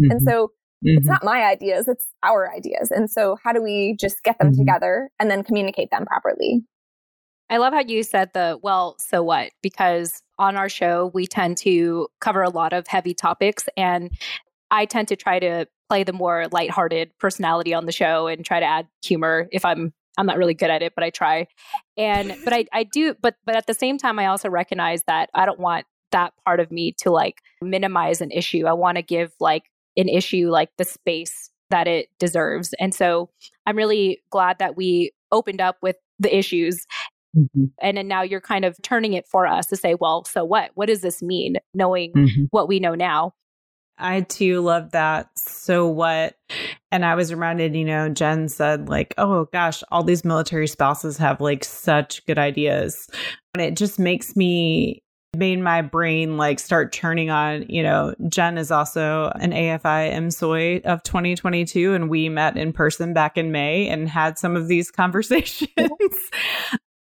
Mm-hmm. 0.00 0.12
And 0.12 0.22
so 0.22 0.46
mm-hmm. 0.84 0.98
it's 0.98 1.06
not 1.06 1.24
my 1.24 1.42
ideas, 1.44 1.88
it's 1.88 2.06
our 2.22 2.50
ideas. 2.52 2.90
And 2.90 3.10
so 3.10 3.36
how 3.42 3.52
do 3.52 3.62
we 3.62 3.96
just 3.98 4.22
get 4.22 4.38
them 4.38 4.52
mm-hmm. 4.52 4.60
together 4.60 5.10
and 5.18 5.30
then 5.30 5.42
communicate 5.42 5.90
them 5.90 6.06
properly? 6.06 6.64
I 7.48 7.56
love 7.56 7.72
how 7.72 7.80
you 7.80 8.04
said 8.04 8.30
the 8.32 8.58
well, 8.62 8.96
so 9.00 9.22
what? 9.24 9.50
Because 9.60 10.22
on 10.38 10.56
our 10.56 10.68
show, 10.68 11.10
we 11.12 11.26
tend 11.26 11.56
to 11.58 12.06
cover 12.20 12.42
a 12.42 12.48
lot 12.48 12.72
of 12.72 12.86
heavy 12.86 13.12
topics 13.12 13.68
and 13.76 14.10
I 14.70 14.84
tend 14.84 15.08
to 15.08 15.16
try 15.16 15.40
to 15.40 15.66
play 15.88 16.04
the 16.04 16.12
more 16.12 16.46
lighthearted 16.52 17.10
personality 17.18 17.74
on 17.74 17.86
the 17.86 17.92
show 17.92 18.28
and 18.28 18.44
try 18.44 18.60
to 18.60 18.66
add 18.66 18.86
humor 19.02 19.48
if 19.50 19.64
I'm 19.64 19.92
I'm 20.20 20.26
not 20.26 20.38
really 20.38 20.54
good 20.54 20.70
at 20.70 20.82
it, 20.82 20.92
but 20.94 21.04
I 21.04 21.10
try. 21.10 21.46
And 21.96 22.36
but 22.44 22.52
I 22.52 22.66
I 22.72 22.84
do 22.84 23.14
but 23.20 23.36
but 23.44 23.56
at 23.56 23.66
the 23.66 23.74
same 23.74 23.98
time 23.98 24.18
I 24.18 24.26
also 24.26 24.48
recognize 24.48 25.02
that 25.06 25.30
I 25.34 25.46
don't 25.46 25.60
want 25.60 25.86
that 26.12 26.32
part 26.44 26.60
of 26.60 26.70
me 26.70 26.92
to 26.98 27.10
like 27.10 27.36
minimize 27.62 28.20
an 28.20 28.30
issue. 28.30 28.66
I 28.66 28.72
want 28.72 28.96
to 28.96 29.02
give 29.02 29.32
like 29.40 29.62
an 29.96 30.08
issue 30.08 30.50
like 30.50 30.70
the 30.76 30.84
space 30.84 31.50
that 31.70 31.86
it 31.86 32.08
deserves. 32.18 32.74
And 32.80 32.92
so 32.92 33.30
I'm 33.64 33.76
really 33.76 34.20
glad 34.30 34.58
that 34.58 34.76
we 34.76 35.12
opened 35.30 35.60
up 35.60 35.76
with 35.82 35.96
the 36.18 36.36
issues 36.36 36.84
Mm-hmm. 37.36 37.66
And 37.80 37.96
then 37.96 38.08
now 38.08 38.22
you're 38.22 38.40
kind 38.40 38.64
of 38.64 38.80
turning 38.82 39.12
it 39.12 39.26
for 39.26 39.46
us 39.46 39.66
to 39.66 39.76
say, 39.76 39.94
well, 39.94 40.24
so 40.24 40.44
what? 40.44 40.70
What 40.74 40.86
does 40.86 41.00
this 41.00 41.22
mean, 41.22 41.56
knowing 41.74 42.12
mm-hmm. 42.12 42.44
what 42.50 42.68
we 42.68 42.80
know 42.80 42.94
now? 42.94 43.34
I 43.98 44.22
too 44.22 44.60
love 44.60 44.92
that. 44.92 45.30
So 45.38 45.86
what? 45.86 46.36
And 46.92 47.04
I 47.04 47.14
was 47.14 47.32
reminded, 47.32 47.76
you 47.76 47.84
know, 47.84 48.08
Jen 48.08 48.48
said, 48.48 48.88
like, 48.88 49.14
oh 49.16 49.46
gosh, 49.52 49.82
all 49.90 50.02
these 50.02 50.24
military 50.24 50.66
spouses 50.66 51.16
have 51.18 51.40
like 51.40 51.64
such 51.64 52.24
good 52.26 52.38
ideas. 52.38 53.08
And 53.54 53.62
it 53.62 53.76
just 53.76 53.98
makes 53.98 54.34
me 54.34 55.02
made 55.36 55.60
my 55.60 55.80
brain 55.80 56.36
like 56.36 56.58
start 56.58 56.92
turning 56.92 57.30
on. 57.30 57.64
You 57.68 57.82
know, 57.82 58.14
Jen 58.28 58.58
is 58.58 58.70
also 58.70 59.30
an 59.36 59.52
AFI 59.52 60.12
MSOY 60.12 60.84
of 60.84 61.02
2022, 61.02 61.94
and 61.94 62.10
we 62.10 62.28
met 62.28 62.56
in 62.56 62.72
person 62.72 63.14
back 63.14 63.38
in 63.38 63.52
May 63.52 63.88
and 63.88 64.08
had 64.08 64.38
some 64.38 64.56
of 64.56 64.68
these 64.68 64.90
conversations. 64.90 65.68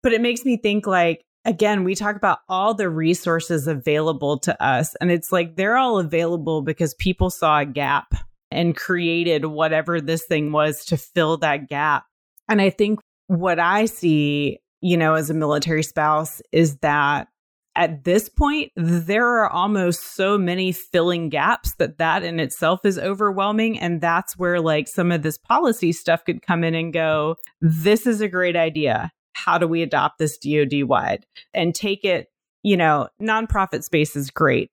but 0.02 0.12
it 0.12 0.20
makes 0.20 0.44
me 0.44 0.56
think 0.56 0.86
like, 0.86 1.22
again, 1.44 1.84
we 1.84 1.94
talk 1.94 2.16
about 2.16 2.38
all 2.48 2.74
the 2.74 2.88
resources 2.88 3.66
available 3.66 4.38
to 4.40 4.62
us, 4.64 4.94
and 4.96 5.10
it's 5.10 5.32
like 5.32 5.56
they're 5.56 5.76
all 5.76 5.98
available 5.98 6.62
because 6.62 6.94
people 6.94 7.30
saw 7.30 7.60
a 7.60 7.66
gap 7.66 8.14
and 8.50 8.76
created 8.76 9.46
whatever 9.46 10.00
this 10.00 10.24
thing 10.24 10.52
was 10.52 10.84
to 10.86 10.96
fill 10.96 11.36
that 11.38 11.68
gap. 11.68 12.04
And 12.48 12.60
I 12.60 12.70
think 12.70 13.00
what 13.26 13.58
I 13.58 13.86
see, 13.86 14.58
you 14.80 14.96
know, 14.96 15.14
as 15.14 15.30
a 15.30 15.34
military 15.34 15.82
spouse 15.82 16.42
is 16.52 16.76
that 16.78 17.28
at 17.76 18.04
this 18.04 18.28
point 18.28 18.70
there 18.76 19.26
are 19.26 19.50
almost 19.50 20.14
so 20.14 20.38
many 20.38 20.70
filling 20.70 21.28
gaps 21.28 21.74
that 21.76 21.98
that 21.98 22.22
in 22.22 22.38
itself 22.38 22.84
is 22.84 22.98
overwhelming 22.98 23.76
and 23.80 24.00
that's 24.00 24.38
where 24.38 24.60
like 24.60 24.86
some 24.86 25.10
of 25.10 25.22
this 25.22 25.38
policy 25.38 25.90
stuff 25.90 26.24
could 26.24 26.40
come 26.40 26.62
in 26.62 26.76
and 26.76 26.92
go 26.92 27.34
this 27.60 28.06
is 28.06 28.20
a 28.20 28.28
great 28.28 28.54
idea 28.54 29.10
how 29.34 29.58
do 29.58 29.68
we 29.68 29.82
adopt 29.82 30.18
this 30.18 30.38
DoD 30.38 30.84
wide 30.84 31.26
and 31.52 31.74
take 31.74 32.04
it, 32.04 32.28
you 32.62 32.76
know, 32.76 33.08
nonprofit 33.20 33.84
space 33.84 34.16
is 34.16 34.30
great. 34.30 34.70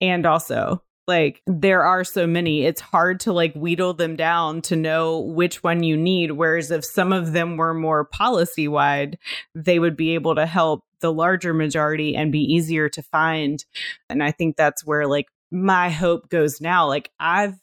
And 0.00 0.26
also, 0.26 0.82
like 1.08 1.42
there 1.46 1.82
are 1.82 2.04
so 2.04 2.26
many, 2.26 2.64
it's 2.64 2.80
hard 2.80 3.20
to 3.20 3.32
like 3.32 3.54
wheedle 3.54 3.94
them 3.94 4.16
down 4.16 4.62
to 4.62 4.76
know 4.76 5.20
which 5.20 5.62
one 5.62 5.82
you 5.82 5.96
need. 5.96 6.32
Whereas 6.32 6.70
if 6.70 6.84
some 6.84 7.12
of 7.12 7.32
them 7.32 7.56
were 7.56 7.74
more 7.74 8.04
policy 8.04 8.68
wide, 8.68 9.18
they 9.54 9.78
would 9.78 9.96
be 9.96 10.14
able 10.14 10.34
to 10.36 10.46
help 10.46 10.84
the 11.00 11.12
larger 11.12 11.52
majority 11.52 12.14
and 12.14 12.30
be 12.30 12.40
easier 12.40 12.88
to 12.88 13.02
find. 13.02 13.64
And 14.08 14.22
I 14.22 14.30
think 14.30 14.56
that's 14.56 14.86
where 14.86 15.06
like 15.06 15.26
my 15.50 15.90
hope 15.90 16.28
goes 16.28 16.60
now. 16.60 16.86
Like 16.86 17.10
I've 17.18 17.58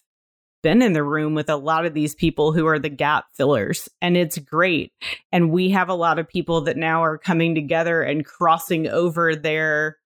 been 0.62 0.82
in 0.82 0.94
the 0.94 1.04
room 1.04 1.36
with 1.36 1.50
a 1.50 1.56
lot 1.56 1.86
of 1.86 1.94
these 1.94 2.16
people 2.16 2.52
who 2.52 2.66
are 2.68 2.80
the 2.80 2.90
gap 2.90 3.26
fillers 3.34 3.88
and 4.02 4.18
it's 4.18 4.38
great 4.38 4.92
and 5.32 5.52
we 5.52 5.70
have 5.70 5.88
a 5.88 5.94
lot 5.94 6.20
of 6.20 6.28
people 6.28 6.62
that 6.62 6.76
now 6.76 7.02
are 7.02 7.18
coming 7.18 7.56
together 7.56 8.02
and 8.02 8.26
crossing 8.26 8.86
over 8.88 9.36
their 9.36 9.99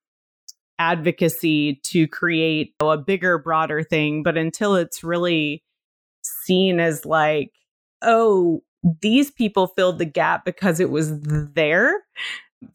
advocacy 0.79 1.79
to 1.83 2.07
create 2.07 2.73
a 2.81 2.97
bigger 2.97 3.37
broader 3.37 3.83
thing 3.83 4.23
but 4.23 4.37
until 4.37 4.75
it's 4.75 5.03
really 5.03 5.63
seen 6.23 6.79
as 6.79 7.05
like 7.05 7.51
oh 8.01 8.61
these 9.01 9.31
people 9.31 9.67
filled 9.67 9.97
the 9.97 10.05
gap 10.05 10.43
because 10.45 10.79
it 10.79 10.89
was 10.89 11.19
there 11.21 12.01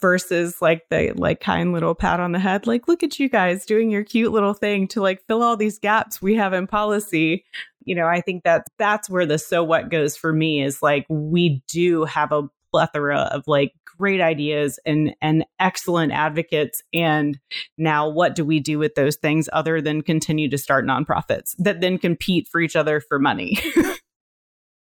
versus 0.01 0.61
like 0.61 0.83
the 0.91 1.13
like 1.17 1.41
kind 1.41 1.73
little 1.73 1.95
pat 1.95 2.21
on 2.21 2.33
the 2.33 2.39
head 2.39 2.67
like 2.67 2.89
look 2.89 3.03
at 3.03 3.19
you 3.19 3.29
guys 3.29 3.65
doing 3.65 3.91
your 3.91 4.05
cute 4.05 4.33
little 4.33 4.55
thing 4.55 4.87
to 4.87 5.01
like 5.01 5.25
fill 5.27 5.43
all 5.43 5.57
these 5.57 5.79
gaps 5.79 6.21
we 6.21 6.35
have 6.35 6.53
in 6.53 6.67
policy. 6.67 7.45
You 7.85 7.95
know 7.95 8.07
i 8.07 8.21
think 8.21 8.45
that 8.45 8.67
that's 8.79 9.09
where 9.09 9.25
the 9.25 9.39
so 9.39 9.65
what 9.65 9.89
goes 9.89 10.15
for 10.15 10.31
me 10.31 10.63
is 10.63 10.83
like 10.83 11.07
we 11.09 11.63
do 11.69 12.05
have 12.05 12.33
a 12.33 12.43
plethora 12.71 13.29
of 13.33 13.45
like 13.47 13.73
great 13.85 14.21
ideas 14.21 14.79
and 14.87 15.15
and 15.21 15.45
excellent 15.59 16.13
advocates 16.13 16.83
and 16.93 17.39
now 17.77 18.09
what 18.09 18.35
do 18.35 18.45
we 18.45 18.61
do 18.61 18.79
with 18.79 18.95
those 18.95 19.17
things 19.17 19.49
other 19.53 19.81
than 19.81 20.03
continue 20.03 20.49
to 20.49 20.59
start 20.59 20.87
nonprofits 20.87 21.55
that 21.59 21.81
then 21.81 21.99
compete 21.99 22.47
for 22.47 22.61
each 22.61 22.77
other 22.77 23.01
for 23.01 23.19
money 23.19 23.59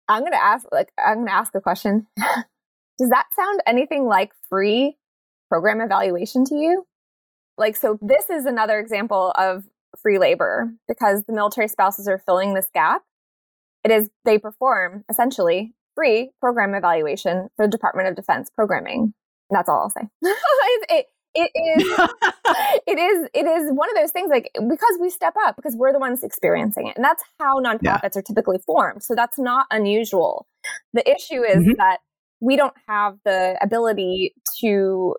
i'm 0.10 0.22
going 0.22 0.32
to 0.32 0.44
ask 0.44 0.66
like 0.72 0.92
i'm 1.04 1.18
going 1.18 1.28
to 1.28 1.34
ask 1.34 1.56
a 1.56 1.62
question 1.62 2.08
Does 3.02 3.10
that 3.10 3.26
sound 3.36 3.62
anything 3.66 4.06
like 4.06 4.32
free 4.48 4.96
program 5.50 5.82
evaluation 5.82 6.46
to 6.46 6.54
you? 6.56 6.86
Like, 7.58 7.76
so 7.76 7.98
this 8.00 8.30
is 8.30 8.46
another 8.46 8.80
example 8.80 9.34
of 9.40 9.64
free 10.00 10.20
labor 10.20 10.72
because 10.88 11.24
the 11.24 11.34
military 11.34 11.68
spouses 11.68 12.08
are 12.08 12.20
filling 12.20 12.54
this 12.54 12.68
gap. 12.76 13.02
It 13.84 13.90
is, 13.90 14.12
they 14.24 14.38
perform 14.38 15.04
essentially 15.10 15.74
free 15.96 16.32
program 16.40 16.74
evaluation 16.74 17.50
for 17.56 17.66
the 17.68 17.72
Department 17.72 18.08
of 18.08 18.16
Defense 18.16 18.50
programming. 18.54 19.14
that's 19.50 19.70
all 19.70 19.82
I'll 19.82 19.90
say. 19.90 20.08
it, 20.90 21.06
it 21.34 21.52
is 21.56 21.84
it 22.88 23.00
is 23.00 23.30
it 23.34 23.46
is 23.46 23.72
one 23.72 23.90
of 23.90 23.96
those 23.96 24.12
things 24.12 24.30
like 24.30 24.52
because 24.54 24.98
we 25.00 25.10
step 25.10 25.34
up 25.46 25.56
because 25.56 25.76
we're 25.78 25.94
the 25.94 26.00
ones 26.00 26.24
experiencing 26.24 26.88
it 26.88 26.96
and 26.98 27.06
that's 27.06 27.24
how 27.40 27.58
nonprofits 27.62 27.82
yeah. 27.84 28.10
are 28.18 28.22
typically 28.22 28.58
formed 28.66 29.02
so 29.02 29.16
that's 29.16 29.40
not 29.40 29.66
unusual 29.72 30.46
the 30.94 31.10
issue 31.10 31.42
is 31.42 31.60
mm-hmm. 31.60 31.72
that 31.78 32.00
we 32.42 32.58
don't 32.58 32.74
have 32.88 33.18
the 33.24 33.58
ability 33.62 34.34
to 34.60 35.16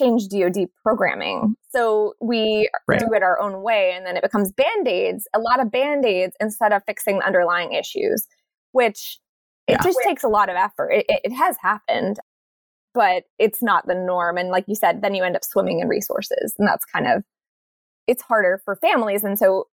change 0.00 0.28
DoD 0.28 0.66
programming. 0.82 1.54
So 1.74 2.14
we 2.20 2.70
right. 2.88 3.00
do 3.00 3.12
it 3.12 3.22
our 3.22 3.40
own 3.40 3.62
way 3.62 3.92
and 3.94 4.06
then 4.06 4.16
it 4.16 4.22
becomes 4.22 4.52
band-aids, 4.52 5.28
a 5.34 5.40
lot 5.40 5.60
of 5.60 5.70
band-aids 5.70 6.34
instead 6.40 6.72
of 6.72 6.82
fixing 6.86 7.18
the 7.18 7.26
underlying 7.26 7.72
issues, 7.72 8.26
which 8.72 9.18
it 9.70 9.78
yeah. 9.78 9.82
just 9.82 9.98
takes 10.04 10.24
a 10.24 10.28
lot 10.28 10.48
of 10.48 10.56
effort. 10.56 10.90
It, 10.90 11.06
it, 11.08 11.32
has 11.32 11.56
happened, 11.62 12.18
but 12.94 13.24
it's 13.38 13.62
not 13.62 13.86
the 13.86 13.94
norm. 13.94 14.36
And 14.36 14.50
like 14.50 14.64
you 14.66 14.74
said, 14.74 15.02
then 15.02 15.14
you 15.14 15.22
end 15.22 15.36
up 15.36 15.44
swimming 15.44 15.80
in 15.80 15.88
resources 15.88 16.54
and 16.58 16.66
that's 16.68 16.84
kind 16.84 17.06
of, 17.06 17.22
it's 18.06 18.22
harder 18.22 18.60
for 18.64 18.76
families. 18.76 19.24
And 19.24 19.38
so 19.38 19.66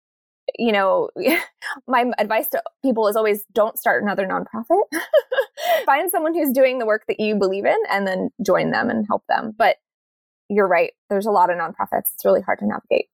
you 0.59 0.73
know, 0.73 1.11
my 1.89 2.13
advice 2.19 2.49
to 2.49 2.63
people 2.83 3.09
is 3.09 3.17
always 3.17 3.45
don't 3.53 3.79
start 3.79 4.03
another 4.03 4.27
nonprofit. 4.27 4.83
Find 5.87 6.11
someone 6.11 6.35
who's 6.35 6.53
doing 6.53 6.79
the 6.79 6.87
work 6.87 7.05
that 7.09 7.21
you 7.21 7.35
believe 7.37 7.65
in 7.65 7.77
and 7.91 8.07
then 8.07 8.31
join 8.45 8.71
them 8.71 8.91
and 8.91 9.07
help 9.09 9.25
them. 9.29 9.55
But 9.57 9.77
you're 10.49 10.69
right. 10.69 10.93
There's 11.11 11.27
a 11.27 11.31
lot 11.31 11.51
of 11.51 11.57
nonprofits. 11.57 12.13
It's 12.15 12.25
really 12.25 12.41
hard 12.41 12.61
to 12.61 12.67
navigate. 12.67 13.07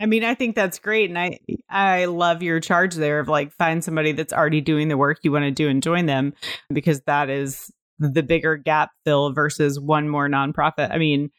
I 0.00 0.06
mean, 0.06 0.24
I 0.24 0.34
think 0.34 0.54
that's 0.54 0.78
great. 0.78 1.10
And 1.10 1.18
I 1.18 1.38
I 1.68 2.04
love 2.06 2.42
your 2.42 2.60
charge 2.60 2.94
there 2.94 3.20
of 3.20 3.28
like 3.28 3.52
find 3.52 3.82
somebody 3.82 4.12
that's 4.12 4.32
already 4.32 4.60
doing 4.60 4.88
the 4.88 4.96
work 4.96 5.18
you 5.22 5.32
want 5.32 5.44
to 5.44 5.50
do 5.50 5.68
and 5.68 5.82
join 5.82 6.06
them 6.06 6.34
because 6.72 7.00
that 7.02 7.30
is 7.30 7.72
the 7.98 8.22
bigger 8.22 8.56
gap 8.56 8.90
fill 9.04 9.32
versus 9.32 9.78
one 9.78 10.08
more 10.08 10.28
nonprofit. 10.28 10.92
I 10.92 10.98
mean, 10.98 11.30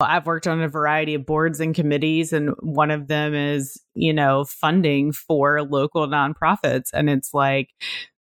I've 0.00 0.26
worked 0.26 0.46
on 0.46 0.60
a 0.60 0.68
variety 0.68 1.14
of 1.14 1.26
boards 1.26 1.60
and 1.60 1.74
committees, 1.74 2.32
and 2.32 2.50
one 2.60 2.90
of 2.90 3.08
them 3.08 3.34
is, 3.34 3.80
you 3.94 4.12
know, 4.12 4.44
funding 4.44 5.12
for 5.12 5.62
local 5.62 6.06
nonprofits. 6.08 6.90
And 6.92 7.08
it's 7.08 7.32
like, 7.32 7.68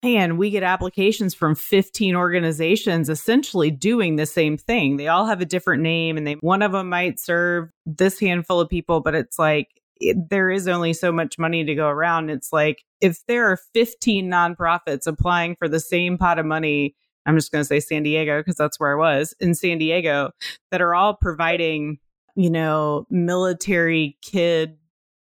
man, 0.03 0.37
we 0.37 0.51
get 0.51 0.63
applications 0.63 1.35
from 1.35 1.55
15 1.55 2.17
organizations 2.17 3.09
essentially 3.09 3.71
doing 3.71 4.17
the 4.17 4.27
same 4.27 4.57
thing. 4.57 4.97
They 4.97 5.09
all 5.09 5.27
have 5.27 5.41
a 5.41 5.47
different 5.47 5.83
name, 5.83 6.17
and 6.17 6.27
they 6.27 6.35
one 6.35 6.63
of 6.63 6.73
them 6.73 6.89
might 6.89 7.21
serve 7.21 7.71
this 7.87 8.19
handful 8.19 8.61
of 8.61 8.69
people, 8.69 9.01
but 9.01 9.15
it's 9.15 9.39
like 9.39 9.69
it, 10.01 10.31
there 10.31 10.51
is 10.51 10.67
only 10.69 10.93
so 10.93 11.13
much 11.13 11.39
money 11.39 11.65
to 11.65 11.75
go 11.75 11.89
around. 11.89 12.31
It's 12.31 12.53
like 12.53 12.85
if 13.01 13.25
there 13.27 13.51
are 13.51 13.59
15 13.75 14.31
nonprofits 14.31 15.07
applying 15.07 15.57
for 15.57 15.69
the 15.69 15.81
same 15.81 16.17
pot 16.17 16.39
of 16.39 16.47
money 16.47 16.95
I'm 17.27 17.37
just 17.37 17.53
going 17.53 17.61
to 17.61 17.67
say 17.67 17.81
San 17.81 18.03
Diego 18.03 18.41
because 18.41 18.57
that's 18.57 18.81
where 18.81 18.93
I 18.93 18.95
was 18.95 19.35
in 19.41 19.55
San 19.55 19.79
Diego 19.79 20.31
that 20.71 20.81
are 20.81 20.95
all 20.95 21.15
providing, 21.15 21.99
you 22.35 22.51
know, 22.51 23.07
military 23.11 24.17
kid 24.23 24.77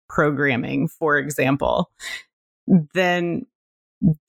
programming, 0.09 0.87
for 0.87 1.17
example, 1.17 1.91
then 2.67 3.45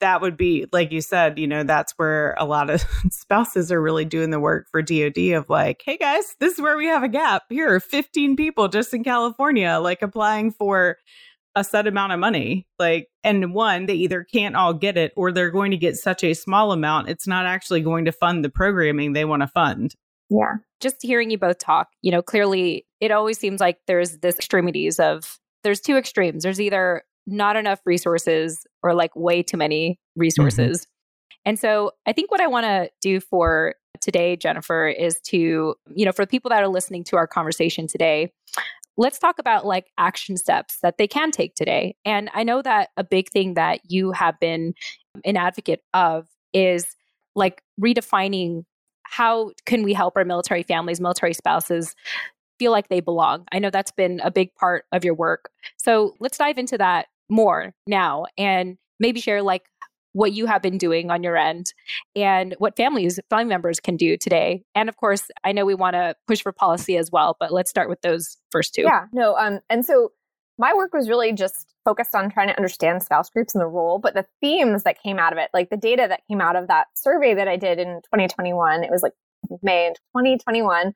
that 0.00 0.20
would 0.20 0.36
be 0.36 0.66
like 0.72 0.92
you 0.92 1.00
said, 1.00 1.38
you 1.38 1.46
know, 1.46 1.64
that's 1.64 1.92
where 1.96 2.34
a 2.38 2.44
lot 2.44 2.70
of 2.70 2.84
spouses 3.10 3.72
are 3.72 3.82
really 3.82 4.04
doing 4.04 4.30
the 4.30 4.40
work 4.40 4.66
for 4.70 4.82
DoD 4.82 5.32
of 5.34 5.48
like, 5.48 5.82
hey 5.84 5.96
guys, 5.96 6.36
this 6.40 6.54
is 6.54 6.60
where 6.60 6.76
we 6.76 6.86
have 6.86 7.02
a 7.02 7.08
gap. 7.08 7.42
Here 7.48 7.74
are 7.74 7.80
15 7.80 8.36
people 8.36 8.68
just 8.68 8.94
in 8.94 9.04
California 9.04 9.78
like 9.80 10.02
applying 10.02 10.52
for 10.52 10.98
a 11.56 11.64
set 11.64 11.86
amount 11.86 12.12
of 12.12 12.18
money. 12.18 12.66
Like, 12.78 13.08
and 13.22 13.54
one, 13.54 13.86
they 13.86 13.94
either 13.94 14.24
can't 14.24 14.56
all 14.56 14.74
get 14.74 14.96
it 14.96 15.12
or 15.16 15.32
they're 15.32 15.50
going 15.50 15.70
to 15.70 15.76
get 15.76 15.96
such 15.96 16.24
a 16.24 16.34
small 16.34 16.72
amount, 16.72 17.08
it's 17.08 17.26
not 17.26 17.46
actually 17.46 17.80
going 17.80 18.04
to 18.06 18.12
fund 18.12 18.44
the 18.44 18.50
programming 18.50 19.12
they 19.12 19.24
want 19.24 19.42
to 19.42 19.48
fund. 19.48 19.94
Yeah. 20.30 20.54
Just 20.80 20.96
hearing 21.00 21.30
you 21.30 21.38
both 21.38 21.58
talk, 21.58 21.88
you 22.02 22.10
know, 22.10 22.22
clearly 22.22 22.86
it 23.00 23.10
always 23.10 23.38
seems 23.38 23.60
like 23.60 23.78
there's 23.86 24.18
this 24.18 24.36
extremities 24.36 24.98
of 24.98 25.38
there's 25.62 25.80
two 25.80 25.96
extremes. 25.96 26.42
There's 26.42 26.60
either 26.60 27.02
not 27.26 27.56
enough 27.56 27.80
resources 27.84 28.66
or 28.82 28.94
like 28.94 29.14
way 29.16 29.42
too 29.42 29.56
many 29.56 29.98
resources. 30.16 30.80
Mm-hmm. 30.80 30.90
And 31.46 31.58
so 31.58 31.92
I 32.06 32.12
think 32.12 32.30
what 32.30 32.40
I 32.40 32.46
want 32.46 32.64
to 32.64 32.90
do 33.00 33.20
for 33.20 33.74
today, 34.00 34.36
Jennifer, 34.36 34.88
is 34.88 35.20
to, 35.26 35.74
you 35.94 36.04
know, 36.04 36.12
for 36.12 36.26
people 36.26 36.48
that 36.50 36.62
are 36.62 36.68
listening 36.68 37.04
to 37.04 37.16
our 37.16 37.26
conversation 37.26 37.86
today, 37.86 38.32
let's 38.96 39.18
talk 39.18 39.38
about 39.38 39.66
like 39.66 39.90
action 39.98 40.36
steps 40.36 40.78
that 40.82 40.98
they 40.98 41.06
can 41.06 41.30
take 41.30 41.54
today. 41.54 41.96
And 42.04 42.30
I 42.34 42.44
know 42.44 42.62
that 42.62 42.90
a 42.96 43.04
big 43.04 43.30
thing 43.30 43.54
that 43.54 43.80
you 43.88 44.12
have 44.12 44.38
been 44.40 44.74
an 45.24 45.36
advocate 45.36 45.82
of 45.92 46.26
is 46.52 46.96
like 47.34 47.62
redefining 47.80 48.64
how 49.02 49.50
can 49.66 49.82
we 49.82 49.92
help 49.92 50.16
our 50.16 50.24
military 50.24 50.62
families, 50.62 51.00
military 51.00 51.34
spouses 51.34 51.94
feel 52.58 52.72
like 52.72 52.88
they 52.88 53.00
belong. 53.00 53.44
I 53.52 53.58
know 53.58 53.70
that's 53.70 53.90
been 53.90 54.20
a 54.22 54.30
big 54.30 54.54
part 54.54 54.84
of 54.92 55.04
your 55.04 55.14
work. 55.14 55.50
So 55.76 56.14
let's 56.20 56.38
dive 56.38 56.56
into 56.56 56.78
that 56.78 57.06
more 57.28 57.74
now 57.86 58.26
and 58.36 58.76
maybe 59.00 59.20
share 59.20 59.42
like 59.42 59.64
what 60.12 60.32
you 60.32 60.46
have 60.46 60.62
been 60.62 60.78
doing 60.78 61.10
on 61.10 61.22
your 61.22 61.36
end 61.36 61.74
and 62.14 62.54
what 62.58 62.76
families, 62.76 63.18
family 63.30 63.46
members 63.46 63.80
can 63.80 63.96
do 63.96 64.16
today. 64.16 64.62
And 64.74 64.88
of 64.88 64.96
course, 64.96 65.24
I 65.42 65.52
know 65.52 65.64
we 65.64 65.74
want 65.74 65.94
to 65.94 66.14
push 66.28 66.40
for 66.40 66.52
policy 66.52 66.96
as 66.96 67.10
well, 67.10 67.36
but 67.40 67.52
let's 67.52 67.68
start 67.68 67.88
with 67.88 68.00
those 68.02 68.36
first 68.50 68.74
two. 68.74 68.82
Yeah, 68.82 69.06
no, 69.12 69.36
um, 69.36 69.58
and 69.68 69.84
so 69.84 70.12
my 70.56 70.72
work 70.72 70.94
was 70.94 71.08
really 71.08 71.32
just 71.32 71.74
focused 71.84 72.14
on 72.14 72.30
trying 72.30 72.48
to 72.48 72.56
understand 72.56 73.02
spouse 73.02 73.28
groups 73.28 73.54
and 73.54 73.62
the 73.62 73.66
role, 73.66 73.98
but 73.98 74.14
the 74.14 74.24
themes 74.40 74.84
that 74.84 75.02
came 75.02 75.18
out 75.18 75.32
of 75.32 75.38
it, 75.38 75.50
like 75.52 75.68
the 75.70 75.76
data 75.76 76.06
that 76.08 76.20
came 76.28 76.40
out 76.40 76.54
of 76.54 76.68
that 76.68 76.86
survey 76.94 77.34
that 77.34 77.48
I 77.48 77.56
did 77.56 77.80
in 77.80 78.00
2021, 78.04 78.84
it 78.84 78.90
was 78.90 79.02
like 79.02 79.12
May 79.62 79.92
2021, 80.16 80.94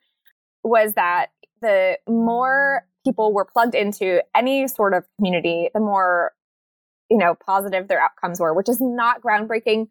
was 0.62 0.94
that 0.94 1.30
the 1.60 1.98
more 2.08 2.84
people 3.08 3.32
were 3.32 3.44
plugged 3.44 3.74
into 3.74 4.22
any 4.34 4.68
sort 4.68 4.94
of 4.94 5.04
community, 5.16 5.70
the 5.72 5.80
more 5.80 6.32
you 7.10 7.16
know, 7.16 7.34
positive 7.34 7.88
their 7.88 8.00
outcomes 8.00 8.40
were, 8.40 8.52
which 8.54 8.68
is 8.68 8.80
not 8.80 9.22
groundbreaking. 9.22 9.88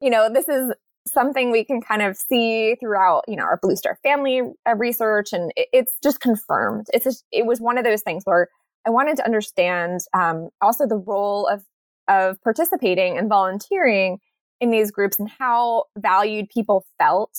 You 0.00 0.10
know, 0.10 0.28
this 0.32 0.48
is 0.48 0.72
something 1.06 1.50
we 1.50 1.64
can 1.64 1.80
kind 1.80 2.02
of 2.02 2.16
see 2.16 2.76
throughout, 2.80 3.24
you 3.28 3.36
know, 3.36 3.42
our 3.42 3.58
Blue 3.60 3.76
Star 3.76 3.98
family 4.02 4.40
uh, 4.68 4.74
research, 4.76 5.32
and 5.32 5.52
it's 5.56 5.94
just 6.02 6.20
confirmed. 6.20 6.86
It's 6.92 7.04
just, 7.04 7.24
it 7.32 7.46
was 7.46 7.60
one 7.60 7.78
of 7.78 7.84
those 7.84 8.02
things 8.02 8.22
where 8.24 8.48
I 8.86 8.90
wanted 8.90 9.16
to 9.16 9.24
understand 9.24 10.00
um, 10.12 10.50
also 10.60 10.86
the 10.86 10.96
role 10.96 11.46
of 11.46 11.64
of 12.06 12.40
participating 12.42 13.16
and 13.16 13.30
volunteering 13.30 14.18
in 14.60 14.70
these 14.70 14.90
groups 14.90 15.18
and 15.18 15.28
how 15.38 15.84
valued 15.96 16.50
people 16.50 16.84
felt 16.98 17.34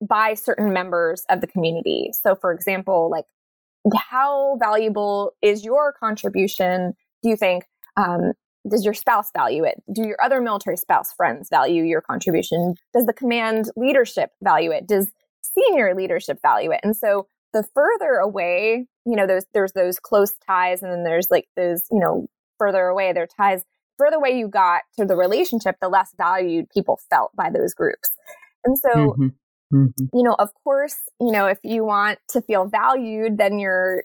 by 0.00 0.34
certain 0.34 0.72
members 0.72 1.24
of 1.30 1.40
the 1.40 1.46
community. 1.46 2.10
So, 2.12 2.34
for 2.34 2.52
example, 2.52 3.08
like 3.08 3.26
how 3.94 4.56
valuable 4.58 5.32
is 5.42 5.64
your 5.64 5.92
contribution? 5.92 6.94
Do 7.22 7.28
you 7.28 7.36
think 7.36 7.64
um, 7.96 8.32
does 8.68 8.84
your 8.84 8.94
spouse 8.94 9.30
value 9.36 9.64
it? 9.64 9.82
Do 9.92 10.06
your 10.06 10.20
other 10.22 10.40
military 10.40 10.76
spouse 10.76 11.12
friends 11.12 11.48
value 11.50 11.84
your 11.84 12.00
contribution? 12.00 12.74
Does 12.92 13.06
the 13.06 13.12
command 13.12 13.70
leadership 13.76 14.30
value 14.42 14.70
it? 14.70 14.86
Does 14.86 15.10
senior 15.42 15.94
leadership 15.94 16.38
value 16.42 16.72
it? 16.72 16.80
And 16.82 16.96
so 16.96 17.28
the 17.52 17.64
further 17.74 18.14
away, 18.14 18.86
you 19.04 19.16
know, 19.16 19.26
those 19.26 19.44
there's 19.54 19.72
those 19.72 19.98
close 19.98 20.32
ties, 20.46 20.82
and 20.82 20.92
then 20.92 21.04
there's 21.04 21.28
like 21.30 21.46
those, 21.56 21.84
you 21.90 22.00
know, 22.00 22.26
further 22.58 22.86
away, 22.86 23.12
their 23.12 23.26
ties. 23.26 23.64
Further 23.98 24.16
away 24.16 24.38
you 24.38 24.48
got 24.48 24.82
to 24.98 25.06
the 25.06 25.16
relationship, 25.16 25.76
the 25.80 25.88
less 25.88 26.12
valued 26.18 26.68
people 26.68 27.00
felt 27.08 27.34
by 27.34 27.48
those 27.48 27.72
groups. 27.72 28.10
And 28.64 28.76
so, 28.78 28.90
mm-hmm. 28.94 29.28
Mm-hmm. 29.72 30.16
you 30.16 30.22
know, 30.22 30.36
of 30.38 30.50
course, 30.62 30.96
you 31.20 31.32
know, 31.32 31.46
if 31.46 31.58
you 31.64 31.84
want 31.84 32.20
to 32.28 32.40
feel 32.40 32.66
valued, 32.66 33.36
then 33.36 33.58
you're 33.58 34.04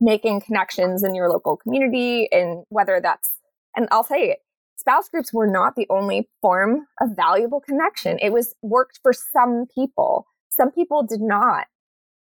making 0.00 0.40
connections 0.40 1.04
in 1.04 1.14
your 1.14 1.28
local 1.28 1.56
community 1.56 2.28
and 2.32 2.64
whether 2.70 3.00
that's 3.00 3.30
and 3.76 3.88
I'll 3.90 4.04
say 4.04 4.30
it, 4.30 4.38
spouse 4.76 5.08
groups 5.08 5.32
were 5.32 5.46
not 5.46 5.76
the 5.76 5.86
only 5.88 6.28
form 6.40 6.86
of 7.00 7.16
valuable 7.16 7.60
connection. 7.60 8.18
It 8.20 8.32
was 8.32 8.54
worked 8.62 9.00
for 9.02 9.12
some 9.12 9.66
people. 9.74 10.26
Some 10.50 10.70
people 10.70 11.02
did 11.02 11.20
not 11.22 11.66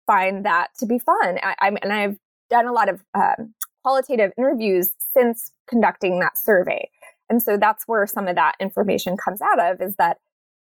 find 0.06 0.46
that 0.46 0.70
to 0.80 0.86
be 0.86 1.00
fun. 1.00 1.40
I, 1.42 1.56
I 1.60 1.68
and 1.82 1.94
I've 1.94 2.18
done 2.50 2.68
a 2.68 2.74
lot 2.74 2.90
of 2.90 3.04
um, 3.16 3.54
qualitative 3.84 4.32
interviews 4.38 4.92
since 5.14 5.52
conducting 5.68 6.20
that 6.20 6.38
survey. 6.38 6.90
And 7.30 7.42
so 7.42 7.58
that's 7.58 7.88
where 7.88 8.06
some 8.06 8.28
of 8.28 8.36
that 8.36 8.56
information 8.60 9.18
comes 9.18 9.42
out 9.42 9.60
of 9.60 9.82
is 9.82 9.96
that 9.96 10.18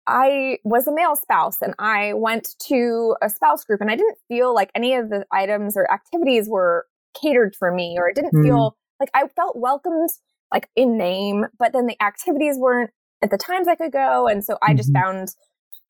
I 0.07 0.57
was 0.63 0.87
a 0.87 0.93
male 0.93 1.15
spouse 1.15 1.61
and 1.61 1.73
I 1.79 2.13
went 2.13 2.55
to 2.67 3.15
a 3.21 3.29
spouse 3.29 3.63
group 3.63 3.81
and 3.81 3.89
I 3.89 3.95
didn't 3.95 4.17
feel 4.27 4.53
like 4.53 4.71
any 4.75 4.95
of 4.95 5.09
the 5.09 5.25
items 5.31 5.77
or 5.77 5.89
activities 5.91 6.49
were 6.49 6.85
catered 7.19 7.55
for 7.55 7.71
me 7.71 7.95
or 7.97 8.09
it 8.09 8.15
didn't 8.15 8.33
mm. 8.33 8.43
feel 8.43 8.75
like 8.99 9.09
I 9.13 9.27
felt 9.35 9.55
welcomed 9.55 10.09
like 10.51 10.69
in 10.75 10.97
name, 10.97 11.45
but 11.57 11.73
then 11.73 11.87
the 11.87 12.01
activities 12.01 12.57
weren't 12.57 12.91
at 13.21 13.31
the 13.31 13.37
times 13.37 13.67
I 13.67 13.75
could 13.75 13.91
go. 13.91 14.27
And 14.27 14.43
so 14.43 14.57
I 14.61 14.73
just 14.73 14.93
mm-hmm. 14.93 15.03
found 15.03 15.29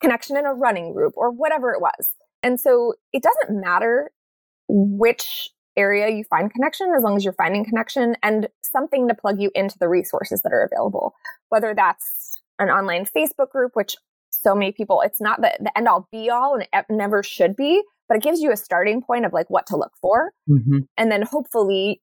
connection 0.02 0.38
in 0.38 0.46
a 0.46 0.54
running 0.54 0.94
group 0.94 1.14
or 1.16 1.32
whatever 1.32 1.72
it 1.72 1.82
was. 1.82 2.12
And 2.44 2.60
so 2.60 2.94
it 3.12 3.24
doesn't 3.24 3.62
matter 3.62 4.12
which 4.68 5.50
area 5.76 6.10
you 6.10 6.24
find 6.30 6.52
connection 6.52 6.94
as 6.96 7.04
long 7.04 7.18
as 7.18 7.24
you're 7.24 7.34
finding 7.34 7.66
connection 7.66 8.16
and 8.22 8.48
something 8.64 9.08
to 9.08 9.16
plug 9.16 9.42
you 9.42 9.50
into 9.56 9.78
the 9.80 9.88
resources 9.88 10.42
that 10.44 10.54
are 10.54 10.64
available, 10.72 11.16
whether 11.50 11.74
that's 11.74 12.42
an 12.64 12.70
online 12.70 13.06
Facebook 13.06 13.50
group, 13.50 13.72
which 13.76 13.96
so 14.30 14.56
many 14.56 14.72
people, 14.72 15.02
it's 15.02 15.22
not 15.22 15.42
the, 15.42 15.56
the 15.60 15.78
end 15.78 15.88
all 15.88 16.08
be 16.12 16.30
all 16.30 16.56
and 16.56 16.68
it 16.74 16.86
never 16.90 17.22
should 17.24 17.56
be, 17.56 17.84
but 18.08 18.18
it 18.18 18.24
gives 18.24 18.42
you 18.42 18.52
a 18.52 18.58
starting 18.58 19.02
point 19.02 19.26
of 19.26 19.34
like 19.34 19.50
what 19.50 19.68
to 19.68 19.78
look 19.78 19.94
for. 20.02 20.32
Mm-hmm. 20.50 20.80
And 20.98 21.12
then 21.12 21.22
hopefully 21.22 22.02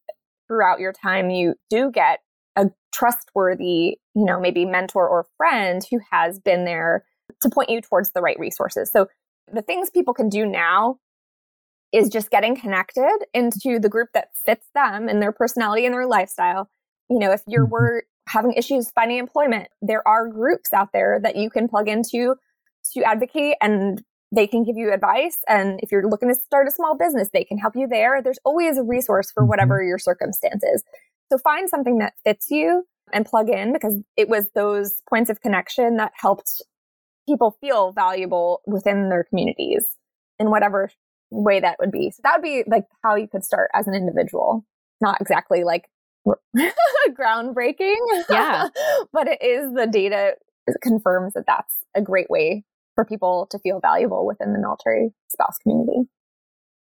throughout 0.48 0.80
your 0.80 0.92
time, 0.92 1.30
you 1.30 1.54
do 1.68 1.90
get 1.90 2.20
a 2.56 2.70
trustworthy, 2.92 3.98
you 4.14 4.24
know, 4.24 4.40
maybe 4.40 4.64
mentor 4.64 5.08
or 5.08 5.26
friend 5.36 5.82
who 5.90 6.00
has 6.10 6.38
been 6.38 6.64
there 6.64 7.04
to 7.42 7.50
point 7.50 7.70
you 7.70 7.80
towards 7.80 8.12
the 8.12 8.20
right 8.20 8.38
resources. 8.38 8.90
So 8.90 9.06
the 9.52 9.62
things 9.62 9.90
people 9.90 10.14
can 10.14 10.28
do 10.28 10.46
now 10.46 10.98
is 11.92 12.08
just 12.08 12.30
getting 12.30 12.54
connected 12.54 13.18
into 13.34 13.78
the 13.80 13.88
group 13.88 14.10
that 14.14 14.28
fits 14.34 14.66
them 14.74 15.08
and 15.08 15.20
their 15.20 15.32
personality 15.32 15.84
and 15.84 15.94
their 15.94 16.06
lifestyle. 16.06 16.68
You 17.08 17.18
know, 17.18 17.32
if 17.32 17.42
you're 17.46 17.64
mm-hmm. 17.64 17.72
we're 17.72 18.02
having 18.30 18.52
issues 18.52 18.90
finding 18.90 19.18
employment, 19.18 19.68
there 19.82 20.06
are 20.06 20.28
groups 20.28 20.72
out 20.72 20.92
there 20.92 21.20
that 21.22 21.36
you 21.36 21.50
can 21.50 21.68
plug 21.68 21.88
into 21.88 22.36
to 22.92 23.02
advocate 23.02 23.56
and 23.60 24.02
they 24.32 24.46
can 24.46 24.62
give 24.62 24.76
you 24.76 24.92
advice. 24.92 25.38
And 25.48 25.80
if 25.82 25.90
you're 25.90 26.08
looking 26.08 26.28
to 26.28 26.34
start 26.34 26.68
a 26.68 26.70
small 26.70 26.96
business, 26.96 27.30
they 27.32 27.44
can 27.44 27.58
help 27.58 27.74
you 27.74 27.88
there. 27.88 28.22
There's 28.22 28.38
always 28.44 28.78
a 28.78 28.82
resource 28.82 29.30
for 29.30 29.42
mm-hmm. 29.42 29.48
whatever 29.48 29.82
your 29.82 29.98
circumstances. 29.98 30.84
So 31.30 31.38
find 31.38 31.68
something 31.68 31.98
that 31.98 32.14
fits 32.24 32.50
you 32.50 32.84
and 33.12 33.26
plug 33.26 33.48
in 33.48 33.72
because 33.72 33.96
it 34.16 34.28
was 34.28 34.46
those 34.54 34.94
points 35.08 35.30
of 35.30 35.40
connection 35.40 35.96
that 35.96 36.12
helped 36.14 36.62
people 37.28 37.56
feel 37.60 37.92
valuable 37.92 38.60
within 38.66 39.08
their 39.08 39.24
communities 39.24 39.86
in 40.38 40.50
whatever 40.50 40.90
way 41.30 41.60
that 41.60 41.76
would 41.80 41.90
be. 41.90 42.10
So 42.10 42.20
that 42.22 42.34
would 42.36 42.42
be 42.42 42.64
like 42.66 42.84
how 43.02 43.16
you 43.16 43.28
could 43.28 43.44
start 43.44 43.70
as 43.74 43.88
an 43.88 43.94
individual. 43.94 44.64
Not 45.00 45.20
exactly 45.20 45.64
like 45.64 45.88
groundbreaking. 47.10 47.96
Yeah. 48.28 48.68
but 49.12 49.28
it 49.28 49.42
is 49.42 49.72
the 49.74 49.86
data 49.90 50.34
confirms 50.82 51.34
that 51.34 51.44
that's 51.46 51.74
a 51.94 52.02
great 52.02 52.30
way 52.30 52.64
for 52.94 53.04
people 53.04 53.46
to 53.50 53.58
feel 53.58 53.80
valuable 53.80 54.26
within 54.26 54.52
the 54.52 54.58
military 54.58 55.10
spouse 55.28 55.56
community. 55.62 56.08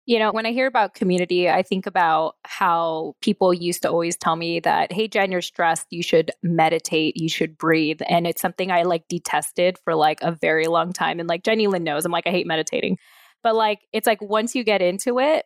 You 0.06 0.18
know, 0.18 0.32
when 0.32 0.46
I 0.46 0.52
hear 0.52 0.66
about 0.66 0.94
community, 0.94 1.50
I 1.50 1.62
think 1.62 1.84
about 1.84 2.36
how 2.44 3.14
people 3.20 3.52
used 3.52 3.82
to 3.82 3.90
always 3.90 4.16
tell 4.16 4.36
me 4.36 4.58
that, 4.60 4.90
hey, 4.90 5.06
Jen, 5.06 5.30
you're 5.30 5.42
stressed. 5.42 5.86
You 5.90 6.02
should 6.02 6.30
meditate. 6.42 7.18
You 7.18 7.28
should 7.28 7.58
breathe. 7.58 8.00
And 8.08 8.26
it's 8.26 8.40
something 8.40 8.70
I 8.70 8.84
like 8.84 9.06
detested 9.08 9.76
for 9.84 9.94
like 9.94 10.22
a 10.22 10.32
very 10.32 10.66
long 10.66 10.94
time. 10.94 11.20
And 11.20 11.28
like 11.28 11.44
Jenny 11.44 11.66
Lynn 11.66 11.84
knows, 11.84 12.06
I'm 12.06 12.12
like, 12.12 12.26
I 12.26 12.30
hate 12.30 12.46
meditating. 12.46 12.96
But 13.42 13.54
like, 13.54 13.80
it's 13.92 14.06
like 14.06 14.22
once 14.22 14.54
you 14.54 14.64
get 14.64 14.80
into 14.80 15.18
it, 15.18 15.44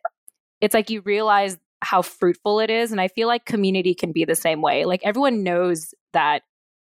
it's 0.61 0.73
like 0.73 0.89
you 0.89 1.01
realize 1.01 1.57
how 1.83 2.01
fruitful 2.01 2.59
it 2.59 2.69
is. 2.69 2.91
And 2.91 3.01
I 3.01 3.07
feel 3.07 3.27
like 3.27 3.45
community 3.45 3.93
can 3.93 4.11
be 4.11 4.25
the 4.25 4.35
same 4.35 4.61
way. 4.61 4.85
Like 4.85 5.01
everyone 5.03 5.43
knows 5.43 5.93
that 6.13 6.43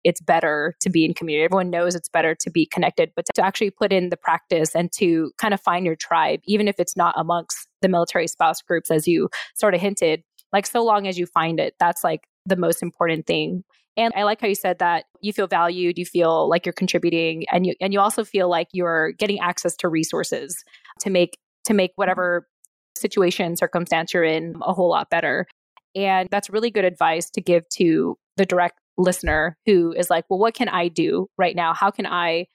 it's 0.03 0.21
better 0.21 0.75
to 0.81 0.89
be 0.89 1.05
in 1.05 1.13
community. 1.13 1.45
Everyone 1.45 1.69
knows 1.69 1.95
it's 1.95 2.09
better 2.09 2.35
to 2.35 2.51
be 2.51 2.65
connected, 2.65 3.11
but 3.15 3.25
to 3.35 3.45
actually 3.45 3.69
put 3.69 3.93
in 3.93 4.09
the 4.09 4.17
practice 4.17 4.75
and 4.75 4.91
to 4.93 5.31
kind 5.37 5.53
of 5.53 5.61
find 5.61 5.85
your 5.85 5.95
tribe, 5.95 6.41
even 6.45 6.67
if 6.67 6.79
it's 6.79 6.97
not 6.97 7.15
amongst 7.17 7.67
the 7.81 7.87
military 7.87 8.27
spouse 8.27 8.61
groups, 8.61 8.91
as 8.91 9.07
you 9.07 9.29
sort 9.55 9.73
of 9.73 9.81
hinted, 9.81 10.23
like 10.51 10.65
so 10.65 10.83
long 10.83 11.07
as 11.07 11.17
you 11.17 11.25
find 11.25 11.59
it, 11.59 11.75
that's 11.79 12.03
like 12.03 12.27
the 12.45 12.57
most 12.57 12.83
important 12.83 13.25
thing. 13.25 13.63
And 13.95 14.13
I 14.15 14.23
like 14.23 14.41
how 14.41 14.47
you 14.47 14.55
said 14.55 14.79
that 14.79 15.05
you 15.21 15.31
feel 15.31 15.47
valued, 15.47 15.97
you 15.97 16.05
feel 16.05 16.49
like 16.49 16.65
you're 16.65 16.73
contributing, 16.73 17.45
and 17.51 17.65
you 17.65 17.75
and 17.79 17.93
you 17.93 17.99
also 17.99 18.23
feel 18.23 18.49
like 18.49 18.67
you're 18.73 19.11
getting 19.11 19.39
access 19.39 19.75
to 19.77 19.87
resources 19.87 20.63
to 21.01 21.09
make 21.09 21.37
to 21.65 21.73
make 21.73 21.91
mm-hmm. 21.91 22.01
whatever 22.01 22.47
situation 22.95 23.55
circumstance 23.55 24.13
you're 24.13 24.23
in 24.23 24.55
a 24.61 24.73
whole 24.73 24.89
lot 24.89 25.09
better. 25.09 25.47
And 25.95 26.29
that's 26.31 26.49
really 26.49 26.71
good 26.71 26.85
advice 26.85 27.29
to 27.31 27.41
give 27.41 27.67
to 27.69 28.17
the 28.37 28.45
direct 28.45 28.79
listener 28.97 29.57
who 29.65 29.91
is 29.93 30.09
like, 30.09 30.25
well, 30.29 30.39
what 30.39 30.53
can 30.53 30.69
I 30.69 30.87
do 30.87 31.27
right 31.37 31.55
now? 31.55 31.73
How 31.73 31.91
can 31.91 32.05
I 32.05 32.47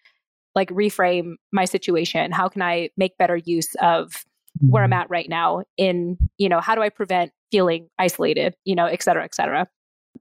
like 0.54 0.70
reframe 0.70 1.34
my 1.52 1.64
situation? 1.64 2.32
How 2.32 2.48
can 2.48 2.62
I 2.62 2.90
make 2.96 3.16
better 3.18 3.36
use 3.36 3.74
of 3.80 4.24
where 4.60 4.82
I'm 4.82 4.90
mm-hmm. 4.90 5.00
at 5.00 5.10
right 5.10 5.28
now 5.28 5.62
in, 5.76 6.16
you 6.36 6.48
know, 6.48 6.60
how 6.60 6.74
do 6.74 6.82
I 6.82 6.88
prevent 6.88 7.32
feeling 7.52 7.88
isolated, 7.98 8.56
you 8.64 8.74
know, 8.74 8.86
et 8.86 9.02
cetera, 9.02 9.24
et 9.24 9.34
cetera? 9.34 9.68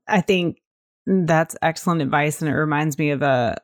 I 0.07 0.21
think 0.21 0.61
that's 1.07 1.55
excellent 1.61 2.01
advice. 2.01 2.41
And 2.41 2.49
it 2.51 2.55
reminds 2.55 2.99
me 2.99 3.09
of 3.11 3.21
a, 3.21 3.57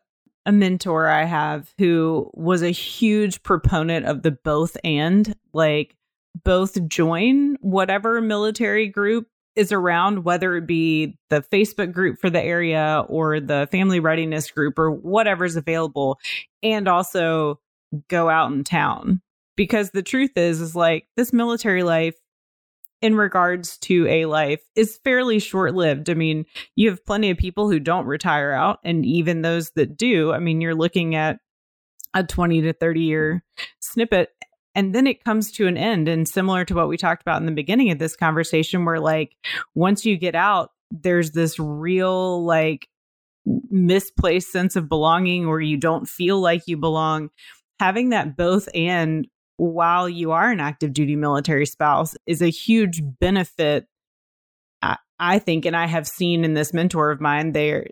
a 0.46 0.52
mentor 0.52 1.08
I 1.08 1.26
have 1.26 1.74
who 1.78 2.32
was 2.34 2.64
a 2.64 2.72
huge 2.72 3.44
proponent 3.44 4.06
of 4.08 4.24
the 4.24 4.32
both 4.32 4.78
and 4.84 5.36
like 5.54 5.96
both 6.44 6.88
join 6.88 7.58
whatever 7.62 8.22
military 8.22 8.88
group 8.88 9.28
is 9.56 9.72
around, 9.72 10.24
whether 10.24 10.56
it 10.56 10.66
be 10.66 11.18
the 11.30 11.42
Facebook 11.42 11.92
group 11.92 12.20
for 12.20 12.30
the 12.30 12.42
area 12.42 13.06
or 13.08 13.40
the 13.40 13.68
family 13.72 14.00
readiness 14.00 14.50
group 14.50 14.80
or 14.80 14.92
whatever's 14.92 15.56
available, 15.56 16.20
and 16.64 16.88
also 16.88 17.60
go 18.08 18.30
out 18.30 18.52
in 18.52 18.64
town. 18.64 19.22
Because 19.56 19.92
the 19.92 20.02
truth 20.02 20.32
is, 20.36 20.60
is 20.60 20.76
like 20.76 21.08
this 21.16 21.32
military 21.32 21.84
life 21.84 22.16
in 23.04 23.16
regards 23.16 23.78
to 23.80 24.08
a 24.08 24.26
life 24.26 24.62
is 24.76 24.98
fairly 25.04 25.38
short 25.38 25.76
lived. 25.76 26.10
I 26.10 26.14
mean, 26.16 26.46
you 26.76 26.90
have 26.90 27.06
plenty 27.06 27.30
of 27.30 27.38
people 27.38 27.70
who 27.70 27.80
don't 27.80 28.08
retire 28.08 28.52
out, 28.52 28.80
and 28.84 29.06
even 29.06 29.42
those 29.42 29.72
that 29.72 29.98
do, 29.98 30.32
I 30.32 30.40
mean, 30.40 30.62
you're 30.62 30.74
looking 30.74 31.14
at 31.14 31.38
a 32.16 32.24
20 32.24 32.62
to 32.62 32.74
30 32.74 33.02
year 33.02 33.44
snippet 33.80 34.30
and 34.76 34.94
then 34.94 35.08
it 35.08 35.24
comes 35.24 35.52
to 35.52 35.68
an 35.68 35.78
end 35.78 36.08
and 36.08 36.28
similar 36.28 36.66
to 36.66 36.74
what 36.74 36.88
we 36.88 36.98
talked 36.98 37.22
about 37.22 37.40
in 37.40 37.46
the 37.46 37.52
beginning 37.52 37.92
of 37.92 38.00
this 38.00 38.16
conversation 38.16 38.86
where 38.86 39.00
like 39.00 39.36
once 39.76 40.06
you 40.06 40.18
get 40.18 40.36
out 40.36 40.72
there's 40.92 41.32
this 41.32 41.60
real 41.60 42.44
like 42.46 42.88
misplaced 43.46 44.52
sense 44.52 44.76
of 44.76 44.90
belonging 44.90 45.48
where 45.48 45.60
you 45.60 45.78
don't 45.78 46.08
feel 46.08 46.40
like 46.40 46.64
you 46.68 46.78
belong. 46.78 47.30
Having 47.80 48.10
that 48.10 48.38
both 48.38 48.70
and 48.74 49.28
while 49.58 50.08
you 50.08 50.32
are 50.32 50.52
an 50.52 50.60
active 50.60 50.94
duty 50.94 51.16
military 51.16 51.66
spouse 51.66 52.16
is 52.26 52.42
a 52.42 52.50
huge 52.50 53.02
benefit 53.20 53.88
I, 54.82 54.98
I 55.20 55.38
think 55.38 55.66
and 55.66 55.76
i 55.76 55.86
have 55.86 56.08
seen 56.08 56.44
in 56.44 56.56
this 56.56 56.74
mentor 56.74 57.12
of 57.12 57.22
mine 57.22 57.52
there 57.52 57.86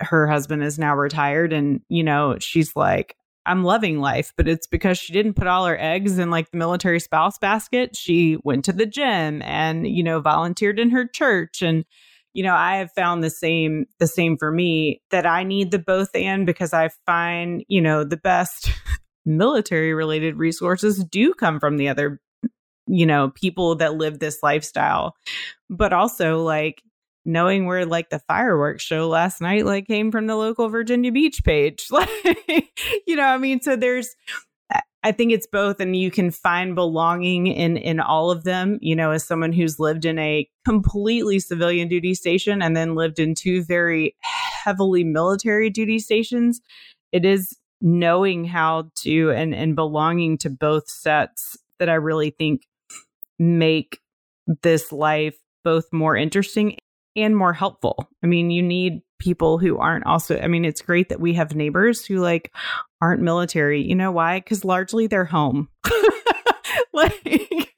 her 0.00 0.28
husband 0.28 0.62
is 0.62 0.78
now 0.78 0.94
retired 0.94 1.54
and 1.54 1.80
you 1.88 2.04
know 2.04 2.36
she's 2.38 2.76
like 2.76 3.16
I'm 3.48 3.64
loving 3.64 3.98
life, 3.98 4.34
but 4.36 4.46
it's 4.46 4.66
because 4.66 4.98
she 4.98 5.14
didn't 5.14 5.34
put 5.34 5.46
all 5.46 5.64
her 5.64 5.78
eggs 5.80 6.18
in 6.18 6.30
like 6.30 6.50
the 6.50 6.58
military 6.58 7.00
spouse 7.00 7.38
basket. 7.38 7.96
She 7.96 8.36
went 8.44 8.66
to 8.66 8.72
the 8.72 8.84
gym 8.84 9.40
and, 9.42 9.86
you 9.86 10.02
know, 10.02 10.20
volunteered 10.20 10.78
in 10.78 10.90
her 10.90 11.06
church. 11.06 11.62
And, 11.62 11.86
you 12.34 12.42
know, 12.42 12.54
I 12.54 12.76
have 12.76 12.92
found 12.92 13.24
the 13.24 13.30
same, 13.30 13.86
the 13.98 14.06
same 14.06 14.36
for 14.36 14.52
me 14.52 15.00
that 15.10 15.24
I 15.24 15.44
need 15.44 15.70
the 15.70 15.78
both 15.78 16.14
and 16.14 16.44
because 16.44 16.74
I 16.74 16.90
find, 17.06 17.64
you 17.68 17.80
know, 17.80 18.04
the 18.04 18.18
best 18.18 18.70
military 19.24 19.94
related 19.94 20.36
resources 20.36 21.02
do 21.02 21.32
come 21.32 21.58
from 21.58 21.78
the 21.78 21.88
other, 21.88 22.20
you 22.86 23.06
know, 23.06 23.30
people 23.30 23.76
that 23.76 23.94
live 23.94 24.18
this 24.18 24.42
lifestyle. 24.42 25.16
But 25.70 25.94
also, 25.94 26.42
like, 26.42 26.82
knowing 27.28 27.66
where 27.66 27.84
like 27.84 28.08
the 28.08 28.18
fireworks 28.20 28.82
show 28.82 29.06
last 29.06 29.42
night 29.42 29.66
like 29.66 29.86
came 29.86 30.10
from 30.10 30.26
the 30.26 30.34
local 30.34 30.68
Virginia 30.70 31.12
Beach 31.12 31.44
page. 31.44 31.86
Like, 31.98 32.70
you 33.06 33.16
know, 33.16 33.24
I 33.24 33.38
mean, 33.38 33.60
so 33.60 33.76
there's 33.76 34.16
I 35.02 35.12
think 35.12 35.32
it's 35.32 35.46
both 35.46 35.80
and 35.80 35.94
you 35.94 36.10
can 36.10 36.30
find 36.30 36.74
belonging 36.74 37.46
in 37.48 37.76
in 37.76 38.00
all 38.00 38.30
of 38.30 38.44
them, 38.44 38.78
you 38.80 38.96
know, 38.96 39.10
as 39.10 39.24
someone 39.24 39.52
who's 39.52 39.78
lived 39.78 40.04
in 40.04 40.18
a 40.18 40.48
completely 40.64 41.38
civilian 41.38 41.88
duty 41.88 42.14
station 42.14 42.62
and 42.62 42.76
then 42.76 42.94
lived 42.94 43.18
in 43.18 43.34
two 43.34 43.62
very 43.62 44.16
heavily 44.20 45.04
military 45.04 45.70
duty 45.70 45.98
stations, 45.98 46.60
it 47.12 47.24
is 47.24 47.58
knowing 47.80 48.44
how 48.44 48.90
to 48.96 49.30
and 49.32 49.54
and 49.54 49.76
belonging 49.76 50.38
to 50.38 50.50
both 50.50 50.88
sets 50.88 51.58
that 51.78 51.88
I 51.88 51.94
really 51.94 52.30
think 52.30 52.66
make 53.38 54.00
this 54.62 54.92
life 54.92 55.36
both 55.62 55.92
more 55.92 56.16
interesting 56.16 56.76
and 57.22 57.36
more 57.36 57.52
helpful. 57.52 58.08
I 58.22 58.26
mean, 58.26 58.50
you 58.50 58.62
need 58.62 59.02
people 59.18 59.58
who 59.58 59.78
aren't 59.78 60.06
also, 60.06 60.38
I 60.38 60.46
mean, 60.46 60.64
it's 60.64 60.82
great 60.82 61.08
that 61.08 61.20
we 61.20 61.34
have 61.34 61.54
neighbors 61.54 62.04
who 62.04 62.18
like 62.18 62.52
aren't 63.00 63.22
military. 63.22 63.82
You 63.82 63.94
know 63.94 64.12
why? 64.12 64.38
Because 64.38 64.64
largely 64.64 65.06
they're 65.06 65.24
home. 65.24 65.68
like, 66.92 67.70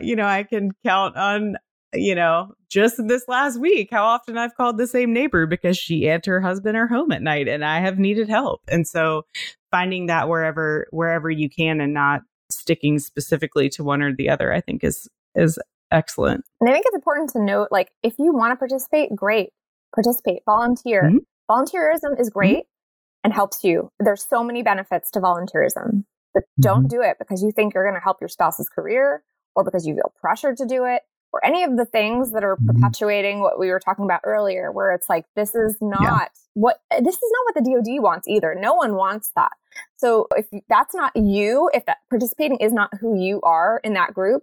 you 0.00 0.16
know, 0.16 0.26
I 0.26 0.44
can 0.44 0.72
count 0.84 1.16
on, 1.16 1.56
you 1.92 2.14
know, 2.14 2.52
just 2.68 2.96
this 3.06 3.24
last 3.28 3.58
week 3.58 3.88
how 3.90 4.04
often 4.04 4.38
I've 4.38 4.54
called 4.54 4.78
the 4.78 4.86
same 4.86 5.12
neighbor 5.12 5.46
because 5.46 5.76
she 5.76 6.08
and 6.08 6.24
her 6.26 6.40
husband 6.40 6.76
are 6.76 6.86
home 6.86 7.12
at 7.12 7.22
night 7.22 7.48
and 7.48 7.64
I 7.64 7.80
have 7.80 7.98
needed 7.98 8.28
help. 8.28 8.62
And 8.68 8.86
so 8.86 9.22
finding 9.70 10.06
that 10.06 10.28
wherever 10.28 10.86
wherever 10.90 11.30
you 11.30 11.48
can 11.50 11.80
and 11.80 11.92
not 11.92 12.22
sticking 12.50 12.98
specifically 12.98 13.68
to 13.70 13.84
one 13.84 14.02
or 14.02 14.14
the 14.14 14.28
other, 14.28 14.52
I 14.52 14.60
think 14.60 14.84
is 14.84 15.08
is 15.34 15.58
Excellent. 15.92 16.44
And 16.60 16.70
I 16.70 16.72
think 16.72 16.86
it's 16.86 16.94
important 16.94 17.30
to 17.30 17.42
note 17.42 17.68
like, 17.70 17.90
if 18.02 18.14
you 18.18 18.32
want 18.32 18.52
to 18.52 18.56
participate, 18.56 19.14
great, 19.14 19.50
participate, 19.94 20.42
volunteer. 20.46 21.04
Mm-hmm. 21.04 21.18
Volunteerism 21.50 22.20
is 22.20 22.28
mm-hmm. 22.28 22.38
great 22.38 22.56
mm-hmm. 22.58 23.24
and 23.24 23.32
helps 23.32 23.64
you. 23.64 23.90
There's 23.98 24.26
so 24.28 24.44
many 24.44 24.62
benefits 24.62 25.10
to 25.12 25.20
volunteerism, 25.20 26.04
but 26.32 26.44
mm-hmm. 26.44 26.62
don't 26.62 26.88
do 26.88 27.02
it 27.02 27.16
because 27.18 27.42
you 27.42 27.50
think 27.50 27.74
you're 27.74 27.84
going 27.84 27.96
to 27.96 28.02
help 28.02 28.18
your 28.20 28.28
spouse's 28.28 28.68
career 28.68 29.24
or 29.56 29.64
because 29.64 29.86
you 29.86 29.94
feel 29.94 30.12
pressured 30.20 30.56
to 30.58 30.66
do 30.66 30.84
it 30.84 31.02
or 31.32 31.44
any 31.44 31.62
of 31.64 31.76
the 31.76 31.84
things 31.84 32.32
that 32.32 32.44
are 32.44 32.56
mm-hmm. 32.56 32.80
perpetuating 32.80 33.40
what 33.40 33.58
we 33.58 33.70
were 33.70 33.80
talking 33.80 34.04
about 34.04 34.20
earlier, 34.24 34.72
where 34.72 34.92
it's 34.92 35.08
like, 35.08 35.24
this 35.36 35.54
is 35.54 35.76
not 35.80 36.02
yeah. 36.02 36.26
what, 36.54 36.80
this 36.90 37.14
is 37.14 37.32
not 37.32 37.44
what 37.44 37.54
the 37.54 37.70
DoD 37.70 38.02
wants 38.02 38.28
either. 38.28 38.56
No 38.58 38.74
one 38.74 38.94
wants 38.94 39.30
that. 39.36 39.52
So 39.96 40.26
if 40.36 40.46
that's 40.68 40.94
not 40.94 41.12
you, 41.14 41.70
if 41.72 41.86
that 41.86 41.98
participating 42.08 42.58
is 42.58 42.72
not 42.72 42.90
who 43.00 43.20
you 43.20 43.40
are 43.42 43.80
in 43.84 43.94
that 43.94 44.12
group, 44.14 44.42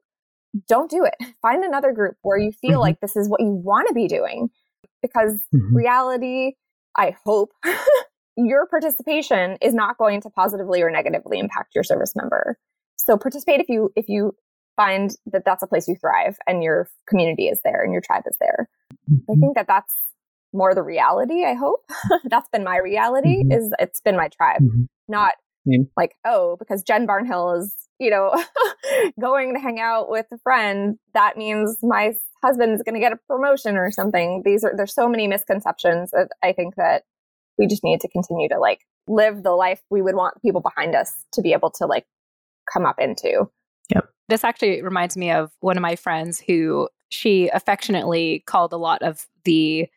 don't 0.67 0.89
do 0.89 1.05
it. 1.05 1.33
Find 1.41 1.63
another 1.63 1.91
group 1.91 2.15
where 2.21 2.37
you 2.37 2.51
feel 2.51 2.71
mm-hmm. 2.71 2.79
like 2.79 2.99
this 2.99 3.15
is 3.15 3.29
what 3.29 3.41
you 3.41 3.51
want 3.51 3.87
to 3.87 3.93
be 3.93 4.07
doing. 4.07 4.49
Because 5.01 5.35
mm-hmm. 5.53 5.75
reality, 5.75 6.53
I 6.97 7.15
hope, 7.25 7.51
your 8.37 8.67
participation 8.67 9.57
is 9.61 9.73
not 9.73 9.97
going 9.97 10.21
to 10.21 10.29
positively 10.29 10.81
or 10.81 10.91
negatively 10.91 11.39
impact 11.39 11.73
your 11.73 11.83
service 11.83 12.13
member. 12.15 12.57
So 12.95 13.17
participate 13.17 13.59
if 13.59 13.69
you 13.69 13.91
if 13.95 14.07
you 14.07 14.35
find 14.75 15.11
that 15.25 15.43
that's 15.43 15.63
a 15.63 15.67
place 15.67 15.87
you 15.87 15.95
thrive 15.99 16.37
and 16.45 16.63
your 16.63 16.87
community 17.09 17.47
is 17.47 17.59
there 17.63 17.81
and 17.83 17.91
your 17.91 18.01
tribe 18.01 18.23
is 18.29 18.35
there. 18.39 18.69
Mm-hmm. 19.11 19.31
I 19.31 19.35
think 19.39 19.55
that 19.55 19.67
that's 19.67 19.93
more 20.53 20.75
the 20.75 20.83
reality. 20.83 21.43
I 21.43 21.53
hope 21.53 21.79
that's 22.25 22.49
been 22.49 22.63
my 22.63 22.77
reality. 22.77 23.43
Mm-hmm. 23.43 23.51
Is 23.51 23.71
it's 23.79 24.01
been 24.01 24.15
my 24.15 24.29
tribe, 24.29 24.61
mm-hmm. 24.61 24.83
not 25.07 25.31
like 25.97 26.13
oh 26.25 26.55
because 26.57 26.83
Jen 26.83 27.07
Barnhill 27.07 27.59
is 27.59 27.75
you 27.99 28.09
know, 28.09 28.31
going 29.19 29.53
to 29.53 29.59
hang 29.59 29.79
out 29.79 30.09
with 30.09 30.25
a 30.31 30.37
friend, 30.39 30.97
that 31.13 31.37
means 31.37 31.77
my 31.81 32.13
husband's 32.43 32.83
going 32.83 32.95
to 32.95 32.99
get 32.99 33.11
a 33.11 33.19
promotion 33.27 33.77
or 33.77 33.91
something. 33.91 34.41
These 34.45 34.63
are, 34.63 34.73
there's 34.75 34.93
so 34.93 35.09
many 35.09 35.27
misconceptions 35.27 36.11
that 36.11 36.29
I 36.43 36.53
think 36.53 36.75
that 36.75 37.03
we 37.57 37.67
just 37.67 37.83
need 37.83 38.01
to 38.01 38.07
continue 38.07 38.47
to 38.49 38.59
like 38.59 38.81
live 39.07 39.43
the 39.43 39.51
life 39.51 39.81
we 39.89 40.01
would 40.01 40.15
want 40.15 40.41
people 40.41 40.61
behind 40.61 40.95
us 40.95 41.11
to 41.33 41.41
be 41.41 41.53
able 41.53 41.71
to 41.71 41.85
like 41.85 42.05
come 42.71 42.85
up 42.85 42.99
into. 42.99 43.49
Yep. 43.89 44.09
This 44.29 44.43
actually 44.43 44.81
reminds 44.81 45.17
me 45.17 45.31
of 45.31 45.51
one 45.61 45.77
of 45.77 45.81
my 45.81 45.95
friends 45.95 46.39
who 46.39 46.89
she 47.09 47.49
affectionately 47.49 48.43
called 48.45 48.73
a 48.73 48.77
lot 48.77 49.01
of 49.01 49.25
the 49.45 49.87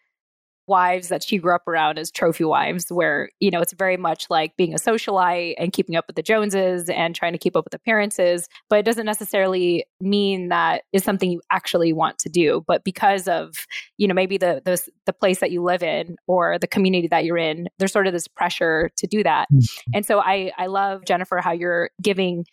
wives 0.70 1.08
that 1.08 1.22
she 1.22 1.36
grew 1.36 1.54
up 1.54 1.68
around 1.68 1.98
as 1.98 2.10
trophy 2.10 2.44
wives, 2.44 2.86
where, 2.88 3.28
you 3.40 3.50
know, 3.50 3.60
it's 3.60 3.74
very 3.74 3.98
much 3.98 4.24
like 4.30 4.56
being 4.56 4.72
a 4.72 4.78
socialite 4.78 5.54
and 5.58 5.72
keeping 5.72 5.96
up 5.96 6.06
with 6.06 6.16
the 6.16 6.22
Joneses 6.22 6.88
and 6.88 7.14
trying 7.14 7.32
to 7.32 7.38
keep 7.38 7.56
up 7.56 7.64
with 7.64 7.74
appearances. 7.74 8.48
But 8.70 8.78
it 8.78 8.84
doesn't 8.84 9.04
necessarily 9.04 9.84
mean 10.00 10.48
that 10.48 10.84
is 10.92 11.04
something 11.04 11.30
you 11.30 11.42
actually 11.50 11.92
want 11.92 12.18
to 12.20 12.28
do. 12.30 12.64
But 12.66 12.84
because 12.84 13.28
of, 13.28 13.66
you 13.98 14.08
know, 14.08 14.14
maybe 14.14 14.38
the 14.38 14.62
the, 14.64 14.80
the 15.04 15.12
place 15.12 15.40
that 15.40 15.50
you 15.50 15.62
live 15.62 15.82
in 15.82 16.16
or 16.26 16.58
the 16.58 16.68
community 16.68 17.08
that 17.08 17.24
you're 17.24 17.36
in, 17.36 17.68
there's 17.78 17.92
sort 17.92 18.06
of 18.06 18.12
this 18.12 18.28
pressure 18.28 18.90
to 18.96 19.06
do 19.06 19.22
that. 19.24 19.48
Mm-hmm. 19.52 19.90
And 19.96 20.06
so 20.06 20.20
I 20.20 20.52
I 20.56 20.68
love 20.68 21.04
Jennifer 21.04 21.38
how 21.38 21.52
you're 21.52 21.90
giving 22.00 22.46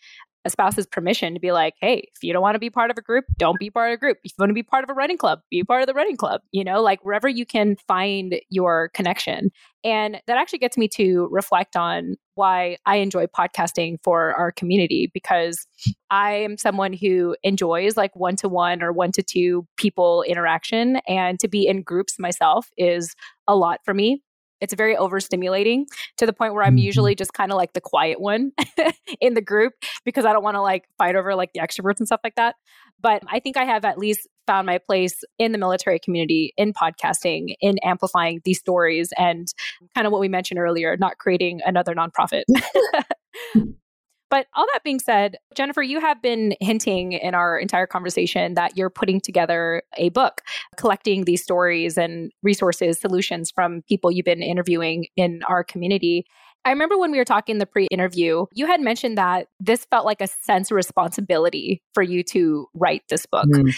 a 0.44 0.50
spouse's 0.50 0.86
permission 0.86 1.34
to 1.34 1.40
be 1.40 1.52
like, 1.52 1.74
hey, 1.80 2.08
if 2.14 2.22
you 2.22 2.32
don't 2.32 2.42
want 2.42 2.54
to 2.54 2.60
be 2.60 2.70
part 2.70 2.90
of 2.90 2.96
a 2.98 3.02
group, 3.02 3.24
don't 3.36 3.58
be 3.58 3.70
part 3.70 3.90
of 3.90 3.96
a 3.96 3.98
group. 3.98 4.18
If 4.24 4.32
you 4.32 4.36
want 4.38 4.50
to 4.50 4.54
be 4.54 4.62
part 4.62 4.84
of 4.84 4.90
a 4.90 4.94
running 4.94 5.18
club, 5.18 5.40
be 5.50 5.62
part 5.64 5.82
of 5.82 5.86
the 5.86 5.94
running 5.94 6.16
club, 6.16 6.40
you 6.52 6.64
know, 6.64 6.80
like 6.80 7.04
wherever 7.04 7.28
you 7.28 7.44
can 7.44 7.76
find 7.86 8.36
your 8.48 8.90
connection. 8.94 9.50
And 9.84 10.20
that 10.26 10.36
actually 10.36 10.58
gets 10.58 10.76
me 10.76 10.88
to 10.88 11.28
reflect 11.30 11.76
on 11.76 12.16
why 12.34 12.78
I 12.86 12.96
enjoy 12.96 13.26
podcasting 13.26 13.98
for 14.02 14.32
our 14.34 14.52
community 14.52 15.10
because 15.12 15.66
I 16.10 16.32
am 16.32 16.56
someone 16.56 16.92
who 16.92 17.36
enjoys 17.42 17.96
like 17.96 18.14
one 18.14 18.36
to 18.36 18.48
one 18.48 18.82
or 18.82 18.92
one 18.92 19.12
to 19.12 19.22
two 19.22 19.66
people 19.76 20.22
interaction. 20.22 20.96
And 21.08 21.38
to 21.40 21.48
be 21.48 21.66
in 21.66 21.82
groups 21.82 22.18
myself 22.18 22.68
is 22.76 23.14
a 23.46 23.56
lot 23.56 23.80
for 23.84 23.94
me 23.94 24.22
it's 24.60 24.74
very 24.74 24.96
overstimulating 24.96 25.84
to 26.16 26.26
the 26.26 26.32
point 26.32 26.54
where 26.54 26.62
I'm 26.62 26.76
mm-hmm. 26.76 26.86
usually 26.86 27.14
just 27.14 27.32
kind 27.32 27.52
of 27.52 27.56
like 27.56 27.72
the 27.72 27.80
quiet 27.80 28.20
one 28.20 28.52
in 29.20 29.34
the 29.34 29.40
group 29.40 29.74
because 30.04 30.24
I 30.24 30.32
don't 30.32 30.42
want 30.42 30.56
to 30.56 30.62
like 30.62 30.88
fight 30.98 31.16
over 31.16 31.34
like 31.34 31.52
the 31.52 31.60
extroverts 31.60 31.98
and 31.98 32.06
stuff 32.06 32.20
like 32.24 32.34
that. 32.36 32.56
But 33.00 33.22
I 33.28 33.40
think 33.40 33.56
I 33.56 33.64
have 33.64 33.84
at 33.84 33.98
least 33.98 34.26
found 34.46 34.66
my 34.66 34.78
place 34.78 35.22
in 35.38 35.52
the 35.52 35.58
military 35.58 35.98
community, 35.98 36.52
in 36.56 36.72
podcasting, 36.72 37.54
in 37.60 37.78
amplifying 37.84 38.40
these 38.44 38.58
stories, 38.58 39.12
and 39.16 39.46
kind 39.94 40.06
of 40.06 40.12
what 40.12 40.20
we 40.20 40.28
mentioned 40.28 40.58
earlier, 40.58 40.96
not 40.96 41.18
creating 41.18 41.60
another 41.64 41.94
nonprofit. 41.94 42.44
But 44.30 44.46
all 44.54 44.66
that 44.72 44.84
being 44.84 45.00
said, 45.00 45.36
Jennifer, 45.54 45.82
you 45.82 46.00
have 46.00 46.20
been 46.20 46.54
hinting 46.60 47.12
in 47.12 47.34
our 47.34 47.58
entire 47.58 47.86
conversation 47.86 48.54
that 48.54 48.76
you're 48.76 48.90
putting 48.90 49.20
together 49.20 49.82
a 49.96 50.10
book, 50.10 50.42
collecting 50.76 51.24
these 51.24 51.42
stories 51.42 51.96
and 51.96 52.30
resources, 52.42 52.98
solutions 52.98 53.50
from 53.50 53.82
people 53.88 54.10
you've 54.10 54.26
been 54.26 54.42
interviewing 54.42 55.06
in 55.16 55.42
our 55.48 55.64
community. 55.64 56.26
I 56.64 56.70
remember 56.70 56.98
when 56.98 57.10
we 57.10 57.18
were 57.18 57.24
talking 57.24 57.58
the 57.58 57.66
pre 57.66 57.86
interview, 57.86 58.46
you 58.52 58.66
had 58.66 58.80
mentioned 58.80 59.16
that 59.16 59.48
this 59.60 59.86
felt 59.86 60.04
like 60.04 60.20
a 60.20 60.26
sense 60.26 60.70
of 60.70 60.74
responsibility 60.74 61.82
for 61.94 62.02
you 62.02 62.22
to 62.24 62.66
write 62.74 63.02
this 63.08 63.24
book. 63.24 63.46
Mm. 63.46 63.74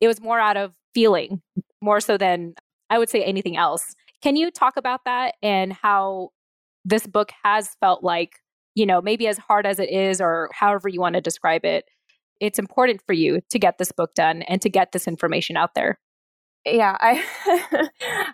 It 0.00 0.06
was 0.06 0.20
more 0.20 0.38
out 0.38 0.56
of 0.56 0.72
feeling, 0.94 1.42
more 1.80 2.00
so 2.00 2.16
than 2.16 2.54
I 2.88 2.98
would 2.98 3.08
say 3.08 3.24
anything 3.24 3.56
else. 3.56 3.94
Can 4.22 4.36
you 4.36 4.50
talk 4.50 4.76
about 4.76 5.04
that 5.06 5.34
and 5.42 5.72
how 5.72 6.30
this 6.84 7.06
book 7.06 7.32
has 7.42 7.76
felt 7.80 8.02
like, 8.02 8.38
you 8.80 8.86
know, 8.86 9.02
maybe 9.02 9.28
as 9.28 9.36
hard 9.36 9.66
as 9.66 9.78
it 9.78 9.90
is, 9.90 10.22
or 10.22 10.48
however 10.54 10.88
you 10.88 11.02
want 11.02 11.14
to 11.14 11.20
describe 11.20 11.66
it, 11.66 11.84
it's 12.40 12.58
important 12.58 13.02
for 13.06 13.12
you 13.12 13.42
to 13.50 13.58
get 13.58 13.76
this 13.76 13.92
book 13.92 14.14
done 14.14 14.40
and 14.42 14.62
to 14.62 14.70
get 14.70 14.92
this 14.92 15.06
information 15.06 15.54
out 15.58 15.74
there? 15.74 16.00
Yeah, 16.64 16.96
I 16.98 17.22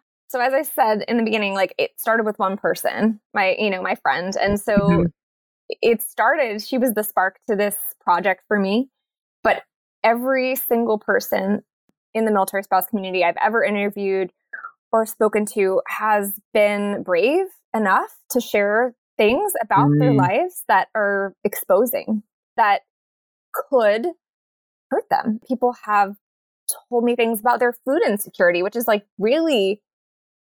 so 0.29 0.39
as 0.41 0.55
I 0.55 0.63
said 0.63 1.05
in 1.09 1.17
the 1.17 1.25
beginning, 1.25 1.55
like 1.55 1.75
it 1.79 1.91
started 1.99 2.25
with 2.25 2.39
one 2.39 2.57
person, 2.57 3.21
my, 3.35 3.57
you 3.59 3.71
know, 3.71 3.83
my 3.83 3.97
friend. 3.97 4.35
And 4.41 4.61
so 4.61 4.77
mm-hmm. 4.77 5.05
it 5.83 6.01
started, 6.01 6.63
she 6.63 6.79
was 6.79 6.93
the 6.95 7.03
spark 7.03 7.41
to 7.51 7.57
this 7.57 7.75
project 8.01 8.45
for 8.47 8.61
me. 8.61 8.89
But 9.43 9.65
every 10.05 10.55
single 10.55 10.99
person 10.99 11.63
in 12.15 12.25
the 12.25 12.31
military 12.31 12.63
spouse 12.63 12.87
community 12.87 13.25
I've 13.25 13.37
ever 13.43 13.65
interviewed 13.65 14.31
or 14.93 15.07
spoken 15.07 15.45
to 15.47 15.83
has 15.89 16.35
been 16.55 17.03
brave 17.03 17.47
enough 17.75 18.17
to 18.31 18.41
share 18.41 18.95
things 19.17 19.53
about 19.63 19.89
mm. 19.89 19.99
their 19.99 20.13
lives 20.13 20.65
that 20.69 20.89
are 20.95 21.35
exposing, 21.45 22.23
that 22.57 22.83
could 23.53 24.07
hurt 24.91 25.05
them. 25.11 25.41
People 25.47 25.75
have 25.85 26.17
told 26.89 27.05
me 27.05 27.17
things 27.17 27.41
about 27.41 27.61
their 27.61 27.73
food 27.73 28.01
insecurity, 28.07 28.63
which 28.63 28.77
is 28.77 28.87
like 28.87 29.07
really, 29.19 29.81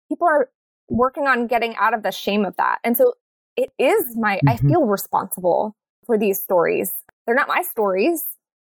people 0.09 0.28
are 0.28 0.49
working 0.89 1.28
on 1.28 1.47
getting 1.47 1.76
out 1.78 1.93
of 1.93 2.03
the 2.03 2.12
shame 2.12 2.45
of 2.45 2.55
that. 2.57 2.80
And 2.84 2.97
so 2.97 3.14
it 3.55 3.70
is 3.80 4.16
my, 4.18 4.38
mm-hmm. 4.38 4.49
I 4.49 4.57
feel 4.57 4.86
responsible 4.86 5.76
for 6.05 6.18
these 6.18 6.41
stories. 6.41 6.93
They're 7.26 7.36
not 7.36 7.47
my 7.47 7.62
stories 7.62 8.26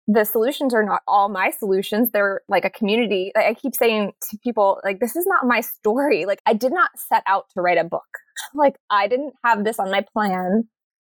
the 0.08 0.26
solutions 0.26 0.74
are 0.74 0.84
not 0.84 1.02
all 1.08 1.30
my 1.30 1.52
solutions. 1.52 2.10
They're 2.12 2.42
like 2.48 2.66
a 2.66 2.70
community. 2.70 3.32
I 3.36 3.54
keep 3.54 3.76
saying 3.76 4.14
to 4.30 4.38
people, 4.40 4.82
like, 4.84 5.00
this 5.00 5.16
is 5.16 5.26
not 5.26 5.46
my 5.46 5.62
story. 5.62 6.26
Like, 6.26 6.42
I 6.46 6.54
did 6.54 6.74
not 6.74 6.92
set 6.98 7.24
out 7.28 7.46
to 7.54 7.62
write 7.62 7.78
a 7.78 7.84
book. 7.84 8.02
Like, 8.54 8.76
I 8.90 9.08
didn't 9.08 9.34
have 9.44 9.64
this 9.64 9.80
on 9.80 9.92
my 9.92 10.06
plan. 10.14 10.64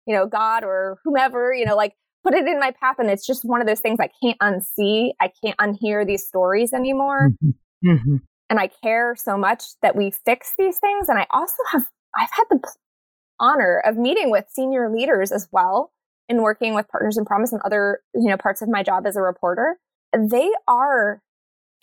You 0.07 0.15
know, 0.15 0.27
God 0.27 0.65
or 0.65 0.99
whomever, 1.05 1.55
you 1.55 1.65
know, 1.65 1.77
like 1.77 1.95
put 2.25 2.35
it 2.35 2.47
in 2.47 2.59
my 2.61 2.73
path. 2.81 2.97
And 2.99 3.11
it's 3.11 3.27
just 3.27 3.45
one 3.45 3.61
of 3.61 3.67
those 3.67 3.81
things 3.81 3.99
I 4.01 4.11
can't 4.23 4.39
unsee. 4.39 5.11
I 5.21 5.31
can't 5.45 5.57
unhear 5.59 6.07
these 6.07 6.27
stories 6.27 6.73
anymore. 6.73 7.31
Mm-hmm. 7.45 7.91
Mm-hmm. 7.91 8.17
And 8.51 8.61
I 8.61 8.69
care 8.83 9.15
so 9.17 9.37
much 9.37 9.65
that 9.83 9.97
we 9.97 10.13
fix 10.25 10.53
these 10.59 10.79
things. 10.79 11.09
And 11.09 11.19
I 11.19 11.27
also 11.31 11.63
have, 11.73 11.87
I've 12.17 12.31
had 12.31 12.45
the 12.51 12.61
honor 13.41 13.83
of 13.85 13.97
meeting 13.97 14.31
with 14.31 14.45
senior 14.49 14.91
leaders 14.91 15.33
as 15.33 15.49
well 15.53 15.93
in 16.29 16.43
working 16.43 16.75
with 16.75 16.89
Partners 16.89 17.19
in 17.19 17.25
Promise 17.25 17.53
and 17.53 17.63
other, 17.65 18.01
you 18.15 18.29
know, 18.29 18.37
parts 18.37 18.63
of 18.63 18.69
my 18.69 18.83
job 18.83 19.07
as 19.07 19.17
a 19.17 19.23
reporter, 19.23 19.79
they 20.17 20.51
are 20.69 21.21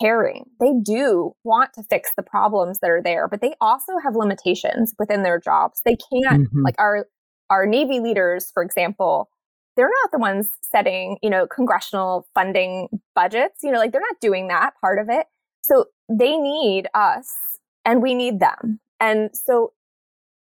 caring. 0.00 0.44
They 0.60 0.72
do 0.82 1.32
want 1.44 1.72
to 1.74 1.82
fix 1.84 2.12
the 2.16 2.22
problems 2.22 2.78
that 2.80 2.90
are 2.90 3.02
there, 3.02 3.28
but 3.28 3.40
they 3.40 3.54
also 3.60 3.98
have 4.02 4.16
limitations 4.16 4.94
within 4.98 5.22
their 5.22 5.38
jobs. 5.38 5.80
They 5.84 5.96
can't 5.96 6.44
mm-hmm. 6.44 6.62
like 6.64 6.76
our 6.78 7.06
our 7.50 7.66
Navy 7.66 8.00
leaders, 8.00 8.50
for 8.54 8.62
example, 8.62 9.28
they're 9.76 9.90
not 10.02 10.12
the 10.12 10.18
ones 10.18 10.48
setting, 10.62 11.18
you 11.22 11.30
know, 11.30 11.46
congressional 11.46 12.26
funding 12.34 12.88
budgets. 13.14 13.62
You 13.62 13.72
know, 13.72 13.78
like 13.78 13.92
they're 13.92 14.00
not 14.00 14.20
doing 14.20 14.48
that 14.48 14.74
part 14.80 14.98
of 14.98 15.08
it. 15.08 15.26
So 15.62 15.86
they 16.08 16.36
need 16.36 16.88
us 16.94 17.34
and 17.84 18.02
we 18.02 18.14
need 18.14 18.40
them. 18.40 18.80
And 19.00 19.30
so 19.34 19.72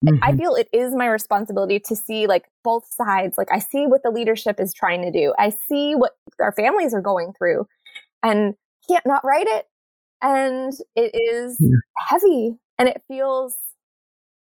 Mm-hmm. 0.04 0.22
I 0.22 0.36
feel 0.36 0.54
it 0.54 0.68
is 0.72 0.94
my 0.94 1.06
responsibility 1.06 1.80
to 1.80 1.96
see 1.96 2.28
like 2.28 2.44
both 2.62 2.84
sides. 2.88 3.36
Like 3.36 3.48
I 3.52 3.58
see 3.58 3.86
what 3.86 4.02
the 4.04 4.10
leadership 4.10 4.60
is 4.60 4.72
trying 4.72 5.02
to 5.02 5.10
do. 5.10 5.34
I 5.38 5.52
see 5.68 5.94
what 5.94 6.12
our 6.40 6.52
families 6.52 6.94
are 6.94 7.00
going 7.00 7.32
through 7.36 7.66
and 8.22 8.54
can't 8.88 9.06
not 9.06 9.24
write 9.24 9.46
it. 9.46 9.66
And 10.20 10.72
it 10.96 11.14
is 11.14 11.58
yeah. 11.60 11.76
heavy 12.08 12.56
and 12.78 12.88
it 12.88 13.02
feels 13.08 13.56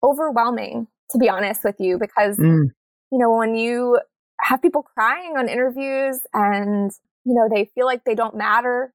overwhelming 0.04 0.88
to 1.12 1.18
be 1.18 1.30
honest 1.30 1.64
with 1.64 1.76
you 1.80 1.98
because 1.98 2.38
mm. 2.38 2.66
you 3.12 3.18
know 3.18 3.34
when 3.36 3.56
you 3.56 4.00
have 4.42 4.62
people 4.62 4.84
crying 4.84 5.34
on 5.38 5.48
interviews 5.48 6.20
and 6.34 6.92
you 7.24 7.34
know 7.34 7.48
they 7.50 7.72
feel 7.74 7.86
like 7.86 8.04
they 8.04 8.16
don't 8.16 8.36
matter 8.36 8.94